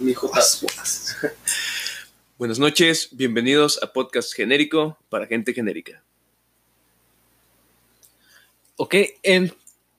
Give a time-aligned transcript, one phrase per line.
[0.00, 0.64] Mi Jotas.
[2.38, 6.02] Buenas noches, bienvenidos a Podcast Genérico para gente genérica.
[8.76, 9.52] Ok, en,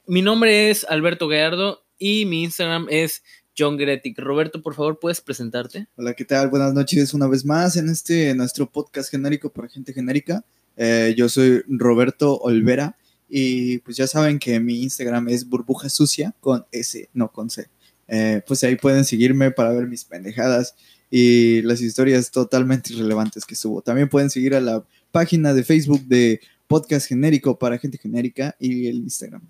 [0.07, 3.21] mi nombre es Alberto Gallardo y mi Instagram es
[3.55, 4.17] John Gretic.
[4.17, 5.85] Roberto, por favor, ¿puedes presentarte?
[5.95, 6.49] Hola, ¿qué tal?
[6.49, 10.43] Buenas noches una vez más en este nuestro podcast genérico para gente genérica.
[10.77, 12.97] Eh, yo soy Roberto Olvera
[13.29, 17.69] y pues ya saben que mi Instagram es burbuja sucia con S, no con C.
[18.13, 20.75] Eh, pues ahí pueden seguirme para ver mis pendejadas
[21.09, 23.81] y las historias totalmente irrelevantes que subo.
[23.81, 24.83] También pueden seguir a la
[25.13, 29.41] página de Facebook de Podcast Genérico para Gente Genérica y el Instagram.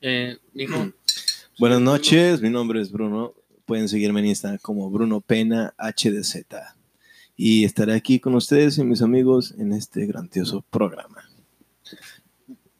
[0.00, 0.90] Eh, hijo.
[1.58, 3.34] Buenas noches, mi nombre es Bruno.
[3.66, 6.46] Pueden seguirme en Instagram como Bruno Pena HDZ.
[7.36, 11.28] Y estaré aquí con ustedes y mis amigos en este grandioso programa.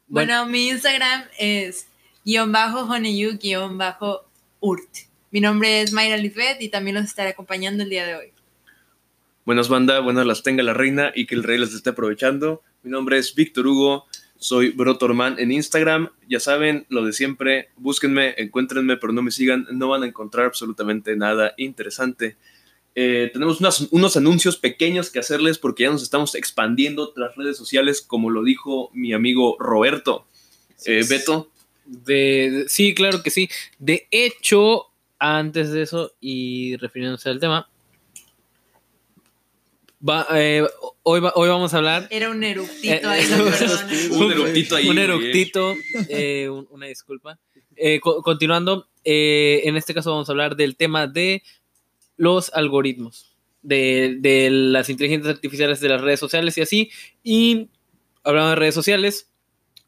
[0.08, 1.86] Bueno, mi Instagram es
[2.24, 4.25] guion bajo honeyu guion bajo
[4.60, 4.88] urt.
[5.30, 8.32] Mi nombre es Mayra Lisbeth y también los estaré acompañando el día de hoy.
[9.44, 12.62] Buenas banda, buenas las tenga la reina y que el rey las esté aprovechando.
[12.82, 14.06] Mi nombre es Víctor Hugo,
[14.38, 16.10] soy Brotorman en Instagram.
[16.28, 20.46] Ya saben, lo de siempre, búsquenme, encuéntrenme, pero no me sigan, no van a encontrar
[20.46, 22.36] absolutamente nada interesante.
[22.94, 27.56] Eh, tenemos unos, unos anuncios pequeños que hacerles porque ya nos estamos expandiendo las redes
[27.56, 30.26] sociales, como lo dijo mi amigo Roberto.
[30.86, 31.50] Eh, Beto.
[31.86, 33.48] De, sí, claro que sí.
[33.78, 34.86] De hecho,
[35.18, 37.68] antes de eso y refiriéndose al tema,
[40.06, 40.66] va, eh,
[41.02, 42.06] hoy, va- hoy vamos a hablar.
[42.10, 43.28] Era un eructito Eh, ahí, eh,
[43.58, 44.22] perdón.
[44.22, 44.88] Un eructito ahí.
[44.88, 45.74] Un eructito,
[46.08, 47.38] eh, un- una disculpa.
[47.76, 51.42] Eh, co- continuando, eh, en este caso vamos a hablar del tema de
[52.16, 56.90] los algoritmos, de, de las inteligencias artificiales de las redes sociales y así.
[57.22, 57.68] Y
[58.24, 59.28] hablando de redes sociales,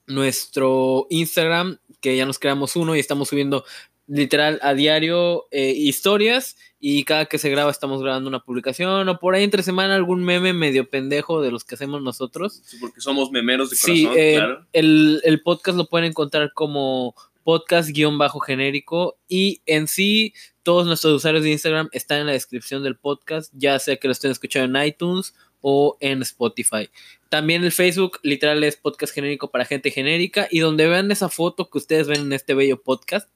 [0.07, 3.65] nuestro Instagram, que ya nos creamos uno y estamos subiendo
[4.07, 9.19] literal a diario eh, historias y cada que se graba estamos grabando una publicación o
[9.19, 12.63] por ahí entre semana algún meme medio pendejo de los que hacemos nosotros.
[12.65, 14.67] Sí, Porque somos memeros de Sí, corazón, eh, claro.
[14.73, 17.15] el, el podcast lo pueden encontrar como
[17.45, 23.53] podcast-genérico y en sí todos nuestros usuarios de Instagram están en la descripción del podcast,
[23.57, 26.89] ya sea que lo estén escuchando en iTunes o en Spotify.
[27.29, 31.69] También el Facebook literal es podcast genérico para gente genérica y donde vean esa foto
[31.69, 33.29] que ustedes ven en este bello podcast,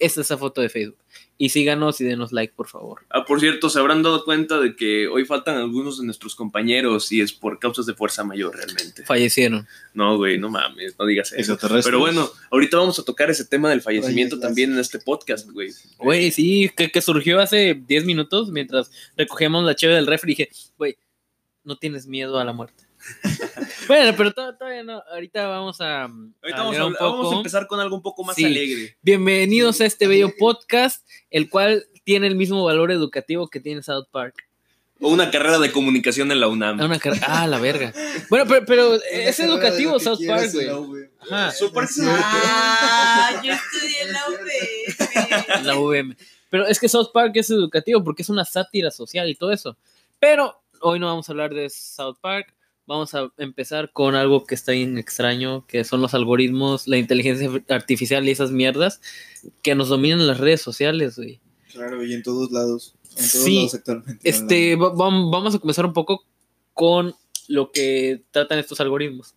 [0.00, 0.98] es esa foto de Facebook.
[1.36, 3.02] Y síganos y denos like, por favor.
[3.10, 7.10] Ah, por cierto, se habrán dado cuenta de que hoy faltan algunos de nuestros compañeros
[7.12, 9.04] y es por causas de fuerza mayor realmente.
[9.04, 9.66] Fallecieron.
[9.94, 11.58] No, güey, no mames, no digas eso.
[11.84, 15.70] Pero bueno, ahorita vamos a tocar ese tema del fallecimiento también en este podcast, güey.
[15.98, 20.32] Güey, sí, que, que surgió hace 10 minutos mientras recogíamos la cheve del refri.
[20.32, 20.96] Dije, güey,
[21.64, 22.84] no tienes miedo a la muerte.
[23.88, 25.02] bueno, pero to- todavía no.
[25.12, 26.04] Ahorita vamos a.
[26.04, 27.36] Ahorita a vamos a, un vamos a poco.
[27.38, 28.44] empezar con algo un poco más Sí.
[28.44, 28.96] alegre.
[29.02, 34.06] Bienvenidos a este bello podcast, el cual tiene el mismo valor educativo que tiene South
[34.10, 34.46] Park.
[35.02, 36.78] O una carrera de comunicación en la UNAM.
[36.78, 37.90] Ah, una ah, la verga.
[38.28, 40.68] Bueno, pero, pero es educativo South Park, güey.
[40.68, 41.08] UV.
[41.20, 45.64] Ajá, South Park es Ah, yo estudié en la UV.
[45.64, 46.16] la UVM.
[46.50, 49.78] Pero es que South Park es educativo porque es una sátira social y todo eso.
[50.18, 52.54] Pero hoy no vamos a hablar de South Park.
[52.86, 57.48] Vamos a empezar con algo que está bien extraño, que son los algoritmos, la inteligencia
[57.68, 59.00] artificial y esas mierdas
[59.62, 61.40] que nos dominan las redes sociales, güey.
[61.72, 62.94] Claro, y en todos lados.
[63.10, 64.28] En todos Sí, lados actualmente.
[64.28, 66.24] Este, va- vam- vamos a comenzar un poco
[66.74, 67.14] con
[67.46, 69.34] lo que tratan estos algoritmos.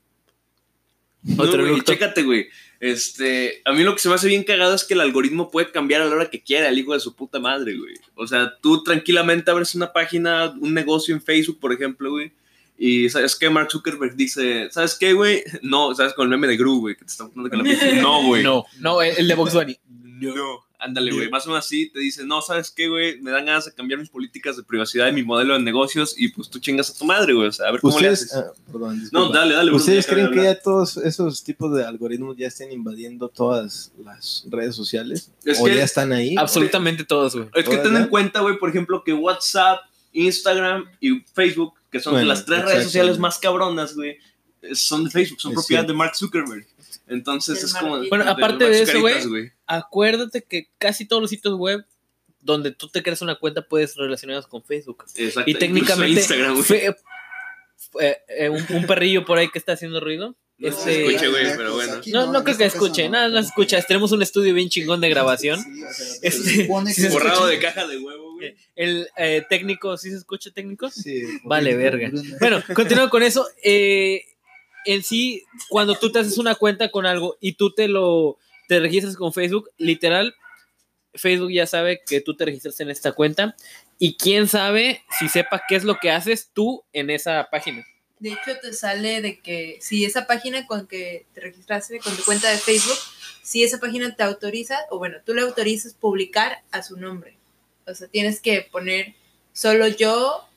[1.23, 2.47] No, Otro güey, chécate, güey.
[2.79, 5.71] Este, a mí lo que se me hace bien cagado es que el algoritmo puede
[5.71, 7.95] cambiar a la hora que quiera el hijo de su puta madre, güey.
[8.15, 12.33] O sea, tú tranquilamente abres una página, un negocio en Facebook, por ejemplo, güey.
[12.77, 15.43] Y sabes qué, Mark Zuckerberg dice, ¿sabes qué, güey?
[15.61, 16.13] No, ¿sabes?
[16.13, 18.43] Con el meme de Gru, güey, que te está poniendo con la No, güey.
[18.43, 19.77] No, no, el el de Box Bunny.
[19.87, 20.65] No.
[20.85, 21.29] Ándale, güey.
[21.29, 23.21] Más o menos así te dice, no, ¿sabes qué, güey?
[23.21, 26.27] Me dan ganas de cambiar mis políticas de privacidad y mi modelo de negocios y
[26.27, 27.47] pues tú chingas a tu madre, güey.
[27.47, 28.45] O sea, a ver cómo le Ustedes, haces.
[28.49, 29.71] ah, perdón, no, dale, dale.
[29.71, 34.75] ¿Ustedes creen que ya todos esos tipos de algoritmos ya estén invadiendo todas las redes
[34.75, 35.31] sociales?
[35.45, 36.35] Es ¿O que- ya están ahí?
[36.37, 37.47] Absolutamente todos, güey.
[37.55, 39.79] Es que ten ¿Todas en cuenta, güey, por ejemplo, que WhatsApp,
[40.11, 44.17] Instagram y Facebook, que son Bueno, las tres redes sociales más cabronas, güey,
[44.73, 45.93] son de Facebook, son Es propiedad cierto.
[45.93, 46.67] de Mark Zuckerberg.
[47.07, 47.99] Entonces es como.
[48.09, 51.85] Bueno, aparte de eso, güey, Acuérdate que casi todos los sitios web
[52.39, 55.05] donde tú te creas una cuenta puedes relacionarlos con Facebook.
[55.15, 56.63] Exacto, Y técnicamente, Instagram, güey.
[56.63, 56.95] fe-
[58.01, 60.35] eh, eh, un, un perrillo por ahí que está haciendo ruido.
[60.57, 62.01] No Este- se escuche, güey, pero bueno.
[62.07, 63.81] No, no creo que escuche, nada, no escucha.
[63.81, 65.59] Tenemos un estudio bien chingón de grabación.
[65.61, 68.55] Sí, o sea, Este, Borrado de caja de huevo, güey.
[68.75, 70.89] El eh, técnico, ¿sí se escucha técnico?
[70.91, 71.23] Sí.
[71.43, 72.11] Vale, verga.
[72.39, 74.23] Bueno, continuando con eso, eh,
[74.85, 78.37] en sí, cuando tú te haces una cuenta con algo y tú te lo
[78.67, 80.35] te registras con Facebook, literal,
[81.13, 83.55] Facebook ya sabe que tú te registraste en esta cuenta
[83.99, 87.85] y quién sabe si sepa qué es lo que haces tú en esa página.
[88.19, 92.23] De hecho, te sale de que si esa página con que te registraste con tu
[92.23, 92.97] cuenta de Facebook,
[93.41, 97.35] si esa página te autoriza, o bueno, tú le autorizas publicar a su nombre.
[97.85, 99.13] O sea, tienes que poner
[99.51, 100.47] solo yo,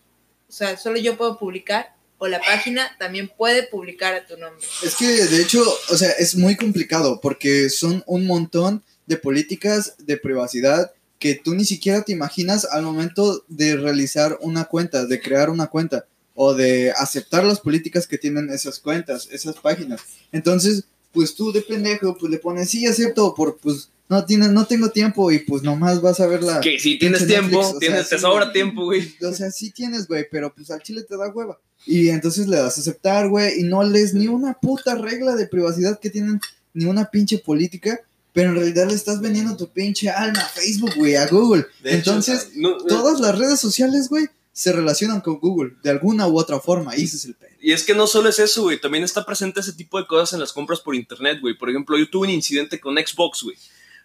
[0.48, 4.66] o sea, solo yo puedo publicar, o la página también puede publicar a tu nombre.
[4.82, 9.94] Es que de hecho, o sea, es muy complicado porque son un montón de políticas
[9.98, 15.20] de privacidad que tú ni siquiera te imaginas al momento de realizar una cuenta, de
[15.20, 20.02] crear una cuenta o de aceptar las políticas que tienen esas cuentas, esas páginas.
[20.32, 24.66] Entonces, pues tú de pendejo, pues le pones, sí, acepto, por pues no tienes, no
[24.66, 26.60] tengo tiempo y pues nomás vas a ver la...
[26.60, 29.16] Que si tienes tiempo, Netflix, o tienes, sea, te sí, sobra tiempo, güey.
[29.22, 31.58] O sea, sí tienes, güey, pero pues al chile te da hueva.
[31.86, 35.46] Y entonces le das a aceptar, güey, y no lees ni una puta regla de
[35.46, 36.40] privacidad que tienen,
[36.74, 38.00] ni una pinche política,
[38.32, 41.64] pero en realidad le estás vendiendo tu pinche alma a Facebook, güey, a Google.
[41.82, 45.90] De hecho, entonces, No, no, todas las redes sociales, güey, se relacionan con Google de
[45.90, 47.50] alguna u otra forma, y ese es el pedo.
[47.60, 48.80] Y es que no solo es eso, güey.
[48.80, 51.56] También está presente ese tipo de cosas en las compras por internet, güey.
[51.56, 53.56] Por ejemplo, yo tuve un incidente con Xbox, güey.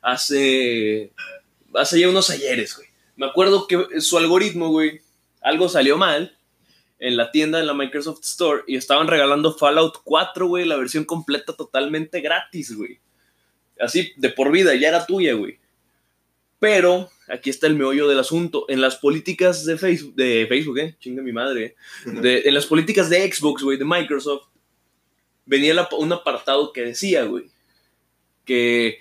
[0.01, 1.11] Hace.
[1.73, 2.87] Hace ya unos ayeres, güey.
[3.15, 5.01] Me acuerdo que su algoritmo, güey,
[5.41, 6.35] algo salió mal
[7.01, 11.03] en la tienda de la Microsoft Store y estaban regalando Fallout 4, güey, la versión
[11.03, 12.99] completa totalmente gratis, güey.
[13.79, 15.59] Así, de por vida, ya era tuya, güey.
[16.59, 18.65] Pero aquí está el meollo del asunto.
[18.69, 21.75] En las políticas de Facebook, de Facebook, eh, chinga mi madre, eh.
[22.21, 24.47] De- en las políticas de Xbox, güey, de Microsoft,
[25.47, 27.45] venía la- un apartado que decía, güey,
[28.45, 28.99] que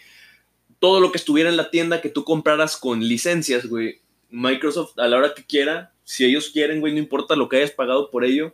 [0.79, 4.01] todo lo que estuviera en la tienda que tú compraras con licencias, güey,
[4.31, 7.71] Microsoft a la hora que quiera, si ellos quieren, güey, no importa lo que hayas
[7.71, 8.53] pagado por ello,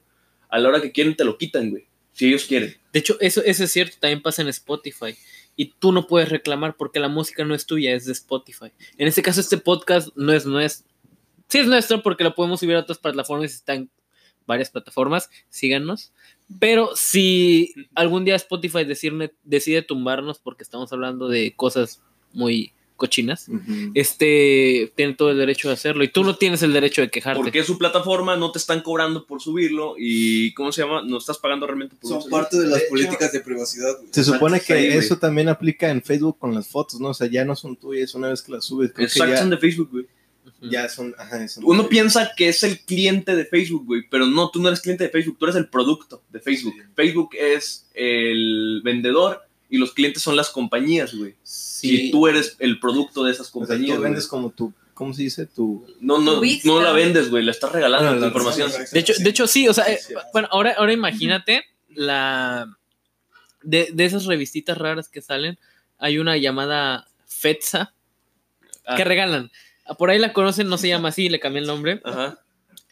[0.49, 2.76] a la hora que quieren te lo quitan, güey, si ellos quieren.
[2.93, 5.17] De hecho, eso, eso es cierto, también pasa en Spotify.
[5.56, 8.73] Y tú no puedes reclamar porque la música no es tuya, es de Spotify.
[8.99, 10.87] En este caso, este podcast no es nuestro.
[11.49, 13.88] Sí es nuestro porque lo podemos subir a otras plataformas, está en
[14.47, 16.12] varias plataformas, síganos.
[16.61, 22.02] Pero si algún día Spotify decirme- decide tumbarnos porque estamos hablando de cosas
[22.32, 23.49] muy cochinas,
[23.95, 27.41] este tiene todo el derecho de hacerlo y tú no tienes el derecho de quejarte.
[27.41, 31.03] Porque es su plataforma, no te están cobrando por subirlo y, ¿cómo se llama?
[31.03, 34.09] No estás pagando realmente por Son parte de las De hecho, políticas de privacidad, güey.
[34.11, 34.99] Se supone sí, que güey.
[34.99, 37.09] eso también aplica en Facebook con las fotos, ¿no?
[37.09, 38.93] O sea, ya no son tuyas una vez que las subes.
[38.93, 40.07] Creo que ya, son de Facebook, güey.
[40.63, 41.15] Ya son.
[41.19, 44.61] Ajá, son Uno de- piensa que es el cliente de Facebook, güey, pero no, tú
[44.61, 46.75] no eres cliente de Facebook, tú eres el producto de Facebook.
[46.77, 46.83] Sí.
[46.95, 51.35] Facebook es el vendedor y los clientes son las compañías, güey.
[51.43, 52.07] Sí.
[52.07, 53.97] Y tú eres el producto de esas O sea, compañías.
[53.97, 54.11] tú güey.
[54.11, 54.73] vendes como tu.
[54.95, 55.47] ¿Cómo se dice?
[55.47, 55.87] Tu.
[56.01, 58.71] No, no, tu no la vendes, güey, la estás regalando tu la- información.
[58.93, 60.01] De hecho, de hecho, sí, o sea, eh,
[60.33, 62.77] bueno, ahora, ahora imagínate la
[63.63, 65.59] de, de esas revistitas raras que salen,
[65.99, 67.93] hay una llamada FETSA
[68.87, 69.51] Ah, que regalan.
[69.99, 72.01] Por ahí la conocen, no se llama así, le cambié el nombre.
[72.05, 72.39] Ajá,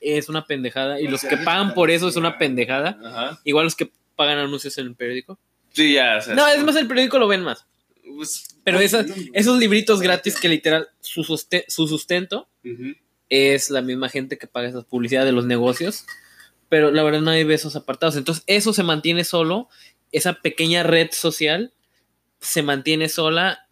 [0.00, 1.00] Es una pendejada.
[1.00, 2.98] Y los que pagan por eso es una pendejada.
[3.04, 3.40] ajá.
[3.44, 5.38] Igual los que pagan anuncios en el periódico.
[5.74, 7.66] Sí, ya, o sea, No, es más, el periódico lo ven más.
[8.16, 12.48] pues, Pero esas, esos libritos gratis que literal su, suste- su sustento
[13.28, 16.06] es la misma gente que paga esa publicidad de los negocios,
[16.68, 18.16] pero la verdad nadie ve esos apartados.
[18.16, 19.68] Entonces, eso se mantiene solo,
[20.12, 21.72] esa pequeña red social
[22.40, 23.66] se mantiene sola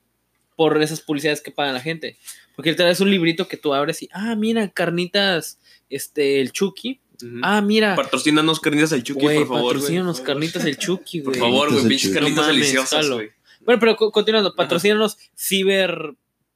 [0.57, 2.19] por esas publicidades que paga la gente.
[2.57, 7.01] Porque literal es un librito que tú abres y, ah, mira, carnitas, este, el Chucky.
[7.43, 11.41] Ah, mira, Patrocínanos carnitas al Chucky, por favor, patrocínanos carnitas el Chucky, Por güey.
[11.41, 13.31] favor, güey, Carnitas al pinches carnitas deliciosas, güey.
[13.61, 16.15] Bueno, pero co- continuando, patrocínanos ciber,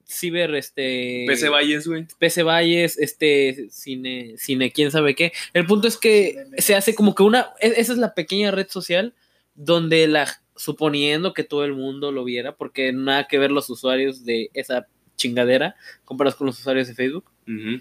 [0.08, 1.24] ciber, este...
[1.28, 2.06] PC Valles, güey.
[2.18, 5.32] PC Valles, este, cine, cine, quién sabe qué.
[5.52, 8.66] El punto es que se hace como que una, e- esa es la pequeña red
[8.68, 9.14] social
[9.54, 14.24] donde la, suponiendo que todo el mundo lo viera, porque nada que ver los usuarios
[14.24, 17.80] de esa chingadera comparados con los usuarios de Facebook, Ujú.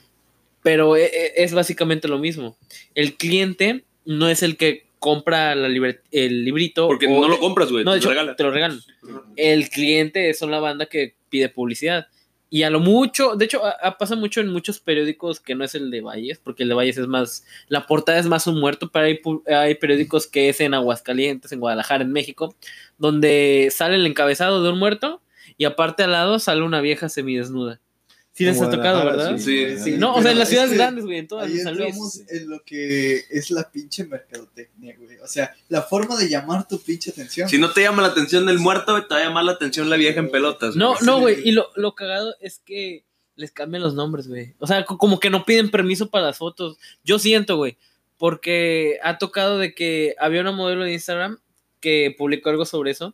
[0.65, 2.57] Pero e- e- es básicamente lo mismo.
[2.95, 5.67] El cliente no es el que compra la
[6.11, 6.87] el librito.
[6.87, 8.35] Porque no lo compras, güey, no, te de hecho, regalan.
[8.35, 8.79] te lo regalan.
[9.35, 12.07] El cliente son la banda que pide publicidad.
[12.49, 15.63] Y a lo mucho, de hecho, a- a- pasa mucho en muchos periódicos que no
[15.63, 18.59] es el de Valles, porque el de Valles es más, la portada es más un
[18.59, 19.19] muerto, pero hay,
[19.53, 22.55] hay periódicos que es en Aguascalientes, en Guadalajara, en México,
[22.97, 25.21] donde sale el encabezado de un muerto
[25.59, 27.79] y aparte al lado sale una vieja semidesnuda.
[28.37, 29.37] Sí les ha tocado, ¿verdad?
[29.37, 29.43] Sí,
[29.75, 31.53] Sí, sí, no, o sea, en las es ciudades que grandes, güey, en todas Ahí
[31.57, 32.23] en San Luis.
[32.27, 35.17] en lo que es la pinche mercadotecnia, güey.
[35.19, 37.47] O sea, la forma de llamar tu pinche atención.
[37.47, 39.89] Si no te llama la atención del muerto, güey, te va a llamar la atención
[39.89, 40.75] la vieja en pelotas.
[40.75, 41.05] No, güey.
[41.05, 41.47] no, güey.
[41.47, 43.05] Y lo, lo cagado es que
[43.37, 44.53] les cambian los nombres, güey.
[44.59, 46.77] O sea, co- como que no piden permiso para las fotos.
[47.05, 47.77] Yo siento, güey.
[48.17, 51.39] Porque ha tocado de que había una modelo de Instagram
[51.79, 53.13] que publicó algo sobre eso.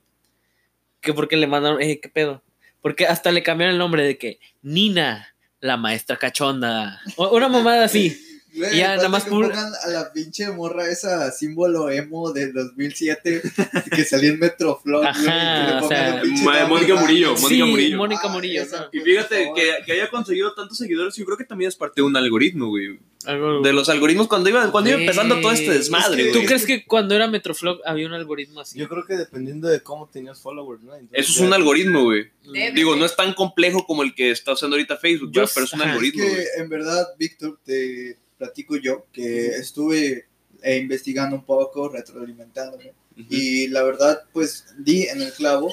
[0.99, 2.41] Que porque le mandaron, eh, ¿qué pedo?
[2.81, 6.99] Porque hasta le cambiaron el nombre de que Nina, la maestra cachonda.
[7.17, 8.17] Una mamada así.
[8.53, 12.51] Güey, Y ya, nada más que pongan a la pinche morra esa símbolo emo del
[12.53, 13.41] 2007
[13.95, 16.95] que salió en Metroflog, Ajá, güey, que le o sea, Mónica.
[16.95, 17.97] Murillo, Mónica sí, Murillo.
[17.97, 18.61] Mónica Ah, Murillo.
[18.61, 18.87] esa, ¿no?
[18.91, 22.05] Y fíjate que, que haya conseguido tantos seguidores, yo creo que también es parte de
[22.07, 22.99] un algoritmo, güey.
[23.25, 26.39] Algo- De los algoritmos cuando iba, cuando iba Güey, empezando todo este desmadre, es que-
[26.39, 28.79] ¿Tú crees que cuando era Metroflog había un algoritmo así?
[28.79, 30.93] Yo creo que dependiendo de cómo tenías followers, ¿no?
[30.95, 32.29] Entonces, Eso es ya- un algoritmo, güey.
[32.43, 32.71] Debe.
[32.73, 35.81] Digo, no es tan complejo como el que está usando ahorita Facebook, pero es un
[35.81, 36.35] ajá, Es algoritmo, güey.
[36.35, 40.25] que en verdad, Víctor, te platico yo que estuve
[40.63, 42.93] eh, investigando un poco, retroalimentándome.
[43.13, 43.25] Ujú.
[43.29, 45.71] Y la verdad, pues di en el clavo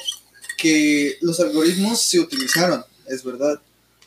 [0.59, 3.61] que los algoritmos se utilizaron, es verdad.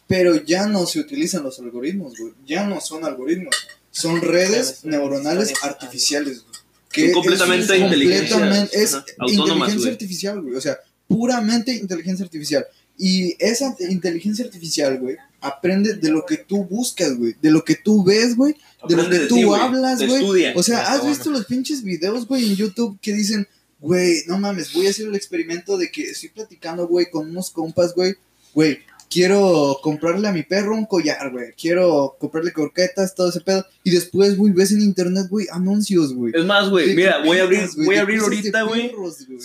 [0.08, 2.34] Pero ya no se utilizan los algoritmos, güey.
[2.46, 3.56] Ya no son algoritmos.
[3.90, 6.56] Son redes neuronales artificiales, güey.
[6.92, 9.90] Que Son completamente es inteligencia, completamente- es inteligencia güey.
[9.92, 10.56] artificial, güey.
[10.56, 10.78] O sea,
[11.08, 12.66] puramente inteligencia artificial.
[12.98, 17.36] Y esa inteligencia artificial, güey, aprende de lo que tú buscas, güey.
[17.42, 18.56] De lo que tú ves, güey.
[18.88, 20.54] De lo que tú ti, hablas, güey.
[20.56, 21.16] O sea, ¿has bueno.
[21.16, 23.48] visto los pinches videos, güey, en YouTube que dicen,
[23.80, 27.50] güey, no mames, voy a hacer el experimento de que estoy platicando, güey, con unos
[27.50, 28.16] compas, güey,
[28.54, 28.80] güey,
[29.12, 33.92] quiero comprarle a mi perro un collar, güey, quiero comprarle croquetas, todo ese pedo, y
[33.92, 36.34] después, güey, ves en internet, güey, anuncios, güey.
[36.36, 38.92] Es más, güey, mira, voy a abrir, voy a abrir ahorita, güey.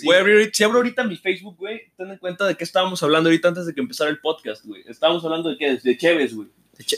[0.04, 3.02] Voy a abrir, si abro ahorita mi Facebook, güey, ten en cuenta de qué estábamos
[3.02, 4.82] hablando ahorita antes de que empezara el podcast, güey.
[4.86, 6.48] Estábamos hablando de qué, de Cheves, güey.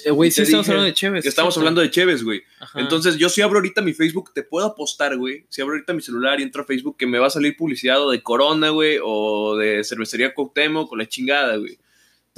[0.05, 1.23] Eh, Güey, sí estamos hablando de Chévez.
[1.23, 2.43] Que estamos hablando de Cheves, güey.
[2.75, 5.45] Entonces, yo si abro ahorita mi Facebook, te puedo apostar, güey.
[5.49, 8.05] Si abro ahorita mi celular y entro a Facebook, que me va a salir publicidad
[8.05, 11.79] o de Corona, güey, o de Cervecería Cuauhtémoc, con la chingada, güey.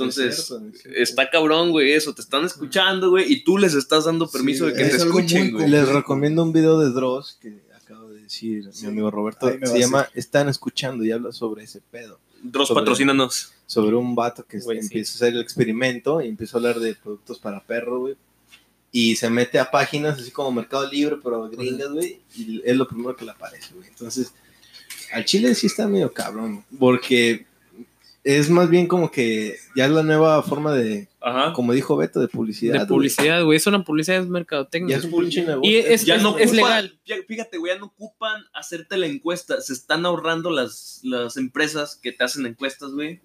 [0.05, 1.01] Entonces, Es cierto, es cierto.
[1.01, 2.15] está cabrón, güey, eso.
[2.15, 4.97] Te están escuchando, güey, y tú les estás dando permiso Sí, de que es te
[4.99, 5.69] escuchen, güey.
[5.69, 8.83] Les recomiendo un video de Dross que acabo de decir Sí.
[8.85, 9.51] mi amigo Roberto.
[9.65, 12.19] Se llama Están escuchando y habla sobre ese pedo.
[12.43, 13.53] Dross, sobre- patrocínanos.
[13.67, 14.85] Sobre un vato que Güey, sí.
[14.87, 18.17] empieza a hacer el experimento y empieza a hablar de productos para perro, güey.
[18.93, 22.21] Y se mete a páginas así como Mercado Libre, pero gringas, güey.
[22.37, 23.87] Y es lo primero que le aparece, güey.
[23.89, 24.33] Entonces,
[25.13, 26.65] al chile sí está medio cabrón.
[26.79, 27.47] Porque
[28.23, 31.55] es más bien como que ya es la nueva forma de, Ajá.
[31.55, 32.79] como dijo Beto, de publicidad.
[32.81, 33.57] De publicidad, güey.
[33.57, 34.97] Es una publicidad, es Ya mercadotecnia.
[34.99, 35.71] es un pinche negocio.
[35.71, 36.99] Y es, ya es- no es ocupan- legal.
[37.07, 39.61] ya- Fíjate, güey, ya no ocupan hacerte la encuesta.
[39.63, 43.21] Se están ahorrando las, las empresas que te hacen encuestas, güey.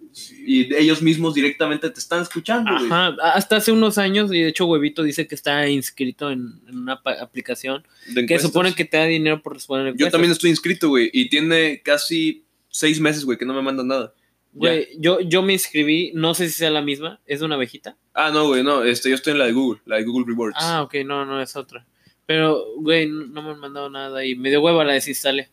[0.45, 2.85] Y ellos mismos directamente te están escuchando, güey.
[2.85, 6.77] Ajá, hasta hace unos años, y de hecho Huevito dice que está inscrito en, en
[6.77, 7.83] una aplicación
[8.13, 11.09] De que supone que te da dinero por responder Yo también estoy inscrito, güey.
[11.11, 14.13] Y tiene casi seis meses, güey, que no me mandan nada.
[14.57, 17.97] Güey, yo, yo me inscribí, no sé si sea la misma, es de una abejita.
[18.13, 18.83] Ah, no, güey, no.
[18.83, 20.55] Este, yo estoy en la de Google, la de Google Rewards.
[20.59, 21.85] Ah, ok, no, no es otra.
[22.25, 25.49] Pero, güey, no no me han mandado nada y me dio hueva la desinstale.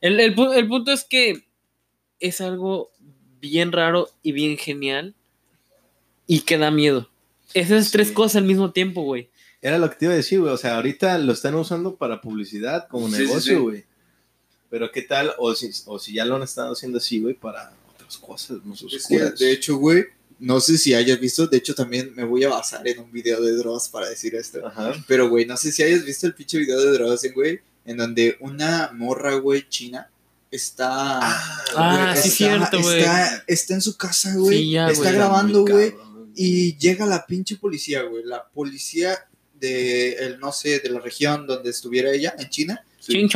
[0.00, 1.44] El, el, el punto es que
[2.20, 2.90] es algo
[3.40, 5.14] bien raro y bien genial
[6.26, 7.08] y que da miedo.
[7.54, 7.92] Esas Sí.
[7.92, 9.30] tres cosas al mismo tiempo, güey.
[9.62, 10.52] Era lo que te iba a decir, güey.
[10.52, 13.62] O sea, ahorita lo están usando para publicidad, como Sí, sí, negocio, sí.
[13.62, 13.84] güey.
[14.70, 17.72] Pero qué tal, o si, o si ya lo han estado haciendo así, güey, para
[18.16, 19.38] cosas, no Es que, oscuras.
[19.38, 20.04] de hecho, güey,
[20.38, 23.40] no sé si hayas visto, de hecho también me voy a basar en un video
[23.42, 24.66] de Dross para decir esto.
[24.66, 24.92] Ajá.
[25.06, 28.36] Pero, güey, no sé si hayas visto el pinche video de Dross, güey, en donde
[28.40, 30.10] una morra, güey, china,
[30.50, 31.20] está...
[31.76, 33.00] Ah, sí, está- cierto, güey.
[33.00, 35.94] Está, está en su casa, güey, Sí, está grabando, güey,
[36.36, 41.46] y llega la pinche policía, güey, la policía de, el, no sé, de la región
[41.46, 43.18] donde estuviera ella, en China, Sí.
[43.18, 43.28] Y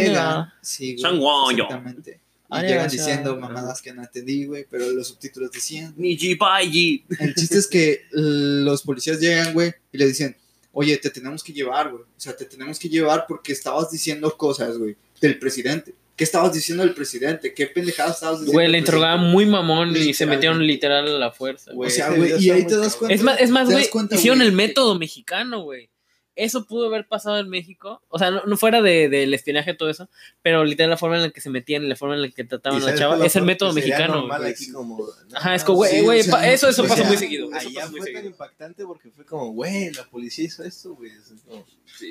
[0.00, 2.20] llega, sí, güey, exactamente.
[2.50, 5.94] Y Ay, llegan diciendo mamadas que no entendí, güey, pero los subtítulos decían.
[5.96, 7.04] Ni Jipaiji.
[7.18, 10.36] El chiste es que los policías llegan, güey, y le dicen,
[10.72, 12.02] oye, te tenemos que llevar, güey.
[12.02, 15.94] O sea, te tenemos que llevar porque estabas diciendo cosas, güey, del presidente.
[16.16, 17.54] ¿Qué estabas diciendo del presidente?
[17.54, 18.52] ¿Qué pendejada estabas diciendo?
[18.52, 21.72] Güey, le interrogaban muy mamón y se metieron literal a la fuerza.
[21.72, 21.88] güey.
[21.88, 22.98] O sea, güey, y ahí te das cabrón.
[22.98, 23.14] cuenta.
[23.14, 24.48] Es más, es más, ¿Te das güey, hicieron güey?
[24.48, 25.88] el método mexicano, güey.
[26.36, 28.02] Eso pudo haber pasado en México.
[28.08, 30.08] O sea, no, no fuera de- del espionaje todo eso,
[30.42, 32.42] pero literal la forma en la que se metían y la forma en la que
[32.42, 34.28] ¿Y trataban a la chava es el método mexicano.
[34.32, 36.96] aquí como, Ajá, es como, güey, sí, güey, o sea, pa- eso, eso o pasa
[37.02, 37.48] sea, muy seguido.
[37.50, 38.30] Eso Allá pasa muy fue tan seguido.
[38.30, 41.12] impactante porque fue como, güey, la policía hizo esto, güey.
[41.12, 41.32] Es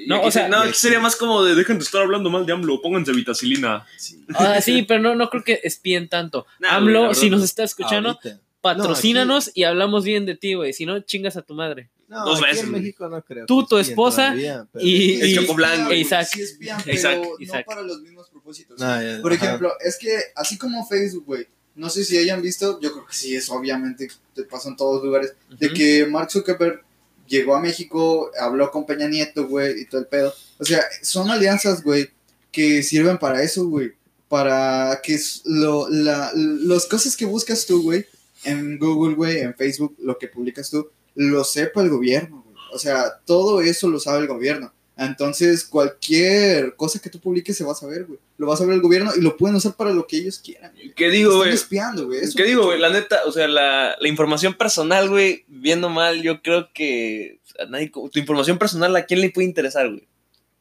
[0.07, 2.29] No, Aquí o sea- se- no, aquí sería más como de dejen de estar hablando
[2.29, 3.85] mal de AMLO, pónganse vitacilina.
[3.97, 4.23] sí.
[4.35, 6.45] Ah, sí, pero no, no creo que espíen tanto.
[6.69, 7.45] AMLO, verdad si nos no.
[7.45, 8.39] está escuchando, Ahorita.
[8.61, 10.71] patrocínanos y hablamos bien de ti, güey.
[10.73, 11.89] Si no, chingas a tu madre.
[12.13, 12.81] No, Dos aquí veces, en güey.
[12.81, 13.45] México no creo.
[13.45, 16.27] Tú, tu esposa todavía, pero- y- El Choco Blanco, Isaac.
[16.31, 17.65] Sí espían, pero Isaac, Isaac.
[17.67, 18.79] no para los mismos propósitos.
[18.79, 19.45] No, ya, Por ajá.
[19.45, 23.15] ejemplo, es que así como Facebook, güey, no sé si hayan visto, yo creo que
[23.15, 26.83] sí, eso obviamente te pasa en todos lugares, de que Mark Zuckerberg
[27.27, 30.33] llegó a México, habló con Peña Nieto, güey, y todo el pedo.
[30.59, 32.09] O sea, son alianzas, güey,
[32.51, 33.93] que sirven para eso, güey.
[34.27, 38.05] Para que lo, la, las cosas que buscas tú, güey,
[38.43, 42.55] en Google, güey, en Facebook, lo que publicas tú, lo sepa el gobierno, güey.
[42.71, 44.73] O sea, todo eso lo sabe el gobierno.
[44.95, 48.19] Entonces, cualquier cosa que tú publiques se va a saber, güey.
[48.37, 50.71] Lo va a saber el gobierno y lo pueden usar para lo que ellos quieran.
[50.73, 50.93] güey.
[50.93, 51.53] ¿Qué digo, están güey?
[51.53, 52.19] espiando, güey.
[52.19, 52.79] Eso- ¿Qué digo, güey?
[52.79, 57.65] La neta, o sea, la, la información personal, güey, viendo mal, yo creo que a
[57.65, 60.07] nadie, tu información personal, ¿a quién le puede interesar, güey?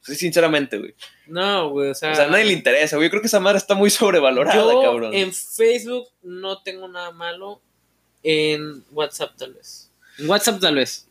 [0.01, 0.95] Sí, sinceramente, güey.
[1.27, 2.11] No, güey, o sea.
[2.11, 3.07] O sea, a nadie le interesa, güey.
[3.07, 5.13] Yo creo que esa madre está muy sobrevalorada, yo cabrón.
[5.13, 7.61] en Facebook no tengo nada malo.
[8.23, 9.82] En WhatsApp tal vez.
[10.17, 11.07] En WhatsApp tal vez.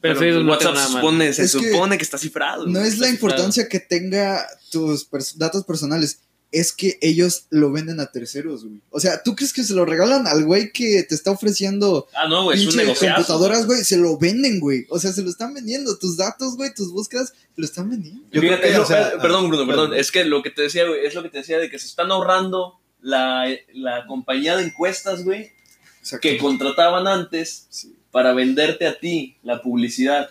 [0.00, 2.18] Pero, en Facebook no WhatsApp tengo nada se supone, se Es que supone que está
[2.18, 2.66] cifrado.
[2.66, 6.20] No es la importancia que tenga tus pers- datos personales,
[6.52, 8.80] es que ellos lo venden a terceros, güey.
[8.90, 12.28] O sea, ¿tú crees que se lo regalan al güey que te está ofreciendo Ah,
[12.28, 13.14] no, güey, es un pinche negociazo.
[13.16, 13.84] computadoras, güey?
[13.84, 14.86] Se lo venden, güey.
[14.90, 15.98] O sea, se lo están vendiendo.
[15.98, 18.22] Tus datos, güey, tus búsquedas, se lo están vendiendo.
[18.30, 19.84] Yo Fíjate, creo que, no, o sea, per- perdón, Bruno, ah, perdón.
[19.90, 20.00] perdón.
[20.00, 21.86] Es que lo que te decía, güey, es lo que te decía de que se
[21.86, 25.52] están ahorrando la, la compañía de encuestas, güey,
[26.20, 27.95] que contrataban antes Sí.
[28.16, 30.30] Para venderte a ti la publicidad.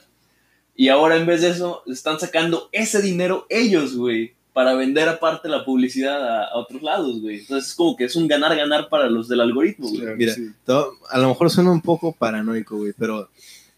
[0.76, 5.48] Y ahora en vez de eso, están sacando ese dinero ellos, güey, para vender aparte
[5.50, 7.42] la publicidad a, a otros lados, güey.
[7.42, 10.02] Entonces es como que es un ganar-ganar para los del algoritmo, güey.
[10.02, 10.50] Claro, Mira, sí.
[10.66, 13.30] todo- a lo mejor suena un poco paranoico, güey, pero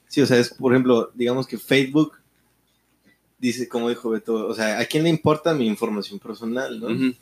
[0.07, 2.13] sí, o sea, es, por ejemplo, digamos que Facebook
[3.39, 7.13] dice, como dijo Beto, o sea, ¿a quién le importa mi información personal, no?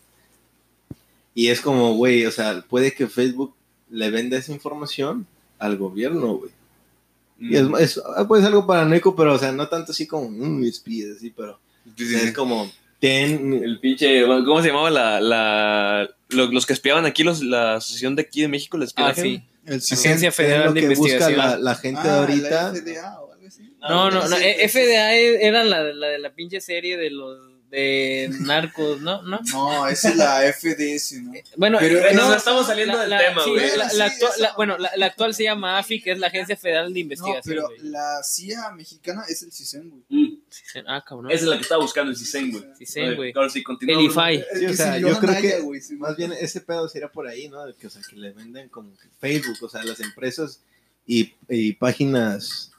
[1.33, 3.55] Y es como, güey, o sea, puede que Facebook
[3.89, 5.25] le venda esa información
[5.57, 6.51] al gobierno, güey.
[7.39, 10.79] Y es, es, pues algo paranoico, pero, o sea, no tanto así como, mm, mis
[10.79, 11.59] pies, así, pero
[11.97, 16.73] Sí, sí, es como, ten, El pinche, ¿cómo se llamaba la, la lo- los, que
[16.73, 19.43] espiaban aquí, los, la asociación de aquí de México, les Ah, sí.
[19.65, 21.37] El Agencia Federal lo de que busca Investigación.
[21.37, 22.71] la, la gente Ah, ahorita.
[22.71, 23.73] la FDA o algo así.
[23.81, 24.35] No, no, no.
[24.37, 27.37] Sí, eh, sí, FDA era la, la de la pinche serie de los
[27.75, 29.21] de narcos, ¿no?
[29.23, 29.39] ¿No?
[29.51, 31.33] No, esa es la FDS, ¿no?
[31.57, 33.77] Bueno, Pero eh, nos no, estamos saliendo del tema, sí, güey.
[33.77, 34.41] la- Sí, la actual- eso.
[34.41, 36.99] la- bueno, la, la actual se llama AFI, que es la Agencia Federal de No,
[36.99, 37.43] Investigación.
[37.45, 37.79] pero güey.
[37.89, 40.03] la CIA mexicana es el CISEN, güey.
[40.09, 40.35] Mm,
[40.87, 41.31] Ah, cabrón.
[41.31, 42.63] Esa es la que estaba buscando el CISEN, güey.
[42.77, 43.33] CISEN, güey.
[43.35, 43.99] Ahora sí, continúa.
[43.99, 44.05] El.
[44.05, 44.45] IFAI.
[44.57, 45.81] Sí, o sea, yo creo que güey.
[45.97, 47.57] Más bien ese pedo sería por ahí, ¿no?
[47.77, 50.61] Que, o sea, que le venden como que Facebook, o sea, las empresas
[51.05, 52.71] y, y páginas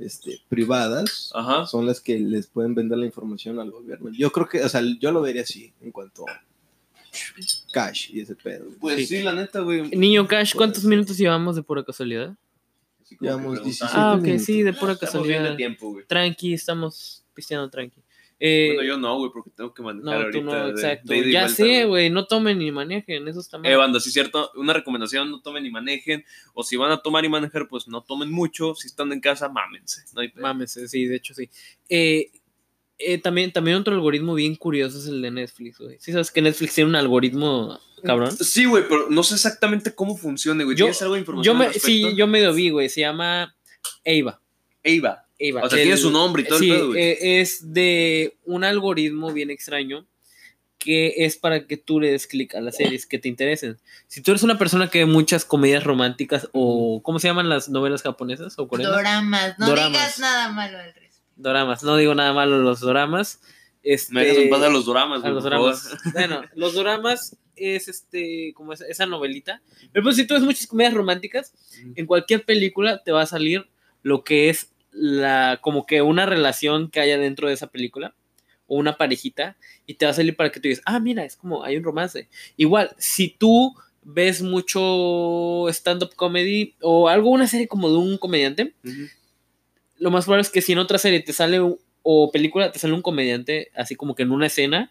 [0.00, 1.66] este, privadas Ajá.
[1.66, 4.10] son las que les pueden vender la información al gobierno.
[4.10, 6.42] Yo creo que, o sea, yo lo vería así en cuanto a
[7.72, 8.66] cash y ese pedo.
[8.80, 9.06] Pues Sí.
[9.18, 9.82] sí, la neta, güey.
[9.90, 12.34] Niño Cash, ¿cuántos minutos llevamos de pura casualidad?
[13.20, 14.46] Llevamos que 17 Ah, ok, minutos.
[14.46, 15.56] sí, de pura Estamos bien de casualidad.
[15.56, 16.04] tiempo, güey.
[16.06, 18.00] Tranqui, estamos pisteando tranqui.
[18.42, 20.38] Eh, Bueno, yo no, güey, porque tengo que manejar no, ahorita.
[20.38, 21.12] tú no, exacto.
[21.12, 23.70] de ya sé, güey, no tomen ni manejen, eso está mal.
[23.70, 26.24] Eh, banda, sí es cierto, una recomendación, no tomen ni manejen,
[26.54, 29.50] o si van a tomar y manejar, pues no tomen mucho, si están en casa,
[29.50, 31.50] mámense, no hay eh, sí, de hecho sí.
[31.90, 32.30] Eh,
[32.98, 35.98] eh, también, también otro algoritmo bien curioso es el de Netflix, güey.
[36.00, 38.30] ¿Sí sabes que Netflix tiene un algoritmo cabrón?
[38.32, 41.58] Sí, güey, pero no sé exactamente cómo funciona, güey, Yo- ¿tienes algo de información Yo
[41.58, 43.54] me, al sí, yo medio vi, güey, se llama
[44.06, 44.40] Ava.
[45.40, 48.36] Eva, o sea, El- tiene su nombre y todo sí, el pedo, eh, es de
[48.44, 50.06] un algoritmo bien extraño
[50.78, 53.78] que es para que tú le des clic a las series que te interesen.
[54.06, 57.68] Si tú eres una persona que ve muchas comedias románticas o ¿cómo se llaman las
[57.68, 58.96] novelas japonesas o coreanas?
[58.96, 59.58] Doramas.
[59.58, 59.92] No Doramas.
[59.92, 61.16] digas nada malo al respecto.
[61.36, 63.40] Doramas, no digo nada malo de los doramas.
[63.82, 65.74] Este, Me dejas en paz a los doramas, a los favor.
[66.14, 69.60] Bueno, los doramas es este como esa, esa novelita.
[69.92, 71.52] Pero pues si tú ves muchas comedias románticas,
[71.94, 73.68] en cualquier película te va a salir
[74.02, 78.14] lo que es la como que una relación que haya dentro de esa película
[78.66, 81.36] o una parejita y te va a salir para que tú digas, "Ah, mira, es
[81.36, 87.68] como hay un romance." Igual, si tú ves mucho stand-up comedy o algo, una serie
[87.68, 88.74] como de un comediante,
[89.98, 91.60] lo más probable es que si en otra serie te sale
[92.02, 94.90] o película te sale un comediante así como que en una escena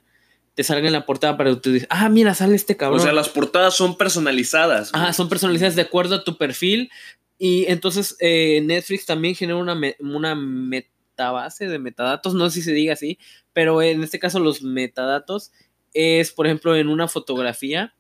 [0.54, 3.00] te salga en la portada para que tú digas, ah, mira, sale este cabrón.
[3.00, 4.92] O sea, las portadas son personalizadas.
[4.92, 5.04] güey.
[5.04, 6.92] Ajá, son personalizadas de acuerdo a tu perfil.
[7.40, 12.74] Y entonces eh, Netflix también genera una, una metabase de metadatos, no sé si se
[12.74, 13.18] diga así,
[13.54, 15.52] pero en este caso los metadatos
[15.94, 17.96] es, por ejemplo, en una fotografía,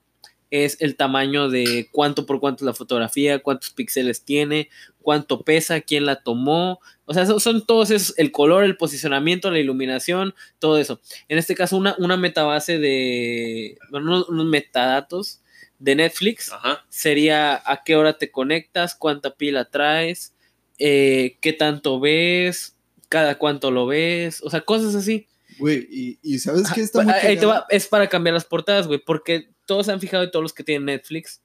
[0.51, 4.69] es el tamaño de cuánto por cuánto es la fotografía, cuántos píxeles tiene,
[5.01, 6.79] cuánto pesa, quién la tomó.
[7.05, 11.01] O sea, son, todos esos, el color, el posicionamiento, la iluminación, todo eso.
[11.27, 15.41] En este caso, una, una metabase de, bueno, unos metadatos
[15.79, 16.85] de Netflix Ajá.
[16.89, 20.33] sería a qué hora te conectas, cuánta pila traes,
[20.77, 22.75] eh, qué tanto ves,
[23.09, 25.27] cada cuánto lo ves, o sea, cosas así.
[25.57, 27.49] Güey, y, y ¿sabes qué está Ah, muy ahí te cagado?
[27.61, 30.53] va, es para cambiar las portadas, güey, porque todos se han fijado y todos los
[30.53, 31.41] que tienen Netflix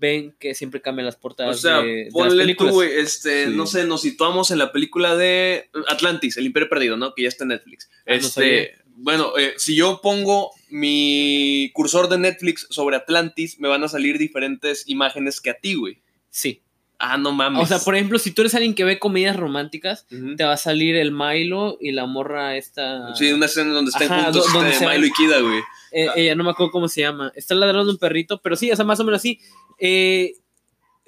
[0.00, 2.72] ven que siempre cambian las O portadas sea, de, de las ponle tú, películas.
[2.72, 3.52] güey, este, Sí.
[3.56, 7.14] no sé, nos situamos en la película de Atlantis, El Imperio Perdido, ¿no?
[7.14, 7.90] Que ya está en Netflix.
[8.06, 8.77] Ah, este.
[9.00, 14.18] Bueno, eh, si yo pongo mi cursor de Netflix sobre Atlantis, me van a salir
[14.18, 15.98] diferentes imágenes que a ti, güey.
[16.30, 16.62] Sí.
[17.00, 17.62] Ah, no mames.
[17.62, 20.04] O sea, por ejemplo, si tú eres alguien que ve comedias románticas,
[20.36, 23.14] te va a salir el Milo y la morra esta.
[23.14, 25.60] Sí, una escena donde están Ajá, juntos do- donde este, Milo y Kida, güey.
[25.92, 27.32] Eh, ella no me acuerdo cómo se llama.
[27.36, 29.38] Está ladrando un perrito, pero sí, o sea, más o menos así.
[29.78, 30.34] Eh,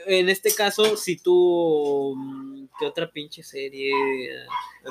[0.07, 2.60] en este caso, si tú.
[2.81, 3.93] ¿Qué otra pinche serie?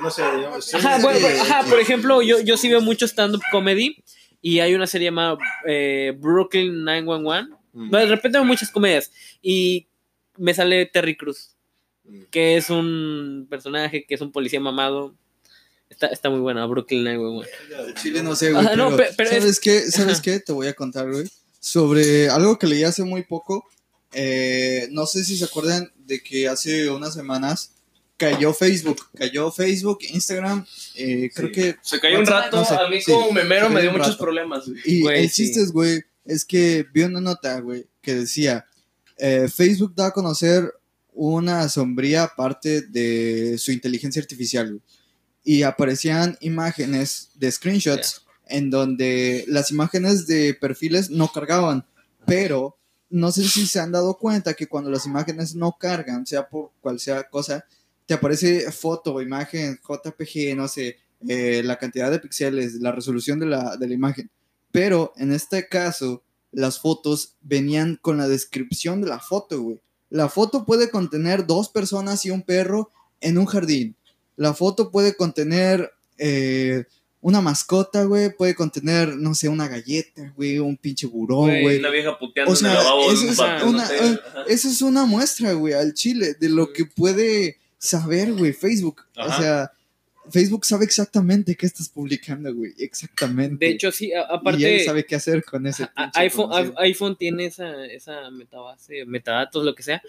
[0.01, 1.69] No sé, yo- Ajá, sí, bueno, sí, bueno, ajá, sí.
[1.69, 4.03] por ejemplo, yo, yo sí veo mucho stand-up comedy
[4.41, 7.51] y hay una serie llamada eh, Brooklyn 911.
[7.73, 7.89] Mm.
[7.89, 9.87] Bueno, de repente veo muchas comedias y
[10.37, 11.55] me sale Terry Cruz,
[12.05, 12.23] Mm.
[12.31, 15.15] que es un personaje, que es un policía mamado.
[15.89, 17.49] Está, está muy buena, Brooklyn 911.
[18.01, 18.65] Chile no sé, güey.
[18.65, 19.79] Ajá, no, pero, pe- pero es- ¿Sabes qué?
[19.91, 20.39] ¿Sabes qué?
[20.39, 21.27] Te voy a contar, güey.
[21.59, 23.65] Sobre algo que leí hace muy poco.
[24.13, 27.73] Eh, no sé si se acuerdan de que hace unas semanas
[28.19, 28.99] cayó Facebook.
[29.15, 30.65] Cayó Facebook, Instagram.
[30.95, 31.53] eh, creo Sí.
[31.53, 31.75] que.
[31.81, 32.57] Se cayó un rato.
[32.57, 34.65] No sé, a mí sí, como memero me dio muchos problemas.
[34.85, 38.65] Y Güey, el chiste es, güey, es que vi una nota, güey, que decía:
[39.17, 40.71] eh, Facebook da a conocer
[41.13, 44.81] una sombría parte de su inteligencia artificial, güey.
[45.43, 51.85] Y aparecían imágenes de screenshots en donde las imágenes de perfiles no cargaban,
[52.25, 52.77] pero
[53.09, 56.71] no sé si se han dado cuenta que cuando las imágenes no cargan, sea por
[56.81, 57.65] cual sea cosa,
[58.09, 63.45] te aparece foto, imagen, JPG, no sé, eh, la cantidad de píxeles, la resolución de
[63.45, 64.31] la, de la imagen.
[64.71, 69.79] Pero en este caso, las fotos venían con la descripción de la foto, güey.
[70.09, 72.89] La foto puede contener dos personas y un perro
[73.21, 73.95] en un jardín.
[74.37, 76.85] La foto puede contener eh,
[77.21, 78.35] una mascota, güey.
[78.35, 80.57] Puede contener, no sé, una galleta, güey.
[80.57, 81.77] Un pinche burón, Güey.
[81.77, 83.85] Una vieja puteando O sea, en el lavabo eso de un es vato, no una-
[83.87, 83.97] sé.
[83.97, 84.43] eh, Ajá.
[84.47, 89.01] Esa es una muestra, güey, al chile de lo que puede saber, güey, Facebook.
[89.17, 89.71] O sea,
[90.29, 92.73] Facebook sabe exactamente qué estás publicando, güey.
[92.77, 93.65] Exactamente.
[93.65, 95.87] De hecho, sí, a- y él aparte, sabe qué hacer con ese.
[96.13, 100.03] iPhone, iPhone tiene esa, esa metabase, metadatos, lo que sea,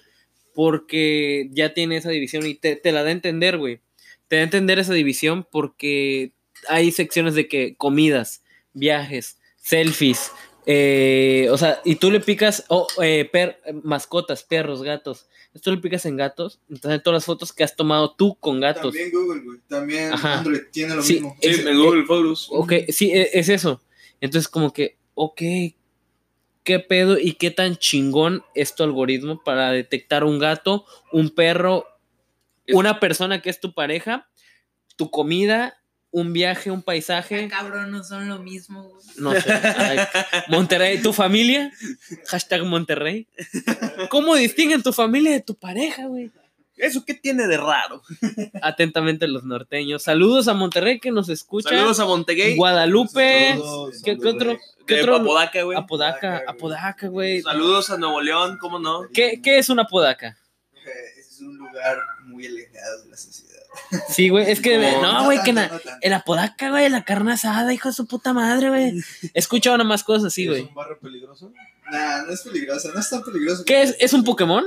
[0.55, 3.81] porque ya tiene esa división y te, te la da a entender, güey.
[4.29, 6.33] Te da a entender esa división porque
[6.69, 8.43] hay secciones de que comidas,
[8.75, 10.33] viajes, selfies,
[10.67, 15.27] eh, o sea, y tú le picas oh, eh, per- mascotas, perros, gatos.
[15.63, 18.95] Tú le picas en gatos, entonces todas las fotos que has tomado tú con gatos.
[18.95, 19.59] También Google, güey.
[19.69, 20.39] También Ajá.
[20.39, 21.37] Android tiene lo Sí, mismo.
[21.41, 22.49] Sí, es- en Google Photos.
[22.53, 23.81] Ok, sí, e- es eso.
[24.21, 25.41] Entonces, como que, ok,
[26.63, 31.87] ¿qué pedo y qué tan chingón es tu algoritmo para detectar un gato, un perro,
[32.67, 34.29] Es- una persona que es tu pareja,
[34.97, 35.80] tu comida,
[36.13, 37.49] un viaje, un paisaje?
[37.49, 38.93] cabrón, no son lo mismo.
[39.17, 39.53] No sé.
[39.53, 39.99] ay,
[40.49, 41.71] Monterrey, ¿tu familia?
[42.29, 43.27] Hashtag Monterrey.
[44.09, 46.31] ¿Cómo distinguen tu familia de tu pareja, güey?
[46.77, 48.03] ¿Eso qué tiene de raro?
[48.63, 50.03] Atentamente los norteños.
[50.03, 51.69] Saludos a Monterrey que nos escucha.
[51.69, 52.57] Saludos a Montegay.
[52.57, 53.51] Guadalupe.
[53.51, 54.59] Saludos, ¿Qué, qué otro?
[54.87, 55.17] ¿Qué otro?
[55.17, 55.77] Apodaca, güey.
[55.79, 57.43] Apodaca, Apodaca, güey.
[57.43, 59.03] Saludos a Nuevo León, ¿cómo no?
[59.13, 60.39] ¿Qué, qué es una podaca?
[60.75, 63.60] Eh, Es un lugar muy alejado de la sociedad.
[64.09, 64.79] Sí, güey, es que.
[64.79, 65.99] No, No, güey, que tanto, na- no tanto.
[66.03, 68.99] el apodaca, güey, la carne asada, hijo de su puta madre, güey.
[69.35, 70.63] He escuchado nada más cosas así, ¿Es güey.
[70.63, 71.53] un barrio peligroso?
[71.91, 73.65] Nah, no es peligroso, no es tan peligroso.
[73.65, 73.97] ¿Qué es?
[73.99, 74.65] ¿Es un Pokémon?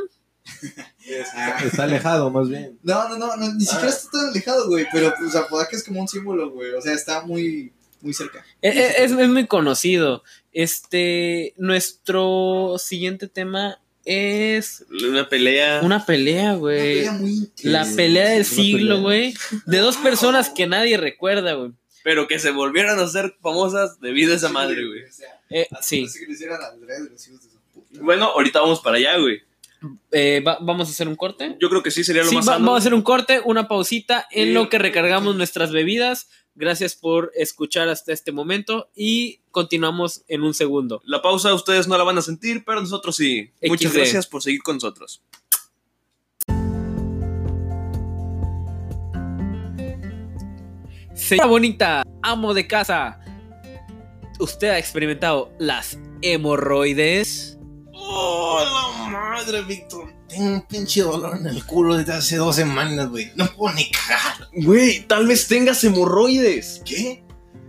[1.35, 1.57] Ah.
[1.63, 2.77] Está alejado, más bien.
[2.83, 4.85] No, no, no, no, ni siquiera está tan alejado, güey.
[4.91, 6.73] Pero pues Apodaca es como un símbolo, güey.
[6.73, 7.71] O sea, está muy,
[8.01, 8.43] muy cerca.
[8.61, 10.23] E- e- Es, es muy conocido.
[10.51, 11.53] Este.
[11.57, 14.85] Nuestro siguiente tema es.
[14.89, 15.81] Una pelea.
[15.83, 16.95] Una pelea, güey.
[16.95, 19.33] pelea muy La pelea del siglo, güey.
[19.65, 21.71] De dos personas que nadie recuerda, güey.
[22.03, 25.03] Pero que se volvieron a ser famosas debido a esa madre, güey.
[25.03, 26.05] O sea, Eh, sí.
[28.01, 29.41] Bueno, ahorita vamos para allá, güey.
[30.11, 31.57] Eh, va- ¿Vamos a hacer un corte?
[31.59, 32.65] Yo creo que sí sería lo Sí, más va- sano.
[32.65, 34.53] vamos a hacer un corte, una pausita en Sí.
[34.53, 36.29] lo que recargamos nuestras bebidas.
[36.55, 41.01] Gracias por escuchar hasta este momento y continuamos en un segundo.
[41.03, 43.51] La pausa ustedes no la van a sentir, pero nosotros sí.
[43.63, 45.23] Muchas gracias por seguir con nosotros.
[51.15, 53.19] Señora bonita, amo de casa.
[54.39, 57.57] ¿Usted ha experimentado las hemorroides?
[57.93, 60.22] ¡Oh, la madre, Víctor!
[60.33, 63.31] Tengo un pinche dolor en el culo desde hace dos semanas, güey.
[63.35, 64.49] No puedo ni cagar.
[64.51, 66.81] Güey, tal vez tengas hemorroides.
[66.83, 67.23] ¿Qué?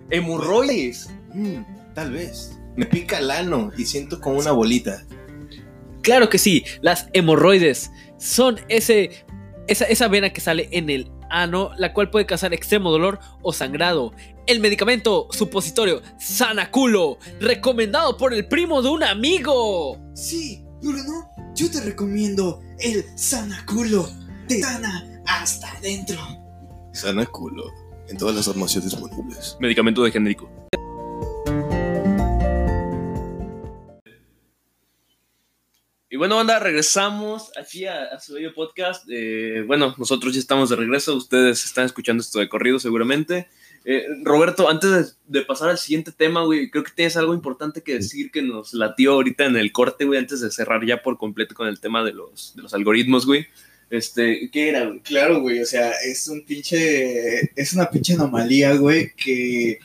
[0.08, 1.10] Hemorroides.
[1.34, 2.58] Mm, tal vez.
[2.74, 5.04] Me pica el ano y siento como una bolita.
[6.00, 9.26] Claro que sí, las hemorroides son ese,
[9.68, 13.52] esa, esa vena que sale en el ano, la cual puede causar extremo dolor o
[13.52, 14.14] sangrado.
[14.46, 19.98] El medicamento supositorio Sanaculo, recomendado por el primo de un amigo.
[20.14, 24.08] Sí, Bruno, yo te recomiendo el Sanaculo.
[24.48, 26.18] Te sana hasta adentro.
[26.92, 27.72] Sana culo.
[28.08, 29.56] En todas las farmacias disponibles.
[29.60, 30.50] Medicamento de genérico.
[36.10, 39.04] Y bueno, banda, regresamos aquí a, a su bello podcast.
[39.10, 41.16] Eh, bueno, nosotros ya estamos de regreso.
[41.16, 43.48] Ustedes están escuchando esto de corrido seguramente.
[43.84, 47.82] Eh, Roberto, antes de, de pasar al siguiente tema, güey, creo que tienes algo importante
[47.82, 51.18] que decir que nos latió ahorita en el corte, güey, antes de cerrar ya por
[51.18, 53.46] completo con el tema de los, de los algoritmos, güey.
[53.90, 55.00] Este, ¿qué era, güey?
[55.00, 59.78] Claro, güey, o sea, es un pinche, es una pinche anomalía, güey, que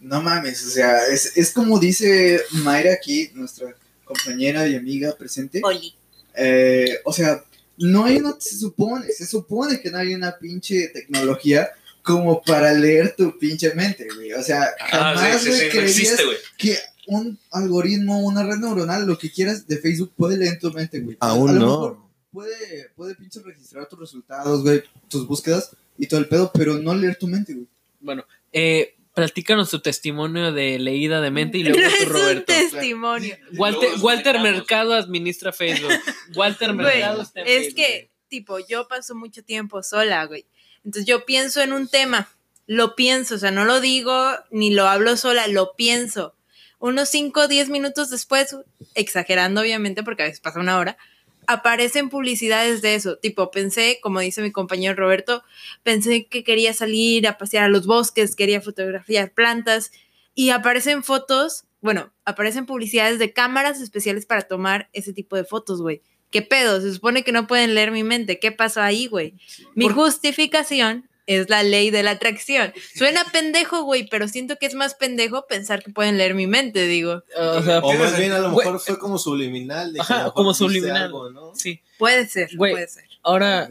[0.00, 5.60] no mames, o sea, es, es como dice Mayra aquí, nuestra compañera y amiga presente.
[5.62, 5.92] Oli.
[6.36, 7.44] Eh, o sea,
[7.76, 11.68] no hay una, se supone, se supone que no hay una pinche tecnología
[12.02, 14.32] como para leer tu pinche mente, güey.
[14.32, 16.36] O sea, Ah, jamás, sí, sí, no existe, güey.
[16.58, 21.00] que un algoritmo, una red neuronal, lo que quieras de Facebook puede leer tu mente,
[21.00, 21.16] güey.
[21.20, 21.66] Aún A lo no.
[21.66, 21.98] mejor
[22.32, 26.94] Puede, puede pinche registrar tus resultados, güey, tus búsquedas y todo el pedo, pero no
[26.94, 27.66] leer tu mente, güey.
[27.98, 32.12] Bueno, eh, platícanos tu testimonio de leída de mente y luego No tú, es un
[32.12, 32.44] Roberto.
[32.46, 33.36] testimonio.
[33.56, 34.40] Walter, Walter.
[34.40, 35.90] Mercado administra Facebook.
[36.36, 37.74] Walter Mercado está en es Facebook.
[37.76, 40.46] que, tipo, yo paso mucho tiempo sola, güey.
[40.84, 42.28] Entonces yo pienso en un tema,
[42.66, 46.34] lo pienso, o sea, no lo digo ni lo hablo sola, lo pienso.
[46.78, 48.56] Unos 5 o 10 minutos después,
[48.94, 50.96] exagerando obviamente porque a veces pasa una hora,
[51.46, 53.18] aparecen publicidades de eso.
[53.18, 55.42] Tipo, pensé, como dice mi compañero Roberto,
[55.82, 59.90] pensé que quería salir a pasear a los bosques, quería fotografiar plantas
[60.34, 65.82] y aparecen fotos, bueno, aparecen publicidades de cámaras especiales para tomar ese tipo de fotos,
[65.82, 66.02] güey.
[66.30, 66.80] ¿Qué pedo?
[66.80, 68.38] Se supone que no pueden leer mi mente.
[68.38, 69.34] ¿Qué pasó ahí, güey?
[69.74, 72.72] Mi Por- justificación es la ley de la atracción.
[72.94, 76.86] Suena pendejo, güey, pero siento que es más pendejo pensar que pueden leer mi mente,
[76.86, 77.22] digo.
[77.36, 79.92] O sea, O más bien a lo mejor fue como subliminal.
[79.92, 81.04] De Ajá, como subliminal.
[81.04, 81.54] algo, ¿no?
[81.54, 81.80] sí.
[81.98, 82.72] Puede ser, Güey.
[82.72, 83.04] puede ser.
[83.22, 83.68] Ahora,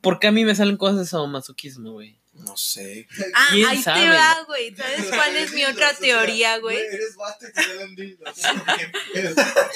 [0.00, 2.16] ¿por qué a mí me salen cosas de sadomasoquismo, güey?
[2.44, 3.06] No sé.
[3.34, 4.00] Ah, ¿Quién ahí sabe?
[4.02, 4.74] te va, güey.
[4.74, 6.78] ¿Sabes cuál es mi otra teoría, güey?
[9.14, 9.34] Eres.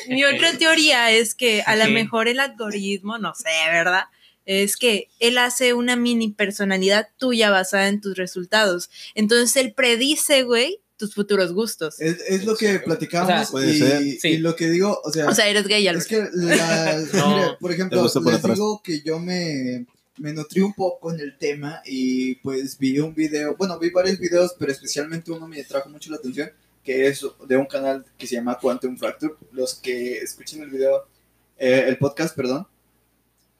[0.09, 4.05] Mi otra teoría es que a lo mejor el algoritmo, no sé, ¿verdad?
[4.45, 8.91] Es que él hace una mini personalidad tuya basada en tus resultados.
[9.15, 12.01] Entonces él predice, güey, tus futuros gustos.
[12.01, 14.03] Es, es lo que platicábamos O sea, puede y, ser.
[14.21, 14.29] Sí.
[14.31, 16.09] y lo que digo, o sea, O sea, eres gay, es Albert.
[16.09, 17.37] que la, No.
[17.37, 18.55] mire, por ejemplo, por les atrás.
[18.57, 19.87] digo que yo me,
[20.19, 24.19] me nutrí un poco en el tema y pues vi un video, bueno, vi varios
[24.19, 26.51] videos, pero especialmente uno me trajo mucho la atención,
[26.83, 29.35] que es de un canal que se llama Quantum Fracture.
[29.53, 31.07] Los que escuchen el video,
[31.59, 32.67] eh, el podcast, perdón,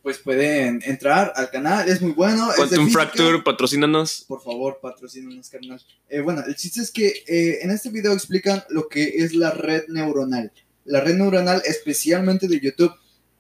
[0.03, 2.51] pues pueden entrar al canal, es muy bueno.
[2.51, 3.03] es Quantum física.
[3.03, 4.25] Fracture, patrocínanos.
[4.27, 5.81] Por favor, patrocínanos, carnal.
[6.09, 9.53] Eh, bueno, el chiste es que eh, en este video explican lo que es la
[9.53, 10.53] red neuronal.
[10.85, 12.93] La red neuronal, especialmente de YouTube,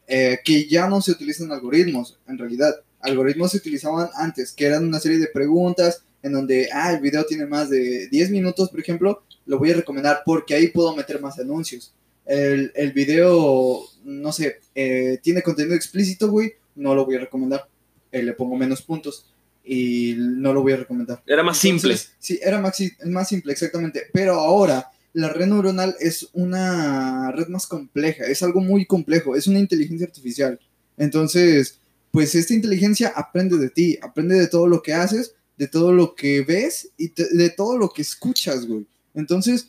[0.06, 2.74] eh, que ya no se utilizan algoritmos, en realidad.
[3.02, 7.24] Algoritmos se utilizaban antes, que eran una serie de preguntas en donde, ah, el video
[7.24, 11.20] tiene más de 10 minutos, por ejemplo, lo voy a recomendar porque ahí puedo meter
[11.20, 11.92] más anuncios.
[12.24, 17.68] El, el video, no sé, eh, tiene contenido explícito, güey, no lo voy a recomendar.
[18.12, 19.26] Eh, le pongo menos puntos
[19.64, 21.22] y no lo voy a recomendar.
[21.26, 21.92] Era más simple.
[21.92, 24.02] Entonces, Sí, era más, más simple, exactamente.
[24.12, 29.46] Pero ahora, la red neuronal es una red más compleja, es algo muy complejo, es
[29.46, 30.60] una inteligencia artificial.
[30.96, 31.80] Entonces,
[32.12, 36.14] pues esta inteligencia aprende de ti, aprende de todo lo que haces, de todo lo
[36.14, 38.86] que ves y te- de todo lo que escuchas, güey.
[39.14, 39.68] Entonces,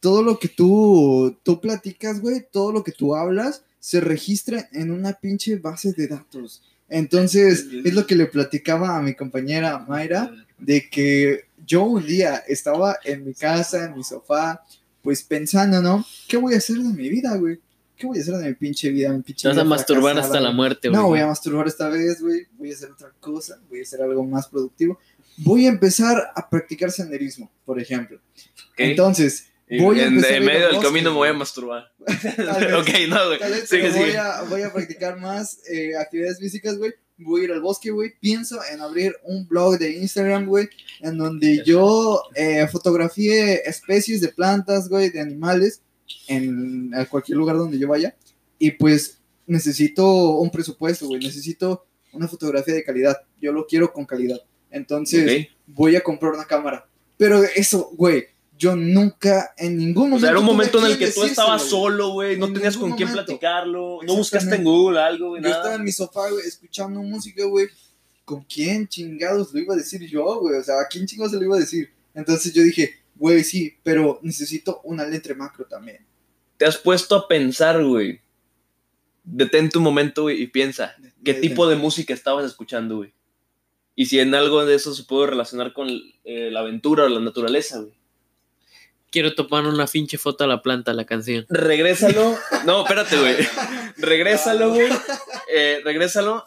[0.00, 4.90] todo lo que tú, tú platicas, güey, todo lo que tú hablas, se registra en
[4.90, 6.62] una pinche base de datos.
[6.88, 12.36] Entonces, es lo que le platicaba a mi compañera Mayra, de que yo un día
[12.46, 14.62] estaba en mi casa, en mi sofá,
[15.02, 16.04] pues pensando, ¿no?
[16.28, 17.58] ¿Qué voy a hacer de mi vida, güey?
[18.02, 19.10] ¿Qué voy a hacer de mi pinche vida?
[19.10, 21.00] Mi pinche Te vas a masturbar fracasada, hasta la muerte, güey.
[21.00, 22.48] No, voy a masturbar esta vez, güey.
[22.58, 23.60] Voy a hacer otra cosa.
[23.68, 24.98] Voy a hacer algo más productivo.
[25.36, 28.18] Voy a empezar a practicar senderismo, por ejemplo.
[28.76, 31.92] Entonces, voy a en, empezar medio del bosque, camino me voy a masturbar.
[32.00, 32.24] Vez.
[32.74, 33.92] ok, no, güey.
[33.92, 36.92] Voy, a, voy a practicar más eh, actividades físicas, güey.
[37.18, 38.14] Voy a ir al bosque, güey.
[38.18, 40.68] Pienso en abrir un blog de Instagram, güey,
[41.02, 45.82] en donde yo eh, fotografíe especies de plantas, güey, de animales,
[46.28, 48.14] en a cualquier lugar donde yo vaya.
[48.58, 51.20] Y pues necesito un presupuesto, güey.
[51.20, 53.16] Necesito una fotografía de calidad.
[53.40, 54.40] Yo lo quiero con calidad.
[54.70, 55.52] Entonces, Ok.
[55.66, 56.86] voy a comprar una cámara.
[57.16, 58.26] Pero eso, güey,
[58.58, 60.16] yo nunca en ningún momento.
[60.16, 62.38] O sea, era un momento en el que tú estabas solo, güey.
[62.38, 63.98] No En tenías con quién platicarlo.
[64.06, 64.64] No buscaste en.
[64.64, 65.42] Google algo, güey.
[65.42, 65.76] Yo estaba Nada.
[65.76, 67.66] en mi sofá, güey, escuchando música, güey.
[68.24, 70.56] ¿Con quién chingados lo iba a decir yo, güey?
[70.56, 71.90] O sea, ¿a quién chingados se lo iba a decir?
[72.14, 76.04] Entonces yo dije, güey, sí, pero necesito una letra macro también.
[76.56, 78.20] Te has puesto a pensar, güey.
[79.22, 80.96] Detente un momento, güey, y piensa.
[80.98, 81.48] ¿Qué Detente.
[81.48, 83.14] tipo de música estabas escuchando, güey?
[83.94, 85.88] Y si en algo de eso se puede relacionar con
[86.24, 87.94] eh, la aventura o la naturaleza, güey.
[89.12, 91.46] Quiero tomar una pinche foto a la planta, la canción.
[91.48, 92.36] Regrésalo.
[92.66, 93.36] No, espérate, güey.
[93.98, 94.88] Regrésalo, güey.
[95.54, 96.44] Eh, regrésalo.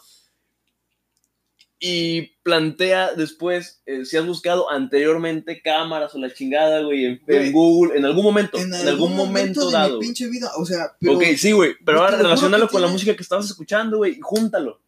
[1.78, 7.52] Y plantea después eh, si has buscado anteriormente cámaras o la chingada, güey, en, en
[7.52, 8.56] Google, en algún momento.
[8.58, 9.98] En, algún momento, de dado.
[9.98, 11.74] mi pinche vida, o sea, pero ok, sí, güey.
[11.84, 14.80] Pero Yo ahora relacionalo con la música que estabas escuchando, güey, y júntalo.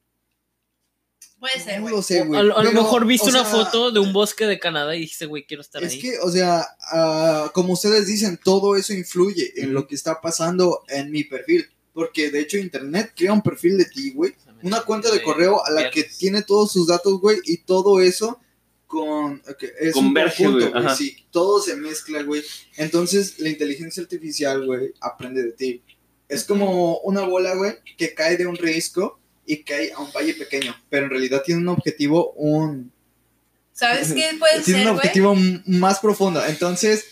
[1.38, 1.94] Puede ser, no güey.
[1.94, 2.40] lo sé, güey.
[2.40, 5.46] a, lo- mejor viste una sea, foto de un bosque de Canadá y dijiste, güey,
[5.46, 6.00] quiero estar Es ahí.
[6.00, 10.82] que, o sea, ah, como ustedes dicen, todo eso influye en lo que está pasando
[10.88, 11.68] en mi perfil.
[11.92, 14.34] Porque de hecho, Internet crea un perfil de ti, güey.
[14.62, 17.38] Una cuenta de correo a la que tiene todos sus datos, güey.
[17.44, 18.40] Y todo eso
[18.86, 19.40] con.
[19.58, 20.96] que es un conjunto, güey.
[20.96, 22.42] Sí, todo se mezcla, güey.
[22.76, 25.82] Entonces, la inteligencia artificial, güey, aprende de ti.
[26.28, 30.34] Es como una bola, güey, que cae de un risco y cae a un valle
[30.34, 30.74] pequeño.
[30.90, 32.92] Pero en realidad tiene un objetivo, un,
[33.72, 35.06] ¿Sabes qué puede tiene ser, un güey?
[35.06, 36.44] objetivo más profundo.
[36.44, 37.04] Entonces,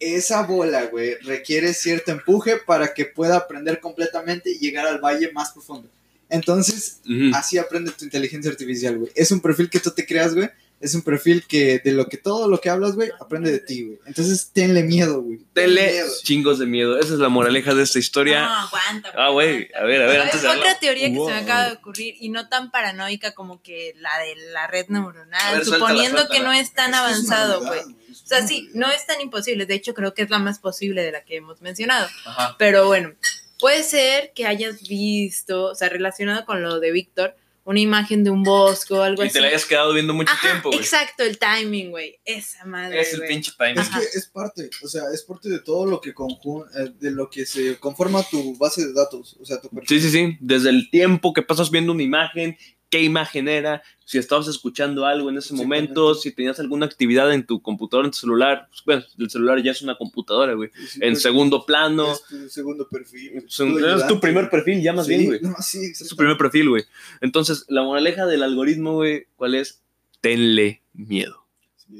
[0.00, 5.30] esa bola, güey, requiere cierto empuje para que pueda aprender completamente y llegar al valle
[5.32, 5.88] más profundo.
[6.30, 7.00] Entonces,
[7.34, 9.12] así aprende tu inteligencia artificial, güey.
[9.14, 10.50] Es un perfil que tú te creas, güey.
[10.80, 13.82] Es un perfil que de lo que todo lo que hablas, güey, aprende de ti,
[13.82, 13.98] güey.
[14.06, 15.40] Entonces, tenle miedo, güey.
[15.52, 16.12] Tenle miedo.
[16.22, 17.00] chingos de miedo.
[17.00, 18.42] Esa es la moraleja de esta historia.
[18.42, 19.12] No, aguanta.
[19.16, 20.78] Ah, güey, a ver, a ver, antes de Otra hablar.
[20.78, 24.36] teoría que se me acaba de ocurrir y no tan paranoica como que la de
[24.52, 27.80] la red neuronal, ver, suéltala, suponiendo que no es tan avanzado, güey.
[27.80, 29.66] O sea, sí, no es tan imposible.
[29.66, 32.06] De hecho, creo que es la más posible de la que hemos mencionado.
[32.24, 32.54] Ajá.
[32.56, 33.14] Pero bueno,
[33.58, 38.30] puede ser que hayas visto, o sea, relacionado con lo de Víctor, una imagen de
[38.30, 39.34] un bosque o algo Y así.
[39.34, 40.80] te la hayas quedado viendo mucho Ajá, tiempo, güey.
[40.80, 42.18] exacto, el timing, güey.
[42.24, 42.98] Esa madre.
[42.98, 43.78] Es el pinche timing.
[43.78, 47.10] Es que es parte, o sea, es parte de todo lo que conjun eh, de
[47.10, 50.00] lo que se conforma tu base de datos, o sea, tu perfil.
[50.00, 50.38] Sí, sí, sí.
[50.40, 52.56] Desde el tiempo que pasas viendo una imagen,
[52.90, 57.44] qué imagen era, si estabas escuchando algo en ese momento, si tenías alguna actividad en
[57.44, 58.66] tu computadora, en tu celular.
[58.70, 60.70] Pues, bueno, el celular ya es una computadora, güey.
[60.88, 62.12] Sí, En segundo plano.
[62.12, 63.44] Es tu segundo perfil.
[63.46, 65.40] Es tu primer perfil, ya más Sí, bien, güey.
[65.42, 66.84] No, sí, Es su primer perfil, güey.
[67.20, 69.82] Entonces, la moraleja del algoritmo, güey, ¿cuál es?
[70.20, 71.44] Tenle miedo.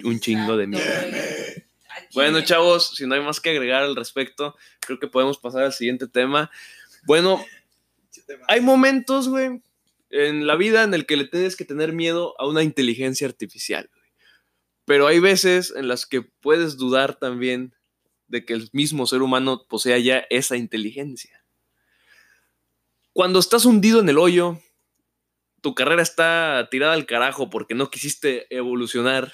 [0.04, 0.84] Un chingo de miedo.
[2.14, 5.72] Bueno, chavos, si no hay más que agregar al respecto, creo que podemos pasar al
[5.72, 6.50] siguiente tema.
[7.04, 7.44] Bueno,
[8.46, 9.60] hay momentos, güey,
[10.10, 13.90] en la vida en el que le tienes que tener miedo a una inteligencia artificial.
[14.84, 17.74] Pero hay veces en las que puedes dudar también
[18.26, 21.44] de que el mismo ser humano posea ya esa inteligencia.
[23.12, 24.60] Cuando estás hundido en el hoyo,
[25.60, 29.32] tu carrera está tirada al carajo porque no quisiste evolucionar,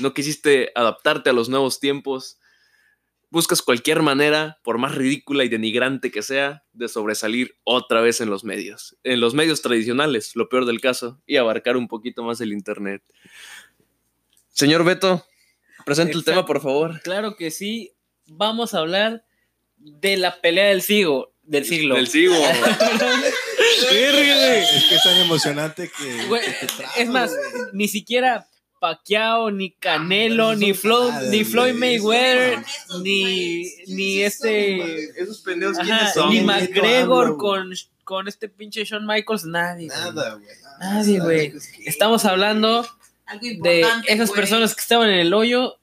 [0.00, 2.39] no quisiste adaptarte a los nuevos tiempos,
[3.30, 8.28] buscas cualquier manera, por más ridícula y denigrante que sea, de sobresalir otra vez en
[8.28, 12.40] los medios, en los medios tradicionales, lo peor del caso, y abarcar un poquito más
[12.40, 13.02] el Internet.
[14.48, 15.24] Señor Beto,
[15.86, 17.00] presenta el tema, por favor.
[17.02, 17.92] Claro que sí.
[18.26, 19.24] Vamos a hablar
[19.76, 21.32] de la pelea del siglo.
[21.42, 21.94] Del siglo.
[21.94, 22.30] Del güey.
[23.90, 26.04] Es que es tan emocionante que.
[26.94, 27.70] Te es más, güey.
[27.72, 28.46] ni siquiera
[28.80, 32.64] Pacquiao, ni Canelo, Ah, ni, esos Flo- ni Floyd esos Mayweather,
[33.02, 35.04] ni, ni este.
[35.20, 36.30] Esos pendejos, Ajá, ¿quiénes son?
[36.30, 37.72] ni McGregor hablo, con,
[38.04, 39.86] con este pinche Shawn Michaels, nadie.
[39.88, 40.46] Nada, güey.
[40.80, 41.52] Nadie, güey.
[41.84, 42.86] Estamos hablando
[43.26, 45.78] Algo de esas personas que estaban en el hoyo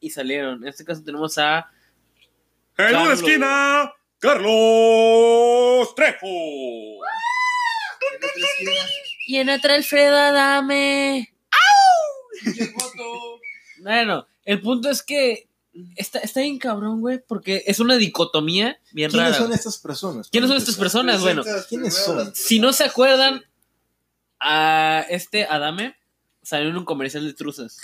[0.00, 0.62] y salieron.
[0.62, 1.70] En este caso tenemos a.
[2.76, 6.26] En una esquina, Carlos Trejo.
[9.26, 11.33] Y en otra Alfredo Adame.
[13.80, 15.48] Bueno, el punto es que
[15.96, 19.44] está, está bien cabrón, güey, porque es una dicotomía bien ¿Quiénes rara.
[19.44, 20.28] son estas personas?
[20.30, 21.20] ¿Quiénes son estas personas?
[21.20, 22.34] Bueno, ¿quiénes son?
[22.34, 23.44] si no se acuerdan,
[24.40, 25.96] a este Adame
[26.42, 27.78] salió en un comercial de truzas.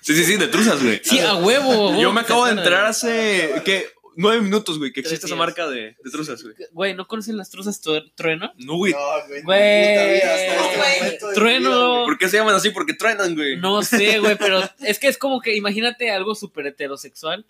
[0.00, 1.00] Sí, sí, sí, de truzas, güey.
[1.04, 2.00] Sí, a huevo.
[2.00, 3.86] Yo me ¿se acabo de enterar hace, ¿qué?
[4.20, 6.54] Nueve minutos, güey, que existe esa marca de, de truzas, güey.
[6.72, 8.52] Güey, ¿no conocen las truzas tru- trueno?
[8.58, 8.92] No, güey.
[8.92, 9.42] No, güey.
[9.42, 12.04] Güey, este de trueno.
[12.04, 12.70] ¿Por qué se llaman así?
[12.70, 13.56] Porque truenan, güey.
[13.56, 17.46] No sé, güey, pero es que es como que imagínate algo súper heterosexual.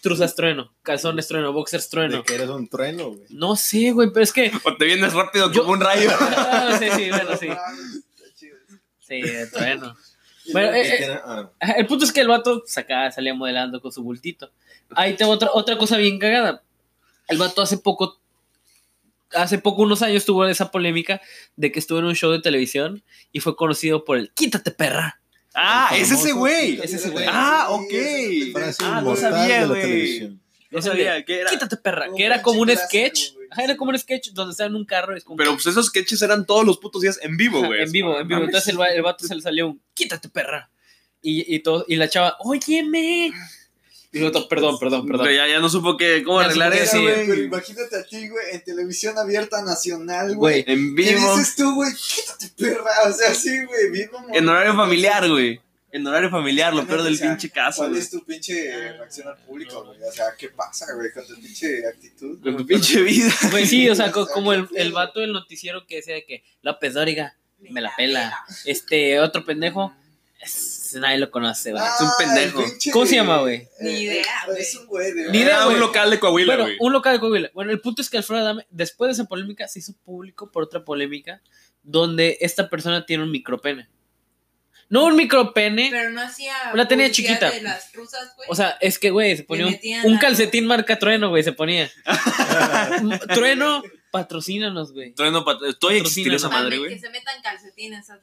[0.00, 2.24] Truzas trueno, calzones trueno, boxers De trueno.
[2.24, 3.26] que eres un trueno, güey.
[3.28, 4.50] No sé, güey, pero es que.
[4.64, 6.08] O te vienes rápido Yo- como un rayo.
[6.20, 7.48] Ah, sí, sí, bueno, sí.
[7.48, 8.56] Está chido.
[9.00, 9.20] Sí,
[9.52, 9.94] trueno.
[10.52, 13.92] Bueno, eh, que eh, ah, El punto es que el vato acá salía modelando con
[13.92, 14.50] su bultito.
[14.94, 16.62] Ahí tengo otra, otra cosa bien cagada.
[17.28, 18.20] El vato hace poco,
[19.32, 21.20] hace poco, unos años, tuvo esa polémica
[21.56, 25.20] de que estuvo en un show de televisión y fue conocido por el Quítate perra.
[25.54, 26.80] Ah, es ese güey.
[26.82, 27.26] Es ese güey.
[27.28, 27.92] Ah, ok.
[28.82, 30.38] Ah, no sabía, güey.
[30.70, 31.50] No Es el sabía qué era.
[31.50, 33.39] Quítate perra, que era como un clásico, sketch.
[33.50, 35.14] Ajá, era como un sketch donde está en un carro.
[35.14, 37.82] y Es como Pero pues esos sketches eran todos los putos días en vivo, güey.
[37.82, 38.42] en vivo, en vivo.
[38.44, 40.70] Entonces el, el vato se le salió un Quítate perra.
[41.22, 43.30] Y, y, todo, y la chava, óyeme.
[44.12, 45.26] Y luego, perdón, perdón, perdón.
[45.26, 47.02] Güey, ya, ya no supo que, cómo Ya arreglar eso, sí.
[47.02, 47.26] güey.
[47.28, 50.64] Pero imagínate a ti, güey, en televisión abierta nacional, güey.
[50.66, 51.36] En ¿Qué vivo.
[51.36, 51.92] dices tú, güey?
[51.94, 52.90] Quítate, perra.
[53.08, 54.18] O sea, sí, güey, vivo.
[54.32, 55.60] En horario familiar, güey.
[55.92, 57.78] En horario familiar, lo peor del O sea, pinche caso.
[57.78, 58.00] ¿Cuál güey.
[58.02, 60.00] es tu pinche reacción al público, güey?
[60.02, 62.40] O sea, ¿qué pasa, güey, con tu pinche actitud?
[62.42, 63.32] Con tu pinche vida.
[63.50, 66.94] Güey, sí, o sea, como el, el vato del noticiero que decía de que López
[66.94, 68.38] Dóriga me la pela.
[68.64, 69.92] Este, otro pendejo,
[70.40, 71.82] es- nadie lo conoce, güey.
[71.82, 72.62] Es un Ah, pendejo.
[72.64, 73.68] pinche- ¿Cómo se llama, güey?
[73.80, 74.62] Ni Eh, idea, eh, güey.
[74.62, 75.30] Es un güey de.
[75.30, 75.74] Ni idea, güey.
[75.74, 76.76] un local de Coahuila, Bueno, güey.
[76.80, 77.50] un local de Coahuila.
[77.52, 80.62] Bueno, el punto es que Alfredo Adame, después de esa polémica, se hizo público por
[80.62, 81.42] otra polémica
[81.82, 83.88] donde esta persona tiene un micropene.
[84.90, 86.52] No un micropene, Pero no hacía.
[86.74, 87.50] La tenía chiquita.
[87.50, 88.48] De las rusas, güey.
[88.50, 91.42] o sea, es que, güey, se ponía un, metían un la- calcetín marca trueno, güey,
[91.44, 91.88] se ponía.
[93.34, 95.12] trueno, patrocínanos, güey.
[95.14, 96.98] Todavía no pat- ¿Todavía existiría esa Mande madre, que güey?
[96.98, 98.10] se metan calcetines.
[98.10, 98.14] Eh,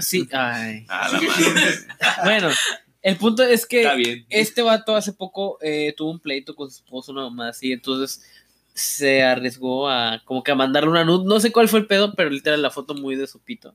[0.00, 0.84] Sí, ay.
[0.88, 1.78] Ah, la madre.
[2.24, 2.50] Bueno,
[3.02, 4.26] el punto es que Está bien.
[4.28, 8.22] este vato hace poco eh, tuvo un pleito con su esposo, una mamá así, entonces
[8.74, 11.24] se arriesgó a como que a mandarle una nud.
[11.26, 13.74] No sé cuál fue el pedo, pero literal la foto muy de su pito.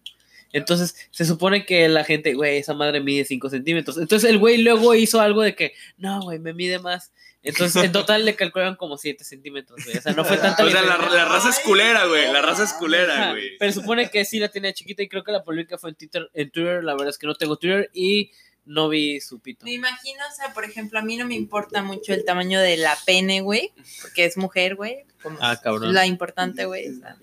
[0.54, 3.98] Entonces se supone que la gente, güey, esa madre mide 5 centímetros.
[3.98, 7.12] Entonces el güey luego hizo algo de que, no, güey, me mide más.
[7.43, 9.98] Entonces en total le calcularon como 7 centímetros, güey.
[9.98, 12.32] O sea, no fue tanta O sea, la, la raza es culera, güey.
[12.32, 13.58] La raza es culera, güey.
[13.58, 16.30] Pero supone que sí la tenía chiquita y creo que la polémica fue en Twitter.
[16.34, 18.32] En Twitter, la verdad es que no tengo Twitter y
[18.68, 19.65] no vi su pito.
[19.65, 22.78] Me imagino, o sea, por ejemplo, a mí no me importa mucho el tamaño de
[22.78, 24.97] la pene, güey, porque es mujer, güey.
[25.41, 25.93] Ah, cabrón.
[25.93, 26.89] La importante, güey.
[26.89, 27.18] o sea,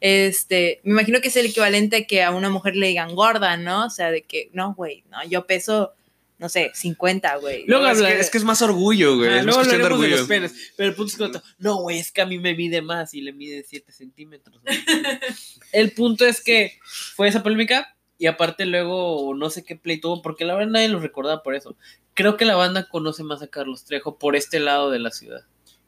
[0.00, 3.56] Este, me imagino que es el equivalente a que a una mujer le digan gorda,
[3.56, 3.86] ¿no?
[3.86, 5.94] O sea, de que, no, güey, no, yo peso,
[6.38, 7.64] no sé, 50, güey.
[7.66, 9.28] Luego No, es, habla- que, es que es más orgullo, güey.
[9.30, 10.16] Ah, es luego hablaremos de orgullo.
[10.18, 10.72] los penes.
[10.76, 13.20] Pero el punto es que no, güey, es que a mí me mide más y
[13.22, 14.60] le mide 7 centímetros.
[14.62, 14.76] güey".
[15.72, 16.78] el punto es que
[17.16, 20.88] fue esa polémica y aparte luego no sé qué play tuvo porque la verdad nadie
[20.88, 21.76] lo recordaba por eso.
[22.14, 25.42] Creo que la banda conoce más a Carlos Trejo por este lado de la ciudad.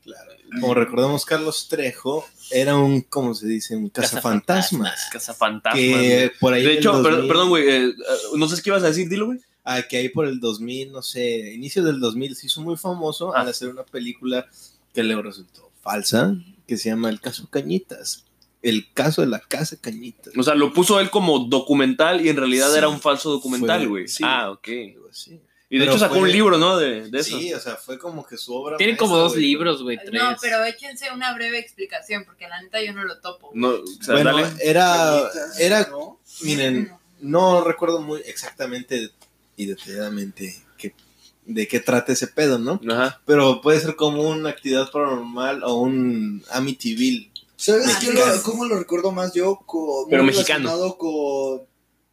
[0.05, 0.31] Claro.
[0.61, 3.76] Como recordamos, Carlos Trejo era un, ¿cómo se dice?
[3.76, 5.09] Un cazafantasmas.
[5.12, 5.83] Cazafantasmas.
[5.83, 6.62] Que por ahí.
[6.64, 7.68] De hecho, per- 2000 perdón, güey.
[7.68, 7.95] eh, eh,
[8.37, 9.41] no sé qué ibas a decir, dilo, güey.
[9.62, 13.35] Ah, que ahí por el 2000, no sé, inicio del 2000 se hizo muy famoso
[13.37, 13.43] Ah.
[13.43, 14.47] al hacer una película
[14.95, 16.35] que le resultó falsa,
[16.66, 18.24] que se llama El caso Cañitas.
[18.62, 20.32] El caso de la casa Cañitas.
[20.36, 22.78] O sea, lo puso él como documental y en realidad Sí.
[22.78, 24.06] era un falso documental, güey.
[24.08, 24.22] sí.
[24.26, 24.68] Ah, ok.
[25.72, 26.76] Y de Pero hecho sacó fue- un libro, ¿no?
[26.78, 27.38] De, de eso.
[27.38, 28.76] Sí, o sea, fue como que su obra.
[28.76, 30.12] Tienen como dos libros, güey, tres.
[30.20, 33.50] No, pero échense una breve explicación, porque la neta yo no lo topo.
[33.54, 34.48] No, o sea, Bueno, dale.
[34.64, 35.22] era,
[35.61, 36.18] era, ¿no?
[36.42, 39.11] miren, no recuerdo muy exactamente
[39.56, 40.92] y detalladamente qué-
[41.46, 42.80] de qué trata ese pedo, ¿no?
[42.90, 43.20] Ajá.
[43.24, 47.30] Pero puede ser como una actividad paranormal o un Amityville.
[47.61, 48.34] ¿Sabes qué Mexicano.
[48.36, 49.56] lo- cómo lo recuerdo más yo?
[49.66, 50.68] Con, Pero mexicano.
[50.70, 51.66] relacionado con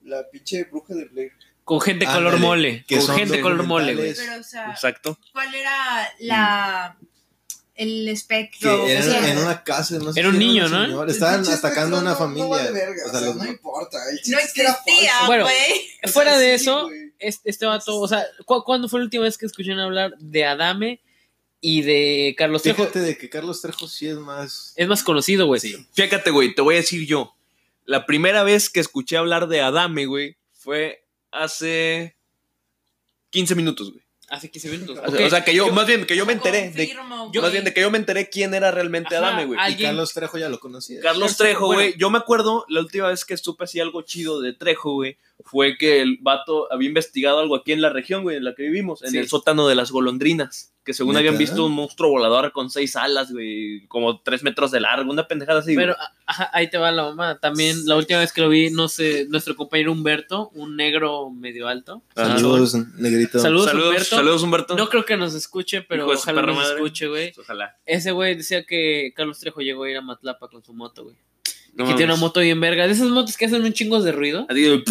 [0.04, 1.32] la pinche bruja de Blair.
[1.64, 2.86] Con gente color Ándale, mole.
[2.88, 4.14] que Con son gente color mole, güey.
[4.16, 5.18] Pero, o sea, Exacto.
[5.34, 6.98] ¿cuál era la
[7.76, 8.76] el espectro?
[8.78, 10.86] Que O era sea, en una casa, no sé Era un si niño, un ¿no?
[10.86, 12.48] señor, Estaban atacando a una no- no familia.
[12.48, 13.98] vale verga, o sea, o sea, los- no importa.
[14.28, 15.12] no existía.
[15.28, 15.56] Bueno, güey.
[15.56, 16.90] O sea, Fuera de sí, eso,
[17.20, 20.46] este, este vato, o sea, ¿cu- ¿cuándo fue la última vez que escucharon hablar de
[20.46, 21.02] Adame
[21.62, 22.84] y de Carlos Trejo?
[22.84, 24.74] Fíjate de que Carlos Trejo sí es más.
[24.76, 25.60] Es más conocido, güey.
[25.94, 27.34] Fíjate, güey, te voy a decir yo.
[27.86, 32.16] La primera vez que escuché hablar de Adame, güey, fue hace
[33.30, 34.04] 15 minutos, güey.
[34.30, 35.00] Hace 15 minutos.
[35.06, 36.70] O sea- O sea, que yo, más bien, que yo me enteré.
[36.72, 39.58] De, Confirmo, más bien, de que yo me enteré quién era realmente Ajá, Adame, güey.
[39.72, 41.00] Y Carlos Trejo ya lo conocía.
[41.02, 41.82] Carlos Trejo, bueno.
[41.82, 41.96] güey.
[41.98, 45.78] Yo me acuerdo, la última vez que supe así algo chido de Trejo, güey, fue
[45.78, 49.04] que el vato había investigado algo aquí en la región, güey, en la que vivimos,
[49.04, 49.18] en Sí.
[49.18, 50.74] el sótano de las golondrinas.
[50.84, 51.20] Que según ¿Neta?
[51.20, 55.28] habían visto un monstruo volador con seis alas, güey, como tres metros de largo, una
[55.28, 57.40] pendejada así, Pero ajá, ahí te va la mamá.
[57.42, 61.68] También la última vez que lo vi, no sé, nuestro compañero Humberto, un negro medio
[61.68, 62.02] alto.
[62.16, 63.38] Saludos, negrito.
[63.40, 64.16] Saludos, Saludos, Humberto.
[64.16, 64.76] saludos, Humberto.
[64.78, 66.76] No creo que nos escuche, pero Hijo ojalá nos madre.
[66.76, 67.34] escuche, güey.
[67.38, 67.76] Ojalá.
[67.86, 71.18] Ese güey decía que Carlos Trejo llegó a ir a Matlapa con su moto, güey.
[71.78, 72.86] No que tiene una moto bien verga.
[72.88, 74.46] De esas motos que hacen un chingo de ruido.
[74.50, 74.84] Así de-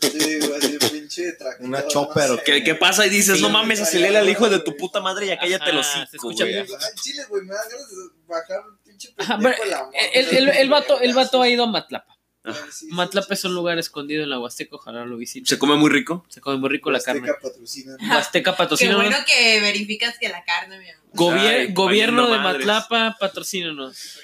[0.00, 2.30] Sí, güey, así, pinche tractor, Una no chopper, sé.
[2.32, 3.06] ¿o ¿Qué, qué pasa?
[3.06, 3.42] Y dices, Sí.
[3.42, 6.16] no mames, acelera al hijo de tu puta madre y ya cállate Ajá, los se
[6.16, 6.58] escucha güey.
[6.58, 6.66] Al
[7.02, 7.96] chile, güey, me da ganas de
[8.26, 9.96] bajar un pinche Ajá, pendejo pero a la moto.
[10.14, 12.14] el, el, el vato, el vato ha ido a Matlapa.
[12.46, 15.48] Sí, sí, Matlapa sí, es un lugar escondido en la Huasteca, ojalá lo visite.
[15.48, 16.26] Se come muy rico.
[16.28, 17.34] Se come muy rico la Azteca carne.
[17.42, 17.96] patrocina.
[18.00, 19.02] Huasteca Qué patrocínanos.
[19.02, 21.04] bueno que verificas que la carne, mi amor.
[21.14, 22.66] Gobier- Ay, gobierno de madres.
[22.66, 24.18] Matlapa, patrocínanos.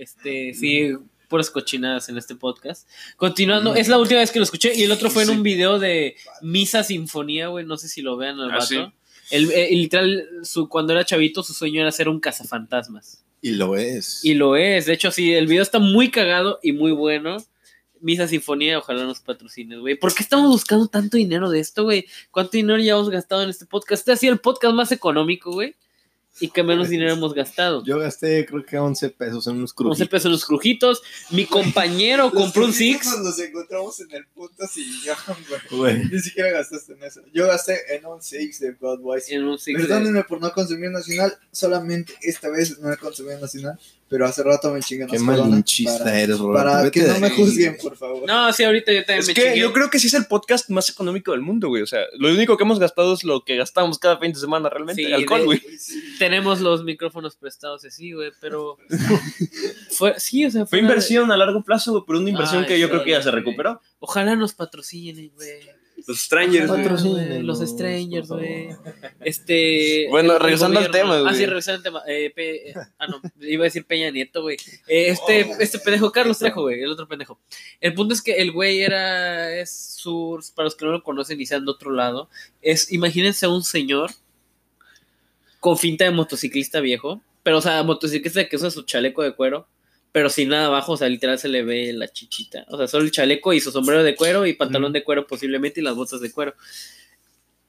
[0.00, 0.92] Este, sí,
[1.28, 2.88] puras cochinadas en este podcast.
[3.16, 5.78] Continuando, es la última vez que lo escuché y el otro fue en un video
[5.78, 8.66] de Misa Sinfonía, güey, no sé si lo vean al Ah, vato.
[8.66, 8.80] sí.
[9.30, 13.22] El, eh, literal, su, cuando era chavito, su sueño era ser un cazafantasmas.
[13.42, 14.24] Y lo es.
[14.24, 17.36] Y lo es, de hecho, sí, el video está muy cagado y muy bueno.
[18.00, 19.94] Misa Sinfonía, ojalá nos patrocines, güey.
[19.94, 22.06] ¿Por qué estamos buscando tanto dinero de esto, güey?
[22.30, 24.00] ¿Cuánto dinero ya hemos gastado en este podcast?
[24.00, 25.74] Este ha sido el podcast más económico, güey.
[26.40, 27.84] Y que menos dinero hemos gastado.
[27.84, 30.08] Yo gasté creo que 11 pesos en unos 11 crujitos.
[30.08, 31.02] pesos en los crujitos.
[31.30, 33.06] Mi compañero compró un Six.
[33.06, 35.16] Nos los encontramos en el punto sillón,
[35.70, 36.04] güey.
[36.10, 37.20] Ni siquiera gastaste en eso.
[37.34, 39.34] Yo gasté en un Six de Budweiser.
[39.38, 39.78] En un Six.
[39.78, 43.78] de- Perdónenme por no consumir nacional, solamente esta vez no he consumido nacional,
[44.10, 46.68] pero hace rato me chingan Qué malinchista para, eres, Roberto.
[46.68, 48.26] para Vete que no me juzguen, por favor.
[48.26, 49.58] No, sí, ahorita yo también Es me que chingué.
[49.60, 51.82] yo creo que sí es el podcast más económico del mundo, güey.
[51.82, 54.68] O sea, lo único que hemos gastado es lo que gastamos cada fin de semana
[54.68, 55.04] realmente.
[55.04, 55.62] Sí, alcohol, de- güey.
[56.18, 58.76] Tenemos los micrófonos prestados así, güey, pero.
[59.90, 62.80] fue, sí, o sea, Fue inversión a largo plazo, güey, pero una inversión Ay, que
[62.80, 63.80] yo creo que ya se recuperó.
[64.00, 65.48] Ojalá nos patrocinen, güey.
[66.06, 67.42] Los Strangers, güey.
[67.42, 68.68] Los Strangers, güey.
[69.20, 70.06] Este.
[70.10, 71.34] Bueno, el regresando al tema, Ah, güey.
[71.34, 72.02] sí, regresando al tema.
[72.06, 74.56] Eh, Pe- ah, no, iba a decir Peña Nieto, güey.
[74.88, 77.38] Eh, este, este pendejo, Carlos Trejo, güey, el otro pendejo.
[77.80, 79.54] El punto es que el güey era.
[79.58, 80.42] Es sur.
[80.54, 82.28] Para los que no lo conocen y sean de otro lado.
[82.62, 84.10] Es, imagínense a un señor
[85.60, 87.20] con finta de motociclista viejo.
[87.42, 89.66] Pero, o sea, motociclista que usa su chaleco de cuero.
[90.12, 92.66] Pero sin nada abajo, o sea, literal se le ve la chichita.
[92.68, 95.80] O sea, solo el chaleco y su sombrero de cuero y pantalón de cuero posiblemente
[95.80, 96.54] y las botas de cuero.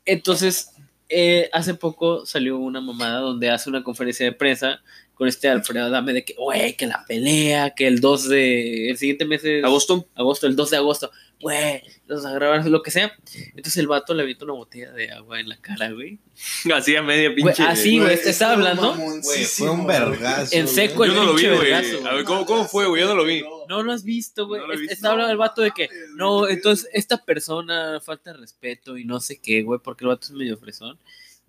[0.05, 0.71] Entonces,
[1.09, 4.81] eh, hace poco salió una mamada donde hace una conferencia de prensa
[5.13, 8.89] con este Alfredo Adame de que, güey, que la pelea, que el 2 de...
[8.89, 10.07] El siguiente mes es Agosto.
[10.15, 11.11] agosto, el 2 de agosto,
[11.41, 13.13] güey, los agarraron, lo que sea.
[13.55, 16.19] Entonces el vato le avienta una botella de agua en la cara, güey.
[16.73, 17.63] Así a media Güey, pinche.
[17.63, 18.95] así, güey, te estaba hablando.
[18.95, 20.55] Güey, fue un vergazo.
[20.55, 20.75] En güey.
[20.75, 21.73] seco Yo no lo vi, güey.
[21.73, 23.01] A ver, ¿cómo, cómo fue, güey?
[23.01, 23.43] Yo no lo vi.
[23.67, 24.61] No lo has visto, güey.
[24.61, 24.93] No lo he Es- visto.
[24.95, 29.19] Está hablando el vato de que, no, entonces esta persona falta de respeto y no
[29.19, 30.97] sé qué, güey, porque el vato es medio fresón.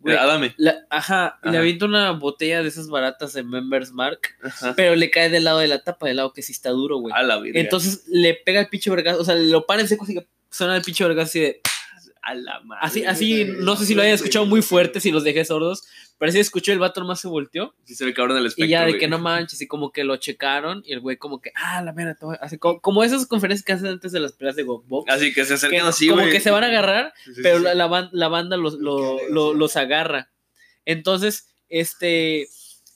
[0.03, 0.55] Güey, Adame.
[0.57, 4.75] la- ajá, le avienta una botella de esas baratas de Members Mark, Ajá.
[4.77, 7.15] pero le cae del lado de la tapa, del lado que sí está duro, güey.
[7.17, 7.61] A la verga.
[7.61, 10.77] Entonces le pega el pinche vergazo, o sea, lo para en seco así que suena
[10.77, 11.61] el pinche vergazo así de...
[12.23, 12.81] a la madre.
[12.85, 15.85] Así, así, no sé si lo hayan escuchado muy fuerte, si los dejé sordos,
[16.23, 18.67] pero así escuchó el vato nomás se volteó Sí se ve cabrón el espectro.
[18.67, 19.01] y ya de güey.
[19.01, 21.93] que no manches, y como que lo checaron y el güey como que, ah, la
[21.93, 22.45] mera, te voy a-".
[22.45, 25.43] así como, como esas conferencias que hacen antes de las peleas de box, Así que
[25.43, 26.33] se que acercan así, como güey.
[26.33, 27.65] que se van a agarrar, Sí, sí, pero sí.
[27.65, 30.31] la, la ban- la banda los, lo- lo- los agarra.
[30.85, 32.47] Entonces, este,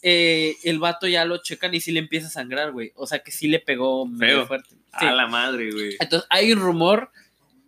[0.02, 2.92] eh, el vato ya lo checan y sí le empieza a sangrar, güey.
[2.94, 4.46] O sea que sí le pegó medio Feo.
[4.46, 4.68] fuerte.
[4.98, 5.06] Sí.
[5.06, 5.96] A la madre, güey.
[6.00, 7.10] Entonces, hay un rumor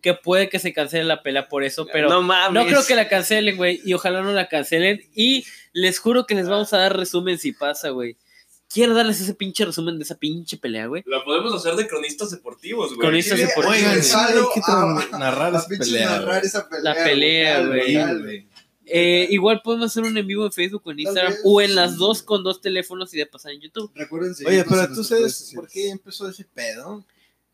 [0.01, 3.57] que puede que se cancele la pelea por eso, pero no creo que la cancelen,
[3.57, 3.81] güey.
[3.83, 5.01] Y ojalá no la cancelen.
[5.13, 8.17] Y les juro que les vamos a dar resumen si pasa, güey.
[8.71, 11.03] Quiero darles ese pinche resumen de esa pinche pelea, güey.
[11.07, 12.99] La podemos hacer de cronistas deportivos, güey.
[12.99, 13.77] Cronistas Sí, deportivos.
[13.77, 16.09] Oigan, tra- narrar esa pinche pelea.
[16.09, 16.83] narrar esa pelea.
[16.83, 18.47] La pelea, güey.
[18.91, 21.75] Eh, igual podemos hacer un en vivo en Facebook o en Instagram vez, o en
[21.75, 21.97] las sí.
[21.97, 23.91] dos con dos teléfonos y de pasar en YouTube.
[23.93, 27.05] Recuerden Oye, pero tú sabes por qué empezó ese pedo.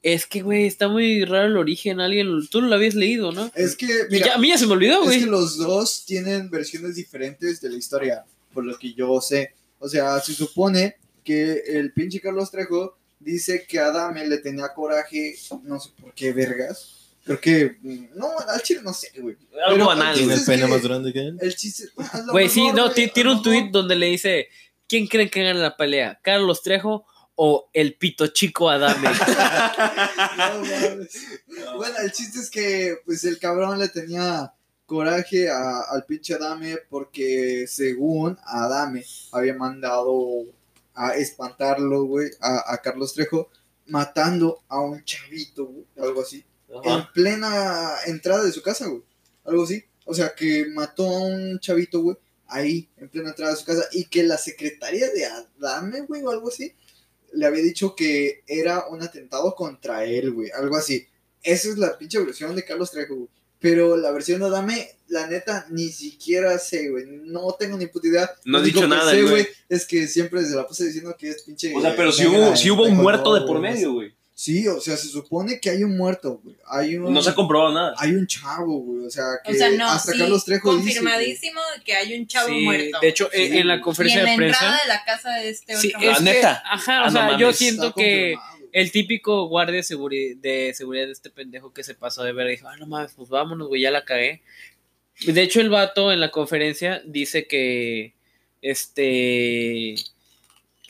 [0.08, 2.00] Es que, güey, está muy raro el origen.
[2.00, 3.52] Alguien, tú lo habías leído, ¿no?
[3.56, 5.20] Es que, mira, ya- a mí ya se me olvidó, es güey.
[5.22, 9.56] que los dos tienen versiones diferentes de la historia, por lo que yo sé.
[9.80, 15.36] O sea, se supone que el pinche Carlos Trejo dice que Adame le tenía coraje,
[15.64, 16.92] no sé por qué vergas.
[17.24, 19.36] Creo que, mm, no, al chile no sé, güey.
[19.66, 20.36] Algo Pero- banal, ¿Tiene güey.
[20.36, 21.38] el es pene que- más grande que él?
[21.42, 21.86] El chiste.
[22.14, 24.50] a lo Güey, sí, no, tiene un tweet donde le dice:
[24.88, 26.20] ¿Quién creen que gana la pelea?
[26.22, 29.10] ¿Carlos Trejo o el pito chico Adame?
[30.38, 31.18] No mames.
[31.78, 34.54] Bueno, el chiste es que pues el cabrón le tenía
[34.86, 40.44] coraje a- al pinche Adame porque según Adame había mandado
[40.94, 43.50] a espantarlo, güey, a, a Carlos Trejo
[43.88, 46.44] matando a un chavito, güey, algo así,
[46.84, 49.04] en plena entrada de su casa, güey,
[49.44, 49.84] algo así.
[50.06, 52.18] O sea, que mató a un chavito, güey,
[52.48, 56.30] ahí, en plena entrada de su casa, y que la secretaria de Adame, güey, o
[56.30, 56.74] algo así,
[57.36, 61.06] le había dicho que era un atentado contra él, güey, algo así.
[61.44, 63.30] Esa es la pinche versión de Carlos Trejo, güey.
[63.60, 67.06] Pero la versión de Adame, la neta, ni siquiera sé, güey.
[67.08, 68.32] No tengo ni puta idea.
[68.46, 69.48] No Lo has dicho que nada, sé, güey.
[69.70, 71.74] Es que siempre se la pasa diciendo que es pinche.
[71.76, 74.15] O sea, pero si hubo, si hubo un muerto de por medio, güey.
[74.38, 76.58] Sí, o sea, se supone que hay un muerto, güey.
[76.70, 77.14] Hay un.
[77.14, 77.94] No se ha comprobado nada.
[77.98, 79.06] Hay un chavo, güey.
[79.06, 80.88] O sea, que O sea, no, hasta sí, Carlos Trejo dice.
[81.00, 83.00] confirmadísimo que hay un chavo Sí, muerto.
[83.02, 83.58] de hecho, en- Sí.
[83.60, 84.60] en la y conferencia en la de prensa.
[84.66, 86.64] entrada de la casa de este Sí, otro es que- neta.
[86.70, 88.36] ajá, Ah, o no sea, yo siento que
[88.74, 92.50] el típico guardia de, seguri- de seguridad de este pendejo que se pasó de ver
[92.50, 94.42] dijo, ah, no mames, pues vámonos, güey, ya la cagué.
[95.22, 98.14] Y De hecho, el vato en la conferencia dice que,
[98.62, 99.96] este,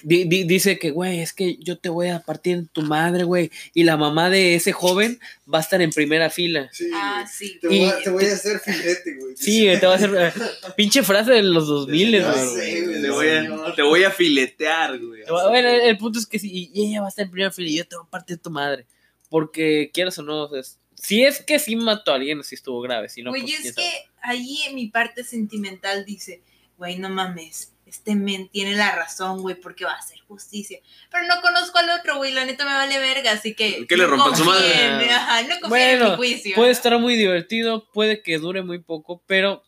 [0.07, 3.23] di- di- dice que, güey, es que yo te voy a partir en tu madre,
[3.23, 5.19] güey, y la mamá de ese joven
[5.51, 6.69] va a estar en primera fila.
[6.71, 7.57] Sí, Ah, sí.
[7.59, 9.35] Te, voy a, Y- te voy a hacer filete, güey.
[9.35, 10.31] Sí, te va a hacer eh,
[10.77, 12.47] pinche frase de los 2000, Ya güey.
[12.55, 15.23] sé, güey, Te voy, a, te voy a filetear, güey.
[15.27, 17.69] Bueno, el, el punto es que sí, y ella va a estar en primera fila
[17.69, 18.85] y yo te voy a partir tu madre.
[19.29, 23.09] porque quieras o no, es- si es que sí mató a alguien, sí estuvo grave.
[23.09, 23.89] Si no, Güey, pues, es que
[24.21, 26.41] ahí en mi parte sentimental dice,
[26.77, 30.79] güey, no mames, este men tiene la razón, güey, porque va a hacer justicia.
[31.11, 33.85] Pero no conozco al otro, güey, la neta me vale verga, así que...
[33.87, 35.11] Que le no rompan su madre.
[35.11, 35.69] Ajá, no confíen en
[35.99, 36.55] Bueno, mi juicio.
[36.55, 39.63] Puede estar muy divertido, puede que dure muy poco, pero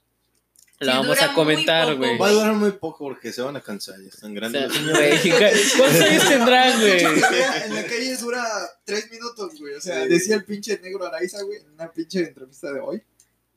[0.79, 2.17] la vamos a comentar, güey.
[2.17, 4.71] Va a durar muy poco porque se van a cansar, ya están O grandes.
[4.71, 5.21] sea, señores.
[5.25, 5.39] güey,
[5.77, 7.03] ¿Cuántos años tendrán, güey?
[7.03, 8.43] En la calle dura
[8.83, 9.73] tres minutos, güey.
[9.73, 10.09] O sea, Sí.
[10.09, 13.01] decía el pinche negro Araiza, güey, en una pinche entrevista de hoy.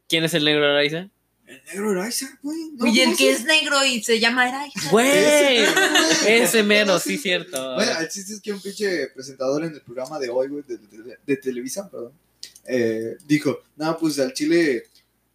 [0.08, 1.08] ¿Quién es el negro Araiza?
[1.50, 2.58] El negro Araiza, güey.
[2.76, 4.88] ¿no Oye, el que es negro y se llama Eraiza.
[4.90, 5.08] Güey,
[6.28, 6.98] Ese, ¿no?
[7.00, 7.74] sí, cierto.
[7.74, 10.76] Bueno, el chiste es que un pinche presentador en el programa de hoy, güey, de,
[10.78, 12.12] de- de Televisa, perdón,
[12.66, 14.84] eh, dijo, nada, pues al Chile,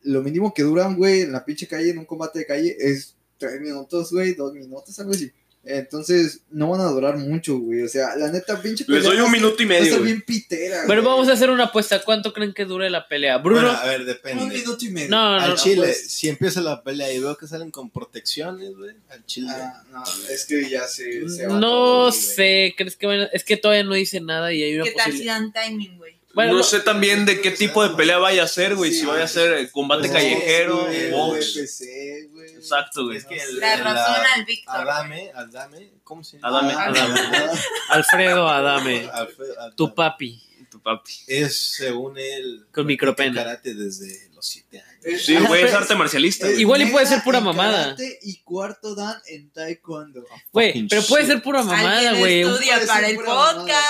[0.04, 3.16] lo mínimo que duran, güey, en la pinche calle, en un combate de calle, es
[3.38, 5.30] tres minutos, güey, dos minutos, algo así.
[5.68, 7.82] Entonces, no van a durar mucho, güey.
[7.84, 9.92] O sea, la neta, pinche Les doy pelea un minuto y ser- va a medio,
[9.94, 10.12] ser güey.
[10.14, 11.14] bien pitera, Bueno, güey.
[11.14, 12.02] vamos a hacer una apuesta.
[12.04, 13.40] ¿Cuánto creen que dure la pelea?
[13.40, 14.46] Bruno, Bueno, a ver, Un depende.
[14.46, 15.10] minuto y medio.
[15.10, 16.12] No, no, Al no, chile, pues.
[16.12, 19.48] si empieza la pelea y veo que salen con protecciones, güey, al chile.
[19.52, 22.22] Ah, no, es que ya se, se va no todo, güey.
[22.22, 24.92] sé, ¿crees que van a- Es que todavía no dice nada y hay una ¿Qué
[24.92, 26.16] tal si dan timing, güey?
[26.36, 28.92] Bueno, no no- sé también de qué tipo de pelea vaya a ser, güey.
[28.92, 31.56] Sí, si vaya a ser combate Box, callejero, box.
[31.56, 32.35] UFC, güey.
[32.66, 33.18] Exacto, güey.
[33.18, 34.76] Es que el- La razón la- al Víctor.
[34.76, 36.60] Adame, Adame, ¿cómo se llama?
[36.60, 37.20] Adame, Ah, Adame.
[37.38, 37.54] ah,
[37.90, 39.76] Alfredo Adame, Alfredo Adame.
[39.76, 40.42] tu papi,
[40.72, 41.14] Tu papi.
[41.28, 43.34] Es, según él, con micropena.
[43.36, 45.22] karate desde los 7 años.
[45.22, 46.48] Sí, güey, es arte marcialista.
[46.50, 46.60] Es.
[46.60, 47.96] Igual y puede ser pura mamada.
[48.24, 50.26] Y cuarto dan en taekwondo.
[50.52, 52.42] Güey, pero puede ser pura mamada, güey.
[52.42, 53.86] Estudia para el podcast.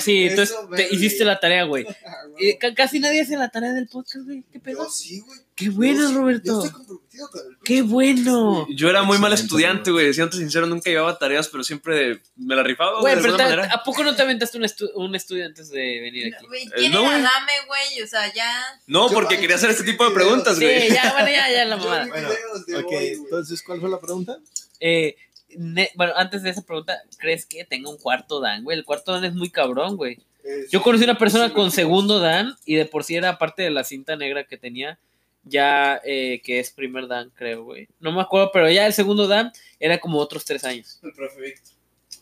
[0.00, 1.86] sí, entonces te hiciste la tarea, güey.
[2.36, 4.42] Eh, casi nadie hace la tarea del podcast, güey.
[4.52, 4.82] ¿Qué pedo?
[4.84, 5.38] Yo sí, güey.
[5.56, 6.44] Qué bueno, Yo sí, Roberto.
[6.46, 8.66] Yo estoy comprometido con el Qué bueno.
[8.70, 10.12] Yo era muy mal estudiante, güey.
[10.12, 13.72] Siendo sincero, nunca llevaba tareas, pero siempre me la rifaba, güey, pero ta-.
[13.72, 16.42] ¿a poco no te aventaste un, estu- un estudio antes de venir aquí?
[16.42, 17.20] No, güey, Eh, ¿Quién no, era güey.
[17.20, 18.02] Adame, güey?
[18.02, 18.52] O sea, ya.
[18.88, 20.90] No, Yo- porque quería hacer este tipo de preguntas, Sí, güey.
[20.90, 22.06] ya, bueno, ya, ya la mamada.
[22.08, 22.28] Bueno,
[22.80, 24.38] Ok, hoy, entonces, ¿cuál fue la pregunta?
[24.80, 25.14] Eh,
[25.56, 28.76] ne- bueno, antes de esa pregunta, ¿crees que tenga un cuarto Dan, güey?
[28.76, 30.18] El cuarto Dan es muy cabrón, güey.
[30.70, 33.38] Yo sí, conocí una persona sí, con sí, segundo Dan y de por sí era
[33.38, 34.98] parte de la cinta negra que tenía,
[35.44, 37.88] ya eh, que es primer Dan, creo, güey.
[38.00, 40.98] No me acuerdo, pero ya el segundo Dan era como otros tres años.
[41.02, 41.74] El profe Víctor.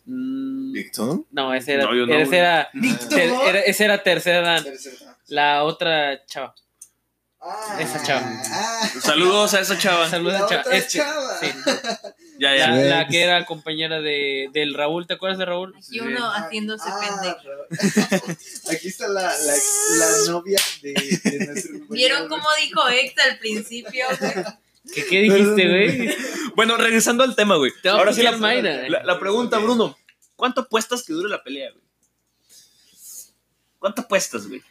[0.04, 1.24] Mm, ¿Víctor?
[1.30, 4.64] no, ese era, No, yo no, ese ter- era- ese era tercer Dan.
[4.64, 5.14] Tercer Dan.
[5.28, 6.54] La otra chava.
[7.44, 8.22] Ah, Esa chava.
[8.52, 10.08] ah, Saludos a esa chava.
[10.08, 10.70] Saludos la a chava.
[10.76, 11.38] Este, chava.
[11.40, 11.46] sí.
[12.38, 12.74] Ya, ya.
[12.74, 12.88] Sí.
[12.88, 15.74] la que era compañera de, del Raúl, ¿te acuerdas de Raúl?
[15.76, 18.36] Aquí uno haciéndose Ah, pendejo.
[18.72, 19.54] Aquí está la, la,
[19.98, 24.06] la novia de, de nuestro ¿Vieron cómo dijo ex al principio?
[24.92, 26.16] ¿Qué, qué dijiste, güey?
[26.56, 27.70] Bueno, regresando al tema, güey.
[27.80, 28.88] Te Ahora sí la, Mayra.
[28.88, 29.96] la, la pregunta, Bruno.
[30.34, 31.84] ¿Cuánto apuestas que dure la pelea, güey?
[33.78, 34.62] ¿Cuánto apuestas, güey?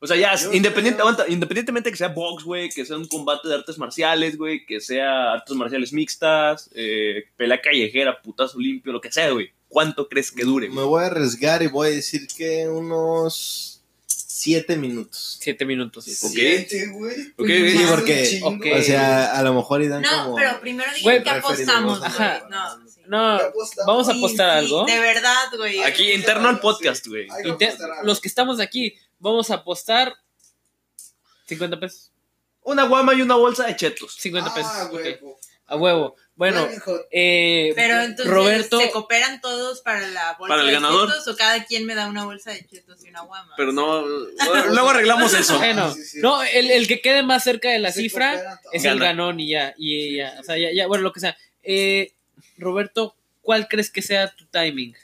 [0.00, 3.54] O sea, ya, independiente, aguanta, independientemente que sea box, güey, que sea un combate de
[3.56, 9.10] artes marciales, güey, que sea artes marciales mixtas, eh, pelea callejera, putazo limpio, lo que
[9.10, 9.50] sea, güey.
[9.68, 10.68] ¿Cuánto crees que dure?
[10.70, 15.36] Me voy a arriesgar y voy a decir que unos 7 minutos.
[15.40, 16.06] Siete minutos.
[16.22, 16.30] Ok.
[16.32, 17.16] Siete, güey.
[17.36, 18.74] Ok, Pues, Sí, más porque-.
[18.74, 20.36] O sea, a lo mejor y dan No, como...
[20.36, 22.08] pero primero digan que apostamos, güey.
[22.10, 22.46] Ajá.
[22.48, 23.00] No, sí.
[23.08, 23.86] No, ¿Qué apostamos?
[23.86, 24.84] vamos a Sí, apostar sí, algo.
[24.86, 25.80] De verdad, güey.
[25.82, 27.26] Aquí, interno al podcast, güey.
[28.04, 30.14] Los que estamos aquí, vamos a apostar
[31.46, 32.12] 50 pesos.
[32.62, 34.14] Una guama y una bolsa de chetos.
[34.16, 34.72] 50 pesos.
[34.74, 35.18] Ah, güey.
[35.66, 36.16] A huevo.
[36.34, 36.66] Bueno,
[37.10, 41.08] eh, Pero entonces, Roberto, ¿se cooperan todos para la bolsa Para el de ganador.
[41.10, 43.52] chetos o cada quien me da una bolsa de chetos y una guama?
[43.56, 44.02] Pero no.
[44.70, 45.58] Luego arreglamos eso.
[45.58, 46.18] bueno, Sí, sí.
[46.20, 49.74] no, el, el que quede más cerca de la cifra es el ganón y ya,
[49.76, 51.36] y ya, o sea, ya, ya, bueno, lo que sea.
[51.62, 52.12] Eh,
[52.56, 54.94] Roberto, ¿cuál crees que sea tu timing?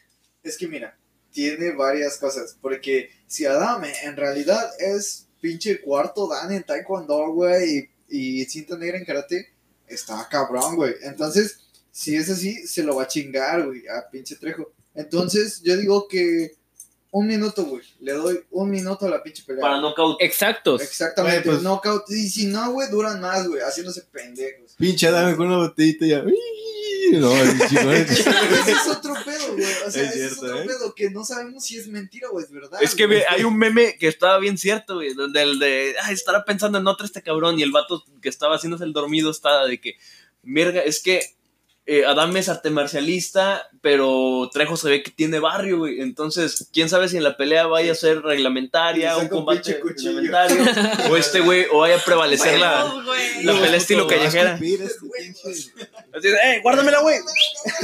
[0.44, 0.96] Es que mira,
[1.32, 2.56] tiene varias cosas.
[2.62, 8.78] Porque si Adame en realidad es pinche cuarto dan en Taekwondo, güey, y, y cinta
[8.78, 9.52] negra en karate,
[9.88, 10.94] está cabrón, güey.
[11.02, 11.58] Entonces,
[11.90, 14.70] si es así, se lo va a chingar, güey, a pinche Trejo.
[14.94, 16.54] Entonces, yo digo que
[17.10, 17.82] un minuto, güey.
[17.98, 19.62] Le doy un minuto a la pinche pelea.
[19.62, 20.20] Para knockout.
[20.20, 20.80] Exactos.
[20.80, 22.08] Exactamente, Güey, pues- knockout.
[22.10, 24.74] Y si no, güey, duran más, güey, haciéndose pendejos.
[24.78, 26.24] Pinche dame con una botellita y ya.
[27.12, 29.64] No, el chico, Ese es otro pedo, güey.
[29.86, 30.66] O sea, Es ese es cierto, otro ¿eh?
[30.66, 32.82] pedo que no sabemos si es mentira o es verdad.
[32.82, 33.22] Es que güey.
[33.28, 36.86] hay un meme que estaba bien cierto, güey, donde el de, ay, estará pensando en
[36.86, 39.96] otra este cabrón y el vato que estaba haciéndose el dormido estaba de que,
[40.42, 41.20] mierda, es que
[41.86, 46.88] eh, Adam es arte marcialista, pero Trejo se ve que tiene barrio, güey, entonces, quién
[46.88, 50.56] sabe si en la pelea vaya a ser reglamentaria, un combate reglamentario,
[51.10, 52.84] o este güey, o vaya a prevalecer la,
[53.42, 54.58] la pelea estilo callejera.
[54.62, 55.72] Este
[56.14, 57.18] Así eh, guárdamela, güey.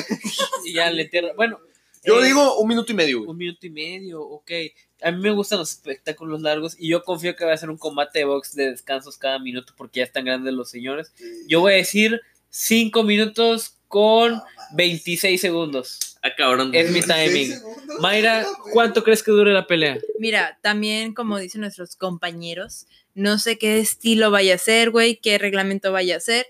[0.65, 1.33] Y ya le entierra.
[1.37, 1.61] Bueno,
[2.03, 3.31] Yo eh, digo un minuto y medio, güey.
[3.31, 4.51] un minuto y medio, ok.
[5.03, 7.77] a mí me gustan los espectáculos largos y yo confío que va a ser un
[7.77, 11.13] combate de box de descansos cada minuto porque ya están grandes los señores.
[11.49, 14.41] Yo voy a decir 5 minutos con
[14.75, 16.17] 26 segundos.
[16.23, 16.71] Ah, cabrón.
[16.73, 17.53] Es mi timing.
[17.99, 19.99] Mayra, ¿cuánto crees que dure la pelea?
[20.21, 25.39] Mira, también como dicen nuestros compañeros, no sé qué estilo vaya a ser, güey, qué
[25.39, 26.47] reglamento vaya a ser,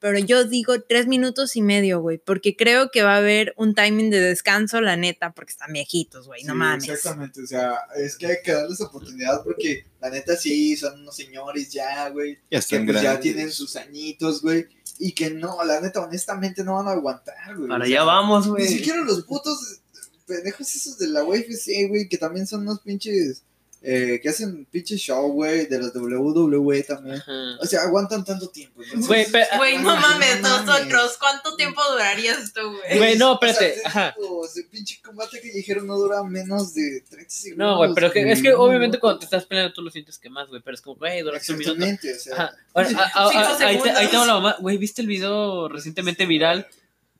[0.00, 3.74] pero yo digo tres minutos y medio, güey, porque creo que va a haber un
[3.74, 6.88] timing de descanso, la neta, porque están viejitos, güey, no Sí, mames.
[6.88, 11.14] Exactamente, o sea, es que hay que darles oportunidad porque la neta sí, son unos
[11.14, 12.34] señores ya, güey.
[12.34, 14.66] Ya Que están pues ya tienen sus añitos, güey.
[15.02, 17.68] Y que no, la neta, honestamente no van a aguantar, güey.
[17.68, 18.68] Para o sea, allá vamos, Ni güey.
[18.68, 19.80] siquiera los putos
[20.26, 23.42] pendejos esos de la UFC, güey, que también son unos pinches.
[23.82, 27.16] Eh, que hacen pinches show, güey, de los WWE también.
[27.16, 27.56] Ajá.
[27.60, 28.82] O sea, aguantan tanto tiempo.
[28.94, 30.66] Güey, no mames, no mames.
[30.66, 32.98] nosotros, ¿cuánto tiempo durarías tú, güey?
[32.98, 34.14] Güey, no, O sea, espérate, ajá.
[34.20, 37.58] digo, ese pinche combate que dijeron no dura menos de 30 segundos.
[37.66, 40.28] No, güey, pero que- es que obviamente cuando te estás peleando tú lo sientes que
[40.28, 41.82] más, güey, pero es como, güey, duraste un minuto.
[41.82, 42.34] Exactamente, o sea.
[42.34, 42.52] Ajá.
[42.74, 44.56] Ahora, a- a- Cinco a- ahí, tengo la mamá.
[44.60, 46.66] Güey, ¿viste el video recientemente viral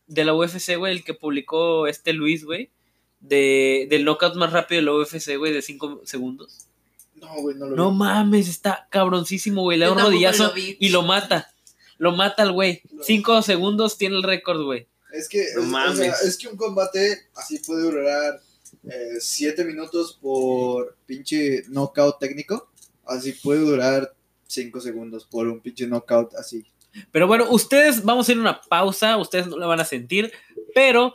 [0.06, 0.92] de la UFC, güey?
[0.92, 2.70] El que publicó este Luis, güey.
[3.20, 6.66] De, del knockout más rápido de la UFC, güey, de 5 segundos.
[7.16, 7.96] No, güey, no lo No vi.
[7.98, 9.78] mames, está cabroncísimo, güey.
[9.78, 11.52] Le da un rodillazo lo y lo mata.
[11.98, 12.80] Lo mata al güey.
[12.92, 13.02] No.
[13.02, 14.86] 5 segundos tiene el récord, güey.
[15.12, 15.96] Es que, No es, o mames.
[15.98, 18.40] sea, es que un combate así puede durar
[19.18, 22.70] 7 minutos por pinche knockout técnico.
[23.04, 24.14] Así puede durar
[24.46, 26.64] 5 segundos por un pinche knockout así.
[27.12, 29.16] Pero bueno, ustedes, vamos a ir a una pausa.
[29.18, 30.32] Ustedes no la van a sentir.
[30.74, 31.12] Pero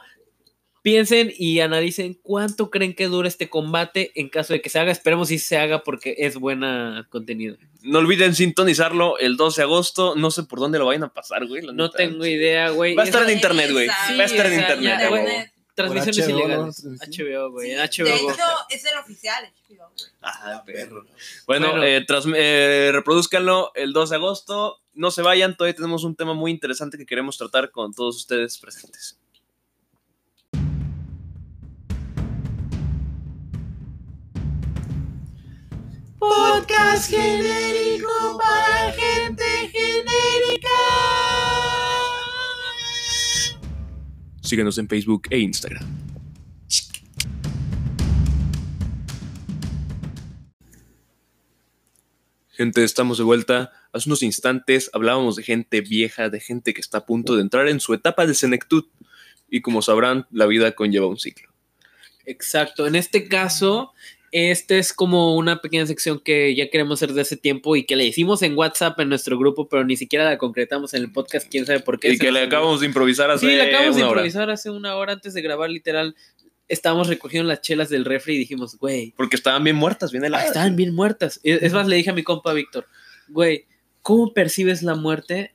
[0.85, 4.91] piensen y analicen cuánto creen que dura este combate en caso de que se haga.
[4.91, 7.57] Esperemos si se haga porque es buena contenido.
[7.81, 10.13] No olviden sintonizarlo el 12 de agosto.
[10.15, 11.63] No sé por dónde lo vayan a pasar, güey.
[11.63, 11.97] la No neta.
[11.97, 12.93] tengo idea, güey.
[12.93, 13.87] Va a estar en internet, güey.
[13.87, 15.51] Va a estar en internet.
[15.73, 16.83] Transmisiones HBO, ilegales.
[16.85, 17.71] HBO, güey.
[17.71, 18.05] En De HBO.
[18.07, 20.11] hecho, es el oficial, HBO, güey.
[20.21, 21.03] Ah, perro.
[21.47, 21.83] Bueno, Bueno.
[21.83, 22.05] eh,
[22.35, 24.79] eh, reproduzcanlo el 2 de agosto.
[24.93, 28.57] No se vayan, todavía tenemos un tema muy interesante que queremos tratar con todos ustedes
[28.59, 29.17] presentes.
[36.29, 40.69] Podcast genérico para gente genérica.
[44.41, 45.85] Síguenos en Facebook e Instagram.
[52.49, 53.71] Gente, estamos de vuelta.
[53.93, 57.67] Hace unos instantes hablábamos de gente vieja, de gente que está a punto de entrar
[57.67, 58.85] en su etapa de senectud.
[59.49, 61.49] Y como sabrán, la vida conlleva un ciclo.
[62.25, 62.87] Exacto.
[62.87, 63.93] En este caso,
[64.37, 67.95] este es como una pequeña sección que ya queremos hacer de hace tiempo y que
[67.95, 71.47] le hicimos en WhatsApp en nuestro grupo, pero ni siquiera la concretamos en el podcast.
[71.49, 72.11] Quién sabe por qué.
[72.11, 74.11] Y que le acabamos de improvisar hace Sí, le acabamos de hora.
[74.11, 76.15] improvisar hace una hora antes de grabar, literal.
[76.67, 80.27] Estábamos recogiendo las chelas del refri y dijimos, güey, Porque estaban bien muertas, bien Ah,
[80.27, 80.47] heladas.
[80.47, 81.39] estaban bien muertas.
[81.43, 82.87] Es es más, le dije a mi compa Víctor,
[83.29, 83.65] güey,
[84.01, 85.53] ¿cómo percibes la muerte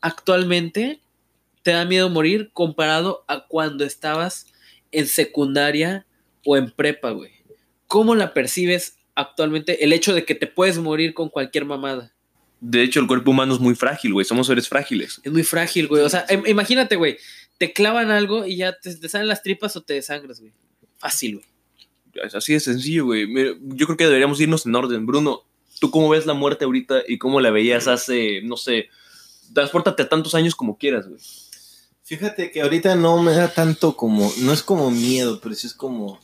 [0.00, 1.00] actualmente?
[1.62, 4.46] ¿Te da miedo morir comparado a cuando estabas
[4.90, 6.06] en secundaria
[6.44, 7.30] o en prepa, güey?
[7.88, 12.12] ¿Cómo la percibes actualmente el hecho de que te puedes morir con cualquier mamada?
[12.60, 14.24] De hecho, el cuerpo humano es muy frágil, güey.
[14.24, 15.20] Somos seres frágiles.
[15.24, 16.02] Es muy frágil, güey.
[16.02, 17.16] O sea, im- imagínate, güey,
[17.58, 20.52] te clavan algo y ya te, te salen las tripas o te desangras, güey.
[20.98, 21.46] Fácil, güey.
[22.26, 23.26] Es así de sencillo, güey.
[23.60, 25.06] Yo creo que deberíamos irnos en orden.
[25.06, 25.44] Bruno,
[25.80, 28.88] ¿tú cómo ves la muerte ahorita y cómo la veías hace, no sé,
[29.54, 31.20] transpórtate a tantos años como quieras, güey?
[32.02, 35.74] Fíjate que ahorita no me da tanto como, no es como miedo, pero sí es
[35.74, 36.18] como,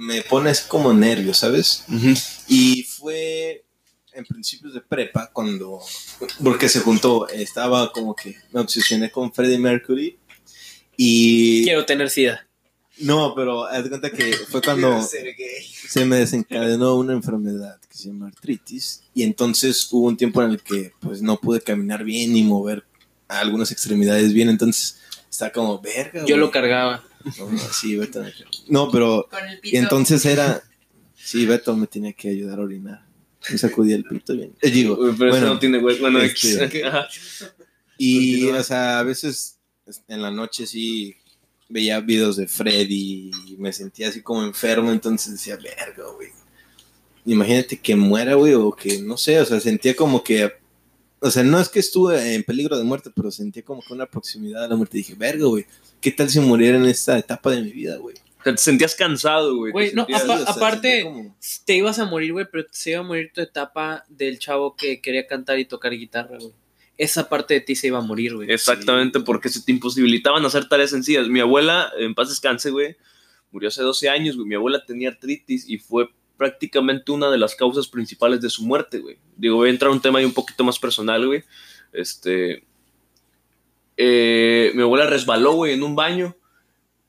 [0.00, 1.84] me pone así como nervio, ¿sabes?
[2.48, 3.66] Y fue
[4.14, 5.78] en principios de prepa cuando,
[6.42, 10.18] porque se juntó, estaba como que me obsesioné con Freddie Mercury
[10.96, 11.64] y...
[11.64, 12.46] Quiero tener sida.
[12.98, 18.08] No, pero haz de cuenta que fue cuando se me desencadenó una enfermedad que se
[18.08, 22.32] llama artritis y entonces hubo un tiempo en el que pues no pude caminar bien
[22.32, 22.84] ni mover
[23.28, 24.98] algunas extremidades bien, entonces
[25.30, 26.20] está como verga.
[26.20, 26.38] Yo güey".
[26.38, 27.04] lo cargaba.
[27.24, 28.22] No, sí, Beto.
[28.22, 28.32] me-
[28.68, 30.62] No, pero Con el y entonces era
[31.14, 33.06] sí, Beto me tenía que ayudar a orinar.
[33.50, 34.52] Me sacudía el pito bien.
[34.60, 35.98] Eh, digo, Uy, pero eso bueno, no tiene, güey.
[35.98, 36.70] Bueno, este-
[37.98, 38.60] y Continúa.
[38.60, 39.58] o sea, a veces
[40.08, 41.14] en la noche sí
[41.68, 46.28] veía videos de Freddy y me sentía así como enfermo, entonces decía, verga, güey.
[47.26, 50.50] Imagínate que muera, güey, o que no sé, o sea, sentía como que,
[51.20, 54.06] o sea, no es que estuve en peligro de muerte, pero sentía como que una
[54.06, 54.96] proximidad a la muerte.
[54.98, 55.66] Dije, verga, güey,
[56.00, 58.16] ¿qué tal si muriera en esta etapa de mi vida, güey?
[58.40, 59.72] O sea, te sentías cansado, güey.
[59.72, 61.36] Güey, no, sentías- apa- Sí, o sea, aparte- como-
[61.66, 65.00] Te ibas a morir, güey, pero se iba a morir tu etapa del chavo que
[65.00, 66.52] quería cantar y tocar guitarra, güey.
[66.96, 68.50] Esa parte de ti se iba a morir, güey.
[68.50, 71.28] Exactamente, porque se te imposibilitaban hacer tareas sencillas.
[71.28, 72.96] Mi abuela, en paz descanse, güey,
[73.50, 74.48] murió hace 12 años, güey.
[74.48, 78.98] Mi abuela tenía artritis y fue prácticamente una de las causas principales de su muerte,
[79.00, 79.18] güey.
[79.36, 81.42] Digo, voy a entrar a un tema ahí un poquito más personal, güey.
[81.92, 82.64] Este.
[84.02, 86.34] Eh, mi abuela resbaló, güey, en un baño.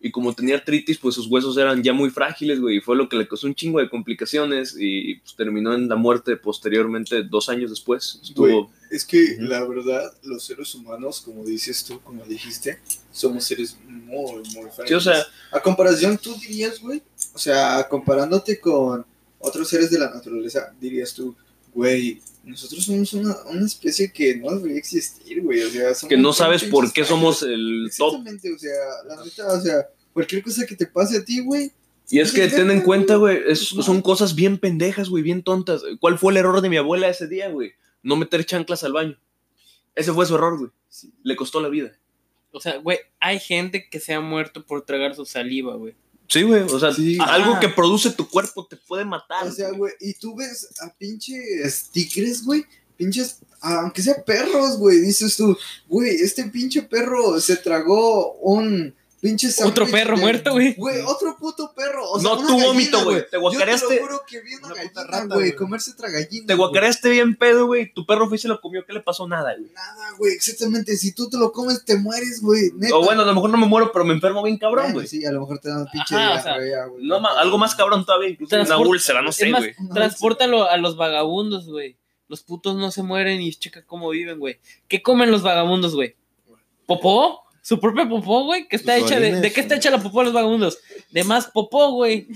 [0.03, 2.77] Y como tenía artritis, pues sus huesos eran ya muy frágiles, güey.
[2.77, 4.75] Y fue lo que le causó un chingo de complicaciones.
[4.77, 8.19] Y pues, terminó en la muerte posteriormente, dos años después.
[8.21, 8.71] Estuvo.
[8.89, 12.79] Es que la verdad, los seres humanos, como dices tú, como dijiste,
[13.11, 14.87] somos seres muy, muy frágiles.
[14.87, 17.01] Sí, o sea, A comparación, tú dirías, güey,
[17.33, 19.05] o sea, comparándote con
[19.39, 21.35] otros seres de la naturaleza, dirías tú,
[21.74, 25.61] güey, nosotros somos una, una especie que no debería existir, güey.
[25.61, 28.09] O sea, somos que no sabes por qué somos el top.
[28.15, 28.72] Exactamente, o sea,
[29.07, 31.72] la neta, o sea, cualquier cosa que te pase a ti, güey.
[32.09, 35.82] Y es que ten en cuenta, güey, es- son cosas bien pendejas, güey, bien tontas.
[36.01, 37.72] ¿Cuál fue el error de mi abuela ese día, güey?
[38.03, 39.17] No meter chanclas al baño.
[39.95, 40.72] Ese fue su error, güey.
[41.24, 41.93] Le costó la vida.
[42.51, 45.93] O sea, güey, hay gente que se ha muerto por tragar su saliva, güey.
[46.32, 46.61] Sí, güey.
[46.61, 47.17] O sea, Sí.
[47.19, 49.47] algo que produce tu cuerpo te puede matar.
[49.47, 52.63] O sea, güey, y tú ves a pinches tigres, güey,
[52.95, 55.57] pinches, aunque sea perros, güey, dices tú,
[55.89, 60.74] güey, este pinche perro se tragó un pinche Otro perro de- muerto, güey.
[60.74, 62.09] Güey, otro puto perro.
[62.09, 63.22] O sea, No, tu vómito, güey.
[63.30, 63.88] Te Yo guacareaste.
[63.88, 66.47] te lo juro que vi una, Una gallina, rata, güey, comerse otra gallina.
[66.47, 67.93] Te guacareaste bien pedo, güey.
[67.93, 68.86] Tu perro fue y se lo comió.
[68.86, 69.28] ¿Qué le pasó?
[69.28, 69.72] Nada, güey.
[69.72, 70.97] Nada, güey, exactamente.
[70.97, 72.72] Si tú te lo comes, te mueres, güey.
[72.76, 72.95] Neta.
[72.97, 75.07] O bueno, a lo mejor no me muero, pero me enfermo bien cabrón, güey.
[75.07, 77.05] Sí, a lo mejor te da una pinche Ajá, o sea, diarrea, güey.
[77.05, 79.76] No, ma- algo más cabrón todavía, incluso una úlcera, no sé, más, güey.
[79.93, 81.95] transpórtalo a los vagabundos, güey.
[82.28, 84.59] Los putos no se mueren y checa cómo viven, güey.
[84.88, 86.15] ¿Qué comen los vagabundos, güey?
[86.88, 87.41] ¿Popó?
[87.62, 88.68] ¿Su propia popó, güey?
[88.68, 90.80] ¿Qué está hecha de, orines, ¿De qué está hecha la popó de los vagabundos?
[91.12, 92.28] De más popó, güey.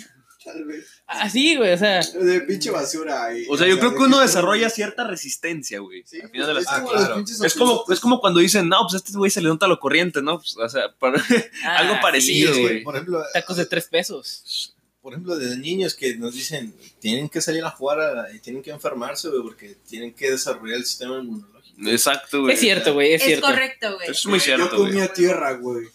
[0.43, 0.85] Tal vez.
[1.07, 2.01] Así, güey, o sea.
[2.01, 3.25] De pinche basura.
[3.25, 3.45] ahí.
[3.49, 6.03] O sea, yo creo que uno desarrolla cierta resistencia, güey.
[6.05, 7.23] Sí, al final de las es como Ah, claro.
[7.43, 10.21] Es como, es como cuando dicen, no, pues este güey se le nota lo corriente,
[10.21, 10.37] ¿no?
[10.37, 11.19] Pues, o sea, para-
[11.65, 12.83] ah, Algo parecido, sí, güey.
[12.83, 14.75] Por ejemplo, Tacos de tres pesos.
[15.01, 19.29] por ejemplo, de niños que nos dicen, tienen que salir afuera y tienen que enfermarse,
[19.29, 21.54] güey, porque tienen que desarrollar el sistema inmunológico.
[21.85, 22.53] Exacto, güey.
[22.53, 23.47] Es cierto, güey, es, Es, cierto.
[23.47, 24.09] correcto, güey.
[24.09, 24.89] Es muy Yo cierto, güey.
[24.91, 25.87] comía tierra, güey.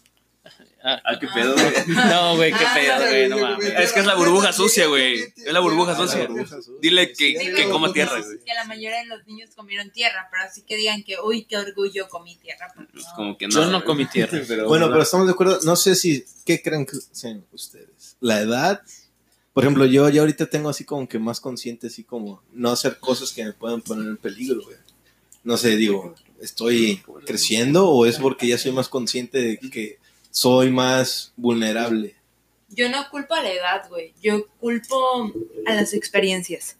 [0.83, 1.73] Ah, Ah, qué pedo, güey.
[1.89, 3.67] no, güey, qué Ah, pedo, güey, no yo mames.
[3.79, 5.21] Es que es la burbuja sucia, güey.
[5.37, 6.27] Es la burbuja Ah, sucia.
[6.81, 8.39] Dile que, Sí, que coma tierra, güey.
[8.47, 11.59] Que la mayoría de los niños comieron tierra, pero así que digan que, uy, qué
[11.59, 12.73] orgullo comí tierra.
[12.75, 13.15] pues Pues no.
[13.15, 13.55] como que no.
[13.55, 14.41] Yo no comí tierra.
[14.49, 15.59] Pero, Bueno, pero estamos de acuerdo.
[15.65, 18.17] No sé si, ¿qué creen que sean ustedes?
[18.21, 18.81] La edad.
[19.53, 22.99] Por ejemplo, yo ya ahorita tengo así como que más consciente, así como no hacer
[22.99, 24.77] cosas que me puedan poner en peligro, güey.
[25.45, 29.99] No sé, digo, ¿estoy creciendo o es porque ya soy más consciente de que
[30.31, 32.15] soy más vulnerable?
[32.69, 34.13] Yo no culpo a la edad, güey.
[34.23, 35.33] Yo culpo
[35.67, 36.77] a las experiencias.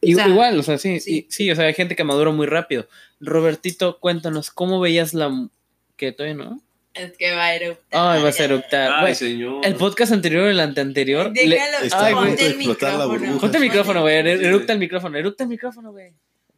[0.00, 1.22] I- O sea, Igual, o sea, sí, sí.
[1.22, 2.86] sí, sí, o sea, hay gente que madura muy rápido.
[3.20, 5.48] Robertito, cuéntanos, ¿cómo veías la...
[5.96, 6.60] que todavía no?
[6.94, 8.16] Es que va a eruptar.
[8.16, 8.92] Ay, vas a eruptar.
[9.04, 9.64] Ay, señor.
[9.64, 11.32] el podcast anterior, el anterior...
[11.34, 13.38] le- Déjalo, Está Ay, ponte el micrófono.
[13.40, 14.44] Ponte el micrófono, güey, sí.
[14.44, 16.12] eructa el micrófono, eructa el micrófono, güey.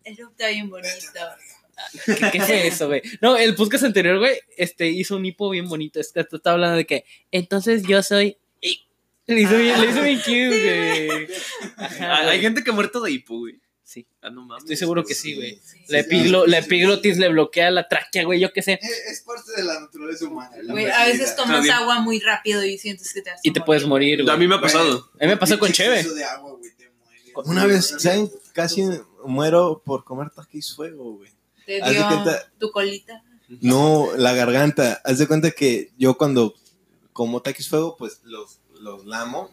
[0.05, 0.91] Erupta bien bonito.
[2.07, 3.03] ¿Qué, qué fue eso, güey?
[3.21, 5.99] No, el podcast anterior, güey, este, hizo un hipo bien bonito.
[6.01, 8.37] Es que está hablando de que, entonces yo soy...
[9.27, 11.29] Le hizo bien, le hizo bien cute, güey.
[11.79, 12.41] Ajá, Ah, Hay güey.
[12.43, 13.59] gente que ha muerto de hipo, güey.
[13.83, 14.65] Sí, Ah, no mames.
[14.65, 15.59] estoy seguro que sí, güey.
[15.65, 15.79] Sí.
[15.89, 18.73] La, epiglo- la epiglotis le bloquea la tráquea, güey, yo qué sé.
[18.73, 18.79] Eh,
[19.11, 20.51] Es parte de la naturaleza humana.
[20.63, 23.53] la Güey, a veces tomas agua muy rápido y sientes que te vas a Y
[23.53, 24.35] te puedes morir, güey.
[24.35, 25.11] A mí me ha pasado.
[25.19, 25.97] A mí me pasó con Cheve.
[26.01, 27.33] exceso de agua, güey, te mueres.
[27.51, 28.31] Una vez, ¿saben?
[28.55, 28.83] Casi
[29.27, 31.31] muero por comer taquis fuego, güey.
[31.67, 33.23] Te Haz de dio cuenta- tu colita.
[33.61, 35.03] No, la garganta.
[35.05, 36.55] Haz de cuenta que yo cuando
[37.13, 39.51] como taquis fuego, pues los, los lamo.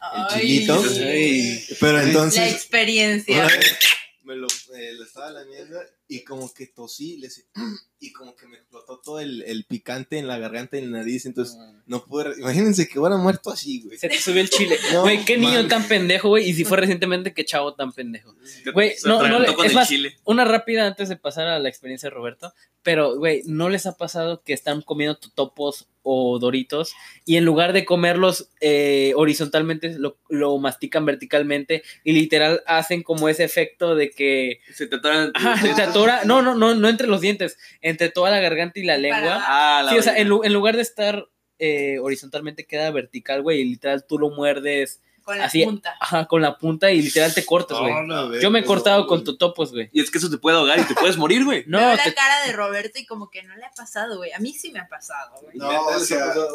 [0.00, 0.80] Ay, chilito.
[1.00, 1.64] Ay.
[1.80, 3.36] Pero La entonces experiencia.
[3.36, 3.78] una vez
[4.22, 5.78] me lo, eh, lo estaba lamiendo
[6.08, 7.28] y como que tosí le
[8.00, 11.26] y como que me todo el, el picante en la garganta y en la nariz.
[11.26, 12.38] Entonces no pude.
[12.38, 13.98] Imagínense que hubiera muerto así, güey.
[13.98, 14.76] Se te subió el chile.
[14.92, 16.48] No, Güey, qué niño tan pendejo, güey.
[16.48, 18.34] Y si fue recientemente, qué chavo tan pendejo.
[18.72, 20.16] Güey, Se no, no, es el más, chile.
[20.24, 22.52] una rápida antes de pasar a la experiencia de Roberto.
[22.82, 26.94] Pero, güey, ¿no les ha pasado que están comiendo totopos o doritos
[27.24, 33.28] y en lugar de comerlos eh, horizontalmente, lo, lo mastican verticalmente y literal hacen como
[33.28, 36.88] ese efecto de que Se te atoran- ajá, se te atora, no, no, no, no
[36.88, 39.42] entre los dientes, entre toda la garganta y la lengua.
[39.46, 41.26] Ah, la Sí, o sea, en lugar de estar
[41.58, 45.96] eh, horizontalmente queda vertical, güey, y literal tú lo muerdes Con la así, punta.
[46.00, 47.92] ajá, con la punta y literal te cortas, güey.
[47.92, 49.24] No, no, Yo me he no, cortado con güey.
[49.24, 49.90] totopos, güey.
[49.92, 51.64] Y es que eso te puede ahogar y te puedes morir, güey.
[51.66, 54.30] No, Veo te- la cara de Roberto y como que no le ha pasado, güey.
[54.32, 55.58] A mí sí me ha pasado, güey.
[55.58, 56.46] No, o sea, no,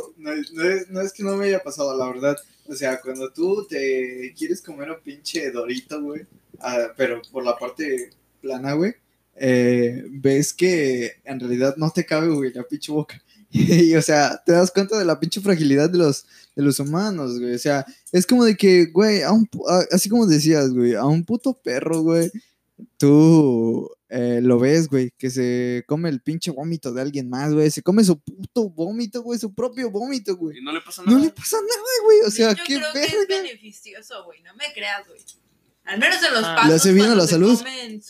[0.54, 2.38] no es, no es que no me haya pasado, la verdad.
[2.70, 6.26] O sea, cuando tú te quieres comer un pinche dorito, güey,
[6.62, 8.12] ah, pero por la parte
[8.42, 8.94] plana, güey,
[9.36, 13.22] eh, ves que en realidad no te cabe, güey, la pinche boca.
[13.89, 16.26] Y, o sea, te das cuenta de la pinche fragilidad de los,
[16.56, 17.54] de los humanos, güey.
[17.54, 21.06] O sea, es como de que, güey, a un a- así como decías, güey, a
[21.06, 22.32] un puto perro, güey,
[22.97, 27.72] tú eh, lo ves, güey, que se come el pinche vómito de alguien más, güey.
[27.72, 30.58] Se come su puto vómito, güey, su propio vómito, güey.
[30.58, 31.18] Y no le pasa nada.
[31.18, 32.20] No le pasa nada, güey.
[32.28, 34.41] O sea, Yo qué creo que es beneficioso, güey.
[34.43, 35.20] No me creas, güey.
[35.84, 36.56] Al menos en los Ah.
[36.56, 36.70] patos.
[36.70, 37.60] ¿Le hace bien a la salud?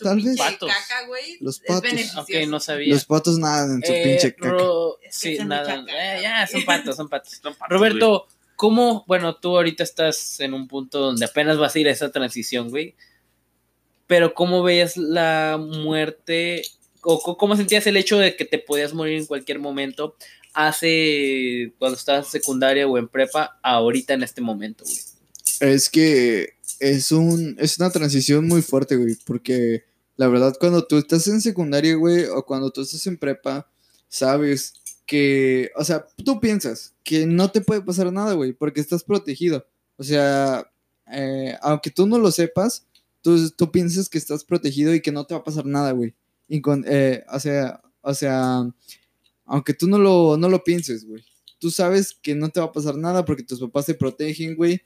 [0.02, 0.36] Tal vez.
[0.36, 0.68] Patos.
[0.70, 1.38] caca, güey.
[1.40, 1.82] Los patos.
[1.82, 2.20] beneficioso.
[2.20, 2.94] Ok, no sabía.
[2.94, 4.48] Los patos nadan en su Eh, pinche caca.
[4.50, 5.62] Ro- Es que sí, hacen nada.
[5.80, 7.40] mucha caca, eh, ya, son patos, son patos.
[7.68, 9.04] Roberto, ¿cómo?
[9.08, 12.68] Bueno, tú ahorita estás en un punto donde apenas vas a ir a esa transición,
[12.70, 12.94] güey.
[14.06, 16.62] Pero ¿cómo veías la muerte?
[17.02, 20.14] ¿O cómo sentías el hecho de que te podías morir en cualquier momento
[20.54, 24.96] hace cuando estabas en secundaria o en prepa, ahorita en este momento, güey?
[25.60, 29.84] Es que es un es una transición muy fuerte, güey, porque
[30.16, 33.70] la verdad cuando tú estás en secundaria, güey, o cuando tú estás en prepa,
[34.08, 34.74] sabes
[35.06, 39.64] que, o sea, tú piensas que no te puede pasar nada, güey, porque estás protegido.
[39.96, 40.66] O sea,
[41.12, 42.84] eh, aunque tú no lo sepas,
[43.20, 46.14] tú, tú piensas que estás protegido y que no te va a pasar nada, güey.
[46.48, 48.68] Y eh, o sea, o sea,
[49.44, 51.24] aunque tú no lo, no lo pienses, güey.
[51.60, 54.82] Tú sabes que no te va a pasar nada porque tus papás te protegen, güey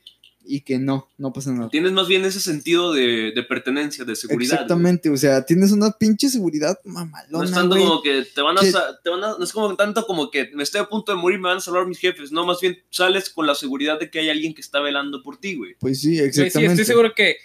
[0.46, 1.68] y que no, no pasa nada.
[1.68, 4.50] Tienes más bien ese sentido de, de pertenencia, de seguridad.
[4.50, 4.62] güey.
[4.62, 7.82] Exactamente, o sea, tienes una pinche seguridad mamalona, No es tanto güey.
[7.86, 8.72] como que te van a, que-
[9.02, 11.38] te van a- no es como tanto como que me estoy a punto de morir,
[11.38, 12.30] me van a salvar mis jefes.
[12.32, 15.36] No, más bien sales con la seguridad de que hay alguien que está velando por
[15.38, 15.74] ti, güey.
[15.80, 16.72] Pues sí, Güey, sí, exactamente.
[16.72, 17.36] estoy seguro que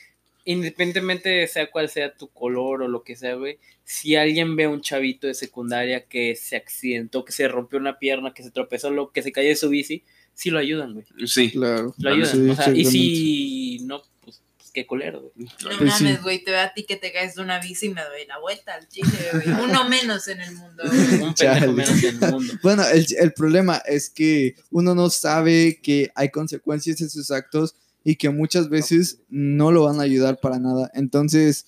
[0.44, 4.70] independientemente sea cual sea tu color o lo que sea, güey, si alguien ve a
[4.70, 8.90] un chavito de secundaria que se accidentó, que se rompió una pierna, que se tropezó,
[8.92, 10.04] lo que se cayó de su bici,
[10.34, 11.06] sí lo ayudan, güey.
[11.26, 11.52] Sí.
[11.52, 11.94] Claro.
[11.98, 12.32] Lo ayudan.
[12.32, 15.48] Sí, o sea, y si no, pues, pues, qué colero, güey.
[15.64, 16.04] No sí.
[16.04, 18.26] mames, güey, te veo a ti que te caes de una bici y me doy
[18.28, 19.48] la vuelta al chile, güey.
[19.64, 21.22] Uno menos en el mundo, güey.
[21.22, 21.68] Un Chale.
[21.68, 22.54] pendejo menos en el mundo.
[22.64, 27.76] Bueno, el, el problema es que uno no sabe que hay consecuencias en sus actos
[28.04, 30.90] y que muchas veces no lo van a ayudar para nada.
[30.94, 31.66] Entonces,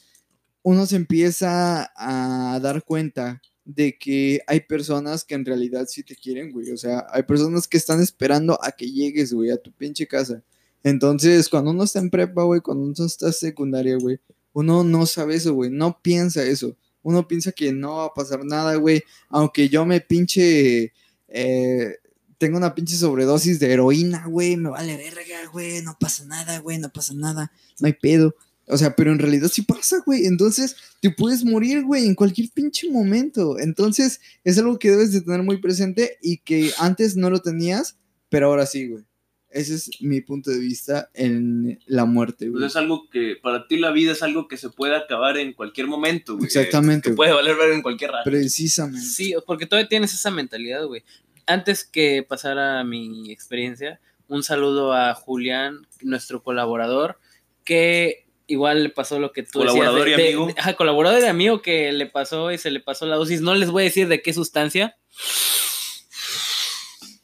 [0.63, 6.15] uno se empieza a dar cuenta de que hay personas que en realidad sí te
[6.15, 6.71] quieren, güey.
[6.71, 10.43] O sea, hay personas que están esperando a que llegues, güey, a tu pinche casa.
[10.83, 14.19] Entonces, cuando uno está en prepa, güey, cuando uno está en secundaria, güey,
[14.53, 16.75] uno no sabe eso, güey, no piensa eso.
[17.01, 19.03] Uno piensa que no va a pasar nada, güey.
[19.29, 20.93] Aunque yo me pinche...
[21.27, 21.95] eh,
[22.37, 26.77] tengo una pinche sobredosis de heroína, güey, me vale verga, güey, no pasa nada, güey,
[26.77, 28.35] no pasa nada, no hay pedo.
[28.67, 30.25] O sea, pero en realidad sí pasa, güey.
[30.25, 33.59] Entonces, te puedes morir, güey, en cualquier pinche momento.
[33.59, 37.97] Entonces, es algo que debes de tener muy presente y que antes no lo tenías,
[38.29, 39.03] pero ahora sí, güey.
[39.49, 42.65] Ese es mi punto de vista en la muerte, Pues güey.
[42.65, 45.85] es algo que para ti la vida es algo que se puede acabar en cualquier
[45.85, 46.45] momento, güey.
[46.47, 48.23] Exactamente, Que puede valer ver en cualquier rato.
[48.27, 49.05] Precisamente.
[49.05, 51.03] Sí, porque todavía tienes esa mentalidad, güey.
[51.45, 57.19] Antes que pasara mi experiencia, un saludo a Julián, nuestro colaborador,
[57.63, 60.19] que igual le pasó lo que tú Colaborador decías.
[60.19, 60.47] y amigo.
[60.57, 63.41] ajá, colaborador y amigo que le pasó y se le pasó la dosis.
[63.41, 64.95] No les voy a decir de qué sustancia.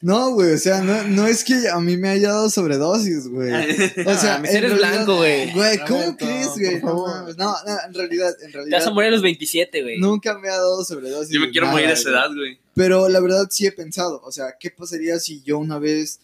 [0.01, 3.51] No, güey, o sea, no, no es que a mí me haya dado sobredosis, güey.
[4.07, 5.51] O sea, eres realidad- blanco, güey.
[5.51, 6.81] Güey, ¿cómo crees, güey?
[6.81, 8.87] No, no, no, en realidad, en Te vas realidad.
[8.87, 9.99] a morir a los 27, güey.
[9.99, 11.33] Nunca me ha dado sobredosis.
[11.33, 12.59] Yo me de quiero nada, morir a esa edad, güey.
[12.75, 16.21] Pero la verdad sí he pensado, o sea, ¿qué pasaría si yo una vez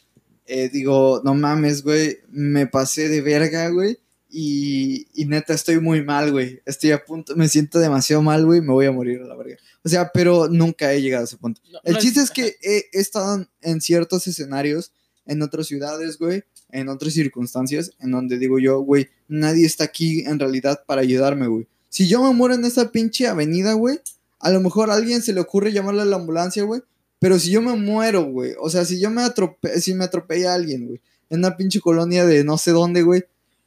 [0.47, 3.97] eh, digo, no mames, güey, me pasé de verga, güey,
[4.29, 8.61] y, y neta estoy muy mal, güey, estoy a punto, me siento demasiado mal, güey,
[8.61, 9.57] me voy a morir a la verga.
[9.83, 11.61] O sea, pero nunca he llegado a ese punto.
[11.71, 14.91] No, El no chiste es que he, he estado en, ciertos escenarios,
[15.25, 20.21] en otras ciudades, güey, en otras circunstancias, en donde digo yo, güey, nadie está aquí
[20.21, 21.67] en realidad para ayudarme, güey.
[21.89, 23.99] Si yo me muero en esa pinche avenida, güey,
[24.39, 26.81] a lo mejor a alguien se le ocurre llamarle a la ambulancia, güey.
[27.19, 30.51] Pero si yo me muero, güey, o sea, si yo me atrope si me atropella
[30.51, 33.23] a alguien, güey, en una pinche colonia de no sé dónde, güey,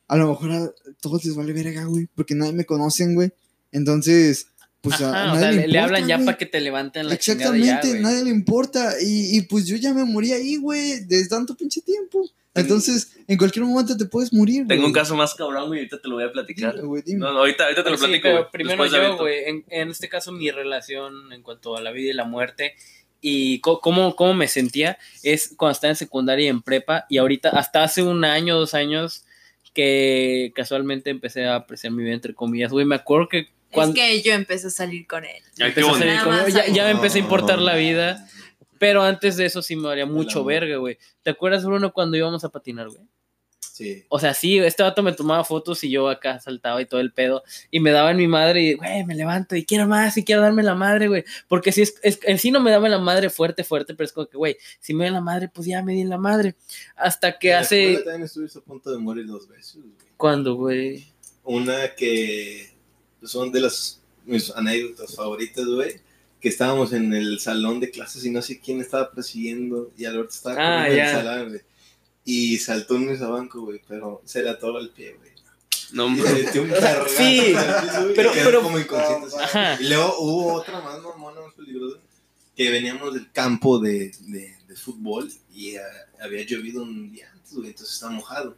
[0.09, 3.31] a lo mejor a todos les vale verga, güey, porque nadie me conocen, güey.
[3.73, 4.49] Entonces,
[4.81, 6.47] pues a, Ajá, a o nadie sea, le, le, le importa, hablan ya para que
[6.47, 8.03] te levanten la ya, Exactamente, güey.
[8.03, 8.95] nadie le importa.
[9.01, 12.29] Y, y pues yo ya me morí ahí, güey, desde tanto pinche tiempo.
[12.55, 14.77] Entonces, en cualquier momento te puedes morir, güey.
[14.77, 16.75] Tengo un caso más cabrón, güey, ahorita te lo voy a platicar.
[16.75, 17.21] Dime, güey, dime.
[17.21, 20.09] No, no, ahorita, ahorita te lo sí, platico, pero primero yo, güey, en, en este
[20.09, 22.75] caso mi relación en cuanto a la vida y la muerte
[23.21, 27.51] y cómo, cómo me sentía es cuando estaba en secundaria y en prepa y ahorita
[27.51, 29.25] hasta hace un año, dos años
[29.79, 34.01] que casualmente empecé a apreciar mi vida entre comillas, güey, me acuerdo que cuando Es
[34.01, 35.41] que yo empecé a salir con él.
[35.57, 38.29] Empecé a salir conmigo, más ya, ya me empecé a importar la vida,
[38.81, 40.99] pero antes de eso sí me haría mucho verga, güey.
[41.23, 43.03] ¿Te acuerdas, Bruno, cuando íbamos a patinar, güey?
[43.79, 44.05] Sí.
[44.09, 47.13] O sea, sí, este vato me tomaba fotos y yo acá saltaba y todo el
[47.13, 47.45] pedo.
[47.71, 50.43] Y me daba en mi madre y, güey, me levanto y quiero más y quiero
[50.43, 51.23] darme la madre, güey.
[51.47, 54.13] Porque si es, es- en sí no me daba la madre fuerte, fuerte, pero es
[54.13, 56.57] como que, güey, si me da la madre, pues ya me di la madre.
[56.97, 57.83] Hasta que En hace.
[57.85, 59.93] escuela también estuviste a punto de morir dos veces, güey.
[60.17, 61.07] ¿Cuándo, güey?
[61.45, 62.71] Una que
[63.23, 66.01] son de las mis anécdotas favoritas, güey.
[66.41, 70.31] Que estábamos en el salón de clases y no sé quién estaba persiguiendo y Alberto
[70.35, 71.61] estaba Ah, en el salón, güey.
[72.31, 75.31] Y saltó en ese banco, güey, pero se le atoró el pie, güey.
[75.93, 76.29] No, Y hombre.
[76.29, 79.27] se metió un cargazo Sí, piso, y pero- pero- como inconsciente.
[79.29, 79.37] así.
[79.41, 79.79] Ajá.
[79.81, 81.99] Y luego hubo otra más mamona, más peligrosa,
[82.55, 85.81] que veníamos del campo de, de, de fútbol y eh,
[86.21, 88.55] había llovido un día antes, güey, entonces estaba mojado.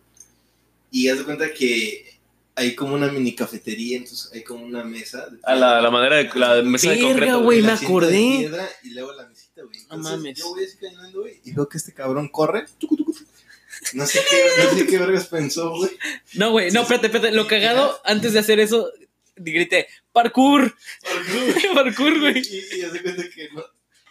[0.91, 2.19] Y haz de cuenta que
[2.57, 5.29] hay como una mini cafetería, entonces hay como una mesa.
[5.29, 7.43] de A la, la manera de la mesa de Verga, concreto.
[7.45, 8.11] güey, me de acordé.
[8.39, 9.79] piedra y luego la mesita, güey.
[9.89, 10.37] No mames.
[10.37, 12.67] Yo voy así caminando, güey, y veo que este cabrón corre.
[12.77, 13.25] tucu, tucu, tucu.
[13.95, 15.91] No sé qué, no sé qué vergas pensó, güey.
[16.35, 17.33] No, güey, no, espérate, espérate.
[17.33, 18.91] Lo cagado, antes de hacer eso,
[19.37, 20.75] grité, parkour,
[21.75, 22.39] parkour, güey.
[22.39, 23.65] Y, y hace cuenta que no,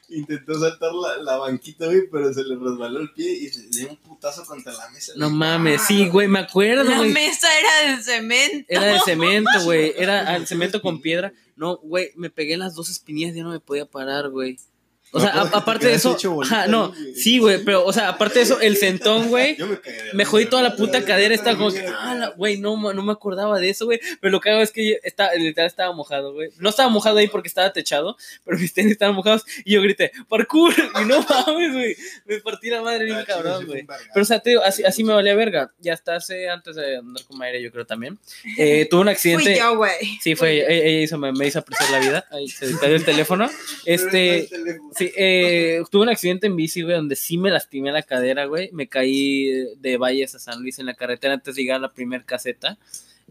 [0.09, 3.69] intentó saltar la, la banquita, güey, pero se le resbaló el pie y se le
[3.69, 5.13] dio un putazo contra la mesa.
[5.15, 7.11] No mames, sí, güey, me acuerdo, La güey.
[7.11, 8.65] mesa era de cemento.
[8.67, 9.93] Era de cemento, güey.
[9.97, 11.31] Era al cemento con piedra.
[11.55, 14.57] No, güey, me pegué las dos espinillas, ya no me podía parar, güey.
[15.11, 18.45] O sea, te aparte de eso, ajá, no, sí, güey, pero, o sea, aparte de
[18.45, 19.79] eso, el centón, güey, Yo me
[20.13, 23.59] me jodí toda la puta cadera, estaba como que, ah, güey, no, no me acordaba
[23.59, 26.49] de eso, güey, pero lo que hago es que yo estaba, literal estaba mojado, güey,
[26.57, 30.11] no estaba mojado ahí porque estaba techado, pero mis tenis estaban mojados, y yo grité,
[30.27, 31.95] parkour, y no mames, güey,
[32.25, 33.85] me partí la madre bien Ah, cabrón, güey.
[34.13, 35.71] Pero, o sea, te digo, así, así me valía verga.
[35.79, 38.17] Ya hasta hace, antes de andar con Mayra, yo creo también.
[38.57, 39.57] Eh, tuve un Fui accidente.
[39.57, 39.91] yo, güey.
[40.21, 42.25] Sí, fue, ella, ella hizo, me, me hizo apreciar la vida.
[42.31, 43.49] Ahí se cayó el teléfono.
[43.85, 44.47] Este,
[44.99, 48.69] Sí, eh, tuve un accidente en bici, güey, donde sí me lastimé la cadera, güey.
[48.73, 49.47] Me caí
[49.77, 52.77] de Valles a San Luis en la carretera antes de llegar a la primer caseta.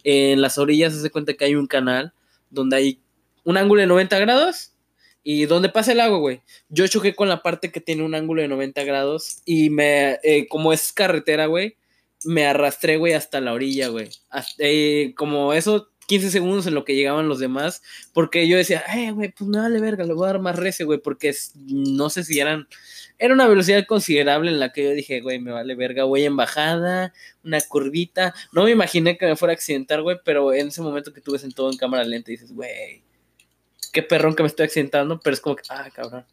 [0.02, 2.14] En las orillas se hace cuenta que hay un canal
[2.48, 3.00] donde hay
[3.44, 4.72] un ángulo de 90 grados
[5.22, 6.40] y donde pasa el agua, güey.
[6.70, 10.46] Yo choqué con la parte que tiene un ángulo de 90 grados y me, eh,
[10.48, 11.76] como es carretera, güey,
[12.24, 14.08] me arrastré, güey, hasta la orilla, güey.
[14.30, 17.82] Hasta, eh, como eso, 15 segundos en lo que llegaban los demás,
[18.14, 20.86] porque yo decía, eh, güey, pues no vale verga, le voy a dar más recio,
[20.86, 21.34] güey, porque
[21.66, 22.66] no sé si eran,
[23.18, 26.34] era una velocidad considerable en la que yo dije, güey, me vale verga, voy en
[26.34, 27.12] bajada,
[27.44, 31.12] una curvita, no me imaginé que me fuera a accidentar, güey, pero en ese momento
[31.12, 33.04] que tuve todo en cámara lenta, dices, güey,
[33.92, 36.24] qué perrón que me estoy accidentando, pero es como que, ah, cabrón.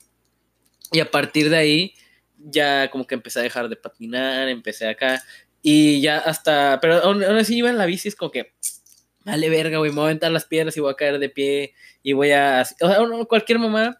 [0.94, 1.94] Y a partir de ahí,
[2.38, 5.22] ya como que empecé a dejar de patinar, empecé acá,
[5.62, 8.54] y ya hasta, pero aún así iba en la bici, es como que,
[9.26, 11.74] vale verga, güey, me voy a aventar las piedras y voy a caer de pie,
[12.04, 14.00] y voy a, o sea, no, cualquier mamá.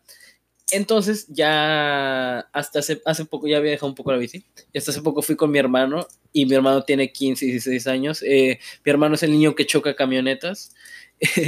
[0.72, 4.46] Entonces ya hasta hace, hace poco ya había dejado un poco la bici.
[4.74, 8.24] Y hasta hace poco fui con mi hermano y mi hermano tiene 15, 16 años.
[8.24, 10.74] Eh, mi hermano es el niño que choca camionetas.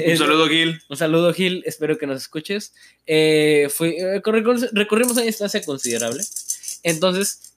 [0.10, 0.82] Un saludo, Gil.
[0.88, 1.64] Un saludo, Gil.
[1.66, 2.74] Espero que nos escuches.
[3.08, 6.24] Eh, fui, eh, corri- recorrimos una distancia considerable.
[6.84, 7.56] Entonces,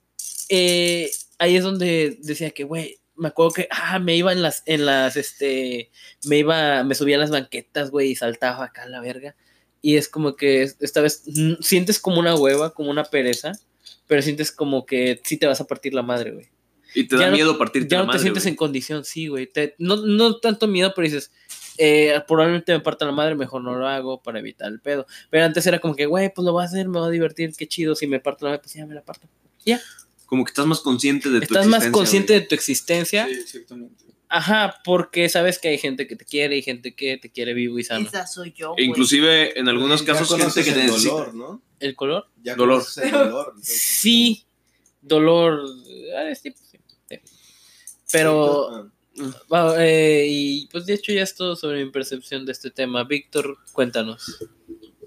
[0.48, 4.62] eh, ahí es donde decía que, güey, me acuerdo que, ah, me iba en las,
[4.66, 5.90] en las, este,
[6.24, 9.36] me iba, me subía a las banquetas, güey, y saltaba acá a la verga.
[9.82, 13.52] Y es como que esta vez mm, sientes como una hueva, como una pereza,
[14.06, 16.48] pero sientes como que sí te vas a partir la madre, güey.
[16.94, 18.50] Y te Ya da no- miedo partirte Ya la no madre, te sientes güey.
[18.52, 19.46] en condición, sí, güey.
[19.46, 21.30] Te- No, no tanto miedo, pero dices,
[21.78, 25.06] eh, probablemente me parta la madre, mejor no lo hago para evitar el pedo.
[25.30, 27.52] Pero antes era como que, güey, pues lo voy a hacer, me voy a divertir,
[27.56, 27.94] qué chido.
[27.94, 29.28] Si me parto la madre, pues ya me la parto.
[30.30, 32.40] Como que estás más consciente de tu Estás más existencia, consciente güey.
[32.40, 33.26] de tu existencia.
[33.26, 34.04] Sí, exactamente.
[34.32, 37.78] Ajá, porque sabes que hay gente que te quiere y gente que te quiere vivo
[37.78, 38.06] y sano.
[38.08, 38.84] Esa soy yo, E güey.
[38.86, 41.60] inclusive en algunos Ya casos gente que te el dolor, ¿no?
[41.80, 42.28] ¿El color?
[42.42, 42.82] Ya Dolor.
[43.02, 43.46] el dolor.
[43.48, 44.44] entonces, Sí,
[45.02, 45.64] dolor.
[46.16, 46.78] ah, sí, sí,
[47.10, 47.16] sí.
[48.12, 48.92] Pero,
[49.50, 52.70] Ah, ah, eh, y pues de hecho ya es todo sobre mi percepción de este
[52.70, 53.04] tema.
[53.04, 54.38] Víctor, cuéntanos.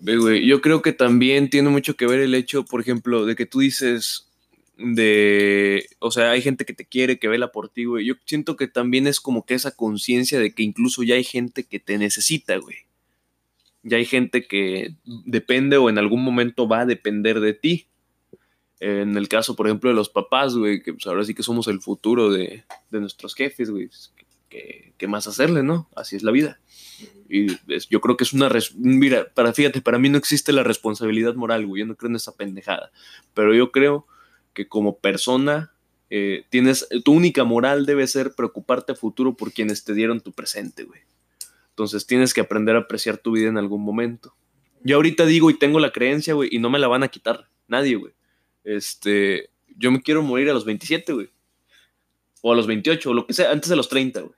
[0.01, 3.35] Ve, güey, yo creo que también tiene mucho que ver el hecho, por ejemplo, de
[3.35, 4.27] que tú dices
[4.77, 8.05] de, o sea, hay gente que te quiere, que vela por ti, güey.
[8.05, 11.63] Yo siento que también es como que esa conciencia de que incluso ya hay gente
[11.63, 12.77] que te necesita, güey.
[13.83, 17.87] Ya hay gente que depende o en algún momento va a depender de ti.
[18.79, 21.67] En el caso, por ejemplo, de los papás, güey, que pues ahora sí que somos
[21.67, 23.89] el futuro de, de nuestros jefes, güey.
[24.49, 25.89] ¿Qué, qué más hacerle, no?
[25.95, 26.59] Así es la vida.
[27.29, 28.49] Y es- yo creo que es una...
[28.75, 31.81] Mira, para, fíjate, para mí no existe la responsabilidad moral, güey.
[31.81, 32.91] Yo no creo en esa pendejada.
[33.33, 34.05] Pero yo creo
[34.53, 35.73] que como persona
[36.09, 36.87] eh, tienes...
[37.03, 41.01] Tu única moral debe ser preocuparte a futuro por quienes te dieron tu presente, güey.
[41.69, 44.35] Entonces tienes que aprender a apreciar tu vida en algún momento.
[44.83, 47.49] Yo ahorita digo y tengo la creencia, güey, y no me la van a quitar.
[47.67, 48.13] Nadie, güey.
[48.63, 49.49] Este...
[49.75, 51.29] Yo me quiero morir a los 27, güey.
[52.41, 54.35] O a los 28, o lo que sea, antes de los 30, güey.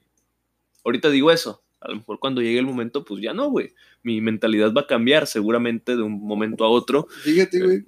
[0.86, 1.62] Ahorita digo eso.
[1.82, 3.74] A lo mejor cuando llegue el momento, pues ya no, güey.
[4.02, 7.08] Mi mentalidad va a cambiar seguramente de un momento a otro.
[7.24, 7.84] Fíjate, güey.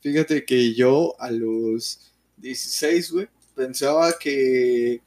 [0.00, 2.00] Fíjate que yo a los
[2.38, 5.00] 16, güey, pensaba que.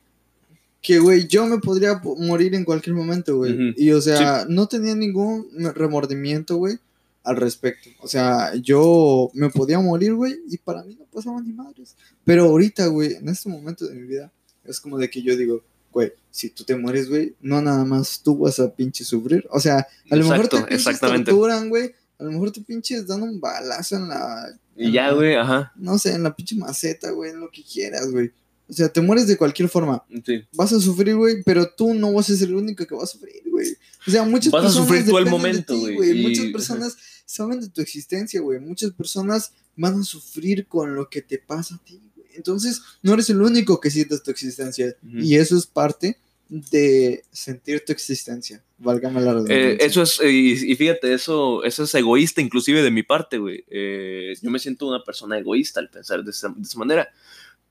[0.81, 3.53] Que, güey, yo me podría po- morir en cualquier momento, güey.
[3.53, 3.73] Ujú.
[3.77, 6.80] Y, o sea, no tenía ningún remordimiento, güey,
[7.23, 7.89] al respecto.
[7.99, 11.95] O sea, yo me podía morir, güey, y para mí no pasaba ni madres.
[12.26, 14.31] Pero ahorita, güey, en este momento de mi vida,
[14.65, 15.61] es como de que yo digo,
[15.91, 19.45] güey, si tú te mueres, güey, no nada más tú vas a pinche sufrir.
[19.51, 21.30] O sea, a lo mejor Exacto, te pinches exactamente.
[21.31, 21.93] torturan, güey.
[22.22, 24.57] A lo mejor te pinches dan un balazo en la.
[24.77, 25.72] Y ya, güey, ajá.
[25.76, 28.31] No sé, en la pinche maceta, güey, en lo que quieras, güey.
[28.69, 30.03] O sea, te mueres de cualquier forma.
[30.26, 30.43] Sí.
[30.53, 33.07] Vas a sufrir, güey, pero tú no vas a ser el único que va a
[33.07, 33.68] sufrir, güey.
[34.07, 34.88] O sea, muchas Vas a personas.
[34.88, 36.95] sufrir tú al momento, güey, y- Muchas personas
[37.26, 38.60] saben de tu existencia, güey.
[38.60, 42.27] Muchas personas van a sufrir con lo que te pasa a ti, güey.
[42.35, 44.95] Entonces, no eres el único que sientes tu existencia.
[45.03, 46.18] Y eso es parte
[46.53, 48.61] de sentir tu existencia.
[48.78, 49.69] Válgame la Eh, redundancia.
[49.86, 53.64] eso es, eh, y, y fíjate, eso, eso es egoísta inclusive de mi parte, güey.
[53.69, 57.07] Eh, yo me siento una persona egoísta al pensar de esa, de esa manera,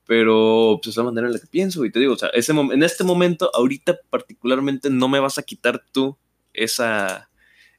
[0.07, 2.53] pero pues es la manera en la que pienso, y te digo, o sea, ese,
[2.53, 6.17] en este momento, ahorita particularmente, no me vas a quitar tú
[6.55, 7.29] esa,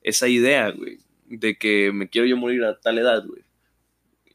[0.03, 3.41] esa idea, güey, de que me quiero yo morir a tal edad, güey.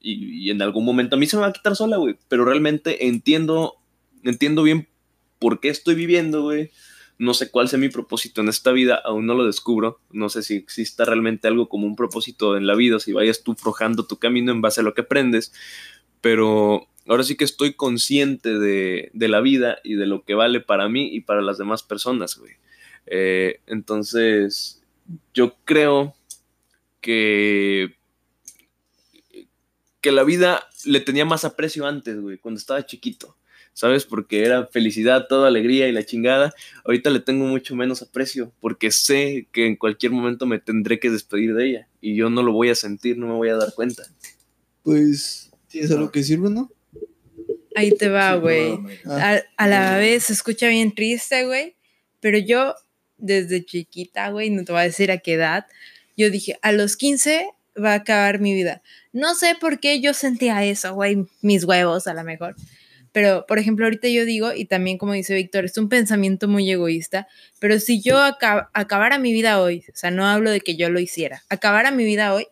[0.01, 2.45] Y, y en algún momento a mí se me va a quitar sola, güey, pero
[2.45, 3.75] realmente entiendo,
[4.25, 4.89] entiendo bien
[5.39, 6.71] por qué estoy viviendo, güey.
[7.19, 10.01] No sé cuál sea mi propósito en esta vida, aún no lo descubro.
[10.11, 13.55] No sé si exista realmente algo como un propósito en la vida, si vayas tú
[13.55, 15.53] forjando tu camino en base a lo que aprendes.
[16.21, 20.61] Pero ahora sí que estoy consciente de, de la vida y de lo que vale
[20.61, 22.53] para mí y para las demás personas, güey.
[23.07, 24.83] Eh, entonces,
[25.33, 26.15] yo creo
[27.01, 27.95] que,
[30.01, 33.37] que la vida le tenía más aprecio antes, güey, cuando estaba chiquito.
[33.77, 34.07] ¿Sabes?
[34.07, 36.55] Porque era felicidad, toda alegría y la chingada.
[36.83, 41.11] Ahorita le tengo mucho menos aprecio porque sé que en cualquier momento me tendré que
[41.11, 43.75] despedir de ella y yo no lo voy a sentir, no me voy a dar
[43.75, 44.03] cuenta.
[44.83, 46.73] Pues, ¿tienes algo que decir, Bruno?
[47.75, 48.79] Ahí te va, güey.
[49.05, 49.41] Ah.
[49.59, 51.77] a, a la vez se escucha bien triste, güey.
[52.21, 52.75] Pero yo,
[53.19, 55.67] desde chiquita, güey, no te voy a decir a qué edad,
[56.17, 58.81] yo dije, a los 15 va a acabar mi vida.
[59.13, 62.57] No sé por qué yo sentía eso, güey, mis huevos a lo mejor.
[63.17, 66.71] Pero, por ejemplo, ahorita yo digo, y también como dice Víctor, es un pensamiento muy
[66.71, 67.27] egoísta,
[67.61, 70.91] pero si yo aca- acabara mi vida hoy, o sea, no hablo de que yo
[70.91, 72.47] lo hiciera, acabara mi vida hoy,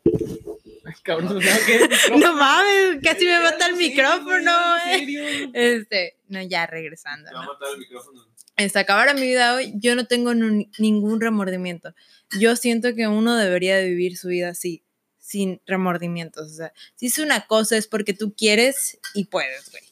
[1.02, 1.38] Cabrón,
[2.18, 2.34] ¿no?
[2.34, 4.52] Mames, casi me mata el micrófono,
[4.86, 5.50] eh.
[5.52, 7.30] Este, no, ya regresando.
[7.30, 7.40] ¿no?
[7.40, 8.24] matar el micrófono.
[8.56, 11.94] hasta acabar mi vida hoy, yo no tengo ningún remordimiento.
[12.40, 14.82] Yo siento que uno debería de vivir su vida así,
[15.18, 16.50] sin remordimientos.
[16.50, 19.82] O sea, si es una cosa es porque tú quieres y puedes, güey.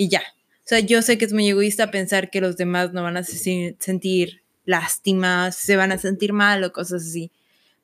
[0.00, 0.22] Y ya.
[0.60, 3.22] O sea, yo sé que es muy egoísta pensar que los demás no van a
[3.22, 7.30] se- sentir lástima, se van a sentir mal o cosas así.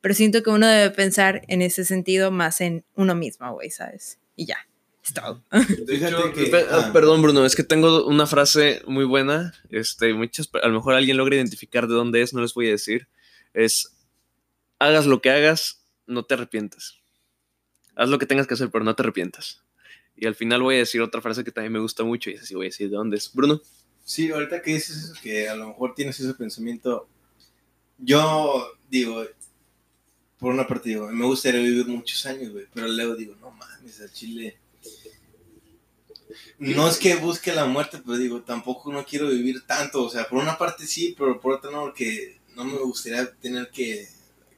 [0.01, 4.19] Pero siento que uno debe pensar en ese sentido más en uno mismo, güey, ¿sabes?
[4.35, 4.57] Y ya.
[5.05, 5.43] Es todo.
[5.87, 6.89] Fíjate que- Pe- ah.
[6.91, 9.53] Perdón, Bruno, es que tengo una frase muy buena.
[9.71, 12.71] Este, muchas, a lo mejor alguien logra identificar de dónde es, no les voy a
[12.71, 13.09] decir.
[13.53, 13.93] Es,
[14.79, 16.97] hagas lo que hagas, no te arrepientas.
[17.95, 19.61] Haz lo que tengas que hacer, pero no te arrepientas.
[20.17, 22.43] Y al final voy a decir otra frase que también me gusta mucho y es
[22.43, 23.33] así, voy a decir de dónde es.
[23.33, 23.61] Bruno.
[24.05, 27.09] Sí, ahorita que dices eso, que a lo mejor tienes ese pensamiento,
[27.99, 29.25] yo digo,
[30.39, 34.11] por una parte digo, me gustaría vivir muchos años, pero luego digo, no mames, a
[34.11, 34.59] Chile.
[36.59, 40.29] No es que busque la muerte, pero digo, tampoco no quiero vivir tanto, o sea,
[40.29, 44.09] por una parte sí, pero por otra no, porque no me gustaría tener que,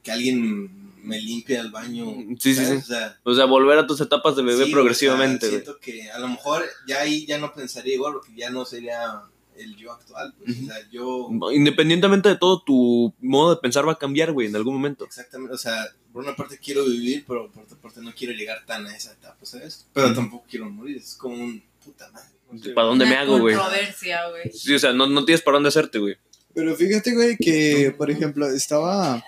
[0.03, 2.05] que alguien me limpie al baño.
[2.39, 2.69] Sí, sí, ¿sabes?
[2.69, 2.91] sí.
[2.93, 5.63] O sea, O sea, volver a tus etapas de bebé Sí, progresivamente, o sea, güey.
[5.65, 9.21] siento que a lo mejor ya ahí ya no pensaría igual, porque ya no sería
[9.57, 10.33] el yo actual.
[10.37, 10.57] pues.
[10.61, 11.29] O sea, yo.
[11.51, 15.03] Independientemente de todo, tu modo de pensar va a cambiar, güey, en algún momento.
[15.05, 18.65] Exactamente, o sea, por una parte quiero vivir, pero por otra parte no quiero llegar
[18.65, 19.85] tan a esa etapa, ¿sabes?
[19.93, 22.29] Pero tampoco quiero morir, es como un puta madre.
[22.51, 22.69] no sé.
[22.71, 23.55] ¿Para dónde me hago, güey?
[23.55, 24.51] Controversia, güey.
[24.53, 26.15] Sí, o sea, no, no tienes para dónde hacerte, güey.
[26.53, 29.23] Pero fíjate, güey, que, por ejemplo, estaba...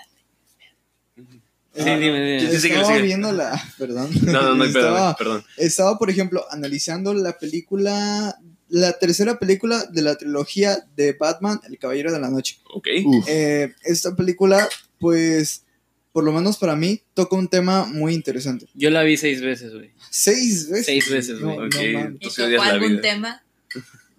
[1.74, 2.42] Sí, dime, dime.
[2.44, 3.62] Yo Sí, síguele, estaba viendo la...
[3.78, 4.10] Perdón.
[4.24, 5.44] No, no, no estaba, perdón.
[5.58, 8.36] estaba, por ejemplo, analizando la película...
[8.74, 12.58] La tercera película de la trilogía de Batman, El Caballero de la Noche.
[12.74, 12.88] Ok.
[13.28, 14.66] Eh, esta película,
[14.98, 15.66] pues,
[16.14, 18.68] por lo menos para mí, toca un tema muy interesante.
[18.74, 19.92] Yo la vi seis veces, güey.
[20.10, 20.86] Seis veces.
[20.86, 21.58] Seis veces, güey.
[21.58, 21.76] No, Ok.
[21.76, 22.16] no mames.
[22.16, 23.02] ¿Y Tú sí tocó algún vida.
[23.02, 23.44] tema?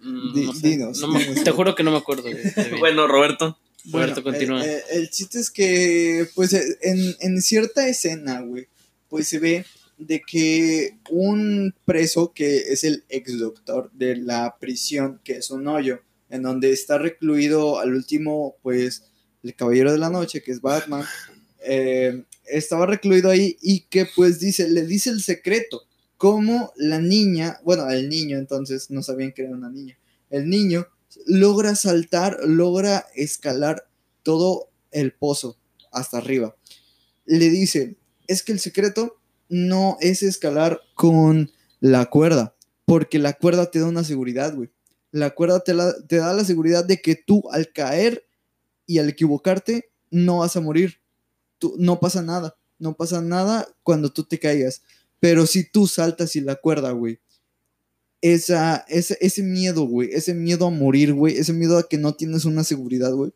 [0.01, 0.67] Mm, Di- no sé.
[0.67, 1.43] dinos, No me- dinos.
[1.43, 2.53] te juro que no me acuerdo, de bien.
[3.85, 4.23] Bueno, Roberto.
[4.23, 4.65] Continúa.
[4.65, 8.67] eh, eh, el chiste es que, pues, eh, en, en cierta escena, güey,
[9.09, 9.65] pues se ve
[9.97, 15.67] de que un preso que es el ex doctor de la prisión, que es un
[15.67, 19.03] hoyo, en donde está recluido al último, pues,
[19.43, 21.03] el caballero de la noche, que es Batman,
[21.65, 25.83] eh, estaba recluido ahí y que pues dice, le dice el secreto,
[26.17, 29.97] cómo la niña, bueno, el niño entonces, no sabían que era una niña,
[30.29, 30.87] el niño
[31.25, 33.87] logra saltar, logra escalar
[34.23, 35.57] todo el pozo
[35.91, 36.55] hasta arriba.
[37.25, 37.97] Le dice,
[38.27, 39.17] es que el secreto
[39.49, 42.55] no es escalar con la cuerda,
[42.85, 44.69] porque la cuerda te da una seguridad, güey.
[45.11, 48.25] La cuerda te, la- te da la seguridad de que tú al caer
[48.87, 50.99] y al equivocarte no vas a morir.
[51.59, 54.81] Tú, no pasa nada, no pasa nada cuando tú te caigas.
[55.19, 57.19] Pero si tú saltas y la cuerda, güey,
[58.25, 62.13] esa, ese, ese miedo, güey, ese miedo a morir, güey, ese miedo a que no
[62.15, 63.33] tienes una seguridad, güey,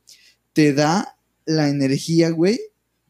[0.53, 2.57] te da la energía, güey,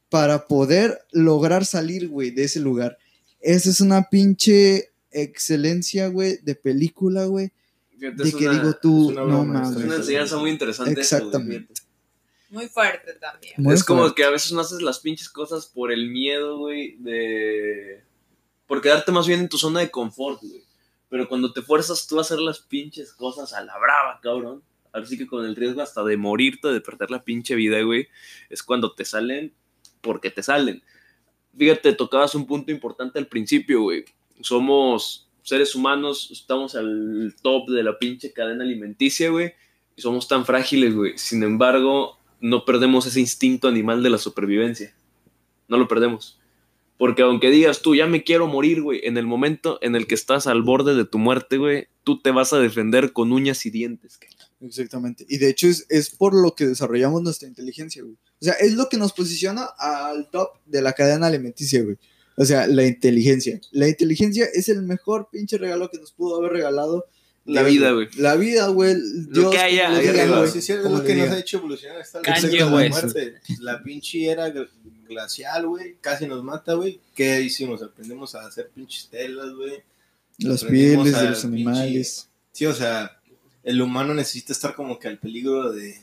[0.10, 2.98] para poder lograr salir, güey, de ese lugar.
[3.42, 7.52] Esa es una pinche excelencia, güey, de película, güey,
[7.92, 9.84] Fíjate, de es que una- digo tú, es una no broma, Es mames.
[9.86, 10.92] una enseñanza muy interesante.
[10.94, 11.68] eso, Exactamente.
[11.68, 11.82] fíjate.
[12.50, 13.54] Muy fuerte también.
[13.58, 14.16] Muy es como fuerte.
[14.16, 18.02] que a veces no haces las pinches cosas por el miedo, güey, de...
[18.68, 20.64] Por quedarte más bien en tu zona de confort, güey.
[21.10, 24.64] Pero cuando te fuerzas tú a hacer las pinches cosas a la brava, cabrón.
[24.92, 28.08] Así que con el riesgo hasta de morirte, de perder la pinche vida, güey,
[28.50, 29.54] es cuando te salen
[30.02, 30.82] porque te salen.
[31.58, 34.06] Fíjate, tocabas un punto importante al principio, güey.
[34.42, 39.54] Somos seres humanos, estamos al top de la pinche cadena alimenticia, güey,
[39.96, 41.18] y somos tan frágiles, güey.
[41.18, 44.96] Sin embargo, no perdemos ese instinto animal de la supervivencia.
[45.68, 46.40] No lo perdemos.
[46.98, 50.16] Porque aunque digas tú, ya me quiero morir, güey, en el momento en el que
[50.16, 53.70] estás al borde de tu muerte, güey, tú te vas a defender con uñas y
[53.70, 54.18] dientes.
[54.18, 54.38] cabrón.
[54.62, 55.26] Exactamente.
[55.30, 58.16] Y de hecho es, es por lo que desarrollamos nuestra inteligencia, güey.
[58.42, 61.98] O sea, es lo que nos posiciona al top de la cadena alimenticia, güey.
[62.36, 63.60] O sea, la inteligencia.
[63.72, 67.06] La inteligencia es el mejor pinche regalo que nos pudo haber regalado.
[67.48, 68.10] La vida, güey.
[68.18, 68.96] La vida, güey.
[69.30, 72.60] Dios, que haya Sí, sí, es como lo que nos ha hecho evolucionar hasta Kanye
[72.60, 73.36] la muerte.
[73.62, 74.70] La pinche era gl-
[75.08, 77.00] glacial, güey, casi nos mata, güey.
[77.16, 77.82] ¿Qué hicimos?
[77.82, 79.82] Aprendimos a hacer pinches telas, güey.
[80.40, 82.28] Las pieles de los pinche- animales.
[82.52, 83.18] Sí, o sea,
[83.64, 85.98] el humano necesita estar como que al peligro de,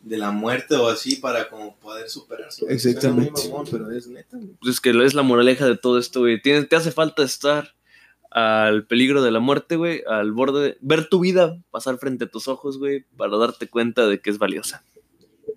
[0.00, 2.64] de la muerte o así para como poder superarse.
[2.68, 3.42] Exactamente.
[3.48, 4.50] Mamón, pero es neta, güey.
[4.60, 6.40] Pues es que es la moraleja de todo esto, güey.
[6.40, 7.74] Tienes- Te hace falta estar
[8.34, 12.28] al peligro de la muerte, güey, al borde, de- ver tu vida pasar frente a
[12.28, 14.84] tus ojos, güey, para darte cuenta de que es valiosa.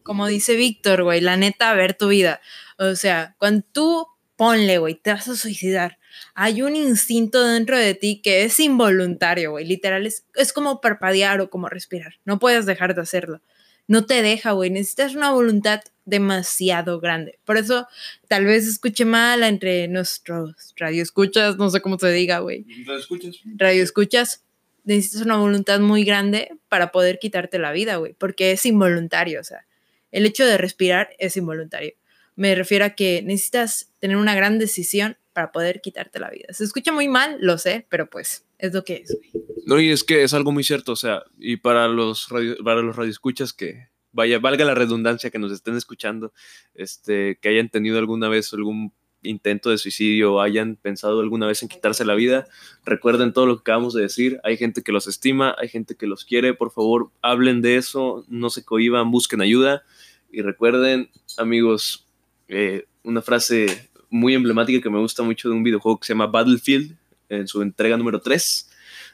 [0.04, 2.42] Como dice Víctor, güey, la neta, ver tu vida.
[2.78, 5.98] O sea, cuando tú ponle, güey, te vas a suicidar.
[6.34, 9.66] Hay un instinto dentro de ti que es involuntario, güey.
[9.66, 12.16] Literal, es, es como parpadear o como respirar.
[12.26, 13.42] No puedes dejar de hacerlo.
[13.88, 14.70] No te deja, güey.
[14.70, 17.40] Necesitas una voluntad demasiado grande.
[17.46, 17.88] Por eso,
[18.28, 22.66] tal vez escuche mal entre nuestros radioescuchas, no sé cómo se diga, güey.
[22.86, 23.38] ¿Lo escuchas?
[23.58, 24.44] radio escuchas,
[24.84, 29.44] necesitas una voluntad muy grande para poder quitarte la vida, güey, porque es involuntario, o
[29.44, 29.66] sea,
[30.12, 31.94] el hecho de respirar es involuntario.
[32.36, 36.48] Me refiero a que necesitas tener una gran decisión para poder quitarte la vida.
[36.52, 39.18] Se escucha muy mal, lo sé, pero pues es lo que es.
[39.66, 42.82] No, y es que es algo muy cierto, o sea, y para los radio, para
[42.82, 46.32] los radioescuchas que vaya, valga la redundancia que nos estén escuchando,
[46.74, 51.64] este, que hayan tenido alguna vez algún intento de suicidio o hayan pensado alguna vez
[51.64, 52.48] en quitarse la vida,
[52.86, 56.08] recuerden todo lo que acabamos de decir, hay gente que los estima, hay gente que
[56.08, 59.84] los quiere, por favor, hablen de eso, no se cohiban, busquen ayuda
[60.32, 62.08] y recuerden, amigos,
[62.48, 66.28] eh, una frase muy emblemática que me gusta mucho de un videojuego que se llama
[66.28, 66.96] Battlefield,
[67.30, 68.70] en su entrega número 3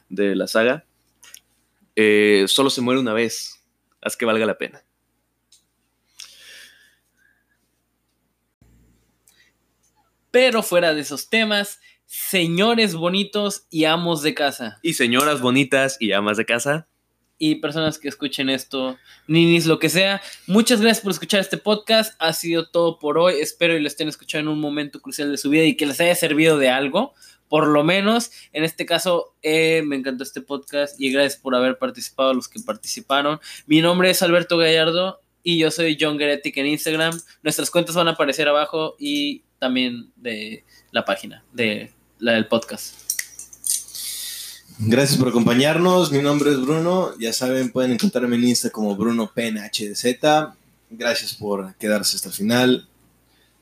[0.08, 0.84] de la saga,
[1.96, 3.62] eh, solo se muere una vez,
[4.00, 4.82] haz que valga la pena.
[10.30, 14.78] Pero fuera de esos temas, señores bonitos y amos de casa.
[14.82, 16.88] Y señoras bonitas y amas de casa,
[17.44, 20.22] y personas que escuchen esto, ninis, lo que sea.
[20.46, 22.14] Muchas gracias por escuchar este podcast.
[22.20, 23.40] Ha sido todo por hoy.
[23.40, 26.00] Espero y lo estén escuchando en un momento crucial de su vida y que les
[26.00, 27.14] haya servido de algo.
[27.52, 31.76] Por lo menos, en este caso, eh, me encantó este podcast y gracias por haber
[31.76, 33.40] participado a los que participaron.
[33.66, 37.20] Mi nombre es Alberto Gallardo y yo soy John Geretic en Instagram.
[37.42, 42.94] Nuestras cuentas van a aparecer abajo y también de la página, de la del podcast.
[44.78, 46.10] Gracias por acompañarnos.
[46.10, 47.10] Mi nombre es Bruno.
[47.18, 50.54] Ya saben, pueden encontrarme en Insta como Bruno PNHDZ.
[50.88, 52.88] Gracias por quedarse hasta el final.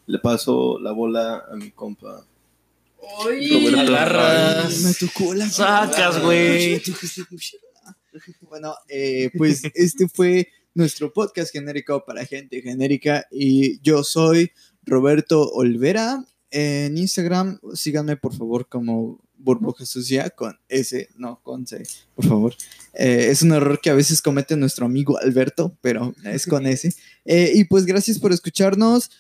[0.07, 2.25] Le paso la bola a mi compa.
[3.79, 4.81] Agarras.
[4.81, 6.83] Me tocó la Sacas, güey.
[8.43, 14.51] Bueno, eh, pues este fue nuestro podcast genérico para gente genérica y yo soy
[14.83, 16.25] Roberto Olvera.
[16.53, 21.83] En Instagram, síganme por favor como burbuja sucia con S, no con C,
[22.15, 22.55] por favor.
[22.95, 26.93] Eh, es un error que a veces comete nuestro amigo Alberto, pero es con S.
[27.25, 29.11] Eh, y pues gracias por escucharnos.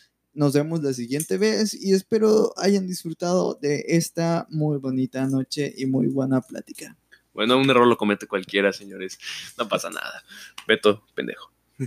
[0.41, 5.85] Nos vemos la siguiente vez y espero hayan disfrutado de esta muy bonita noche y
[5.85, 6.97] muy buena plática.
[7.35, 9.19] Bueno, un error lo comete cualquiera, señores.
[9.59, 10.25] No pasa nada.
[10.67, 11.53] Beto, pendejo.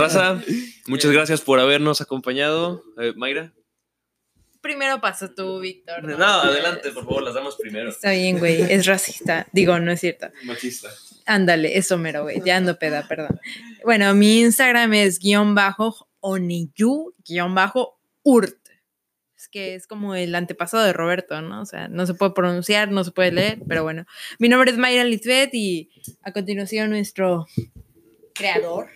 [0.00, 0.42] Raza,
[0.88, 2.82] muchas gracias por habernos acompañado.
[2.98, 3.52] Eh, Mayra.
[4.60, 6.02] Primero pasa tú, Víctor.
[6.02, 7.90] No, adelante, por favor, las damos primero.
[7.90, 8.62] Está bien, güey.
[8.62, 9.46] Es racista.
[9.52, 10.26] Digo, no es cierto.
[10.42, 10.90] Machista.
[11.24, 12.42] Ándale, eso mero, güey.
[12.44, 13.40] Ya ando peda, perdón.
[13.84, 18.58] Bueno, mi Instagram es guion bajo oniyu guion bajo urt.
[19.36, 21.60] Es que es como el antepasado de Roberto, ¿no?
[21.60, 24.06] O sea, no se puede pronunciar, no se puede leer, pero bueno.
[24.38, 25.90] Mi nombre es Mayra Lisbeth y
[26.22, 27.46] a continuación nuestro
[28.34, 28.88] creador.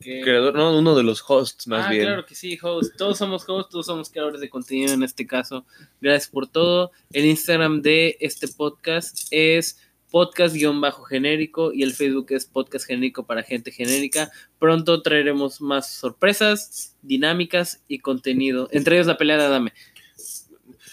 [0.00, 2.04] Que- Creador, no, uno de los hosts, más ah, bien.
[2.04, 2.96] claro que sí, host.
[2.96, 5.66] Todos somos hosts, todos somos creadores de contenido en este caso.
[6.00, 6.92] Gracias por todo.
[7.12, 9.78] El Instagram de este podcast es
[10.10, 14.30] podcast-genérico y el Facebook es podcast genérico para gente genérica.
[14.58, 18.68] Pronto traeremos más sorpresas, dinámicas y contenido.
[18.72, 19.72] Entre ellos la pelea de Adame.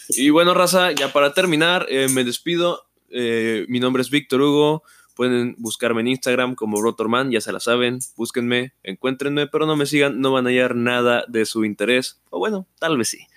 [0.10, 2.88] Y bueno, raza, ya para terminar, eh, me despido.
[3.10, 4.84] Eh, mi nombre es Víctor Hugo.
[5.16, 8.00] Pueden buscarme en Instagram como Rotorman, ya se la saben.
[8.16, 12.20] Búsquenme, encuéntrenme, pero no me sigan, no van a hallar nada de su interés.
[12.32, 13.28] O bueno, tal vez sí.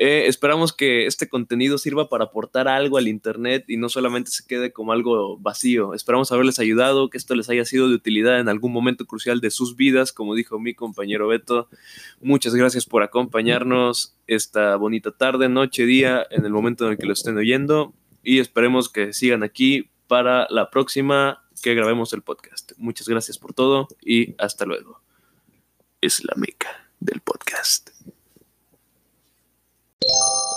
[0.00, 4.46] Eh, esperamos que este contenido sirva para aportar algo al Internet y no solamente se
[4.46, 5.92] quede como algo vacío.
[5.92, 9.50] Esperamos haberles ayudado, que esto les haya sido de utilidad en algún momento crucial de
[9.50, 11.68] sus vidas, como dijo mi compañero Beto.
[12.20, 17.06] Muchas gracias por acompañarnos esta bonita tarde, noche, día, en el momento en el que
[17.06, 17.92] lo estén oyendo
[18.22, 22.70] y esperemos que sigan aquí para la próxima que grabemos el podcast.
[22.76, 25.02] Muchas gracias por todo y hasta luego.
[26.00, 27.90] Es la meca del podcast.
[30.08, 30.47] you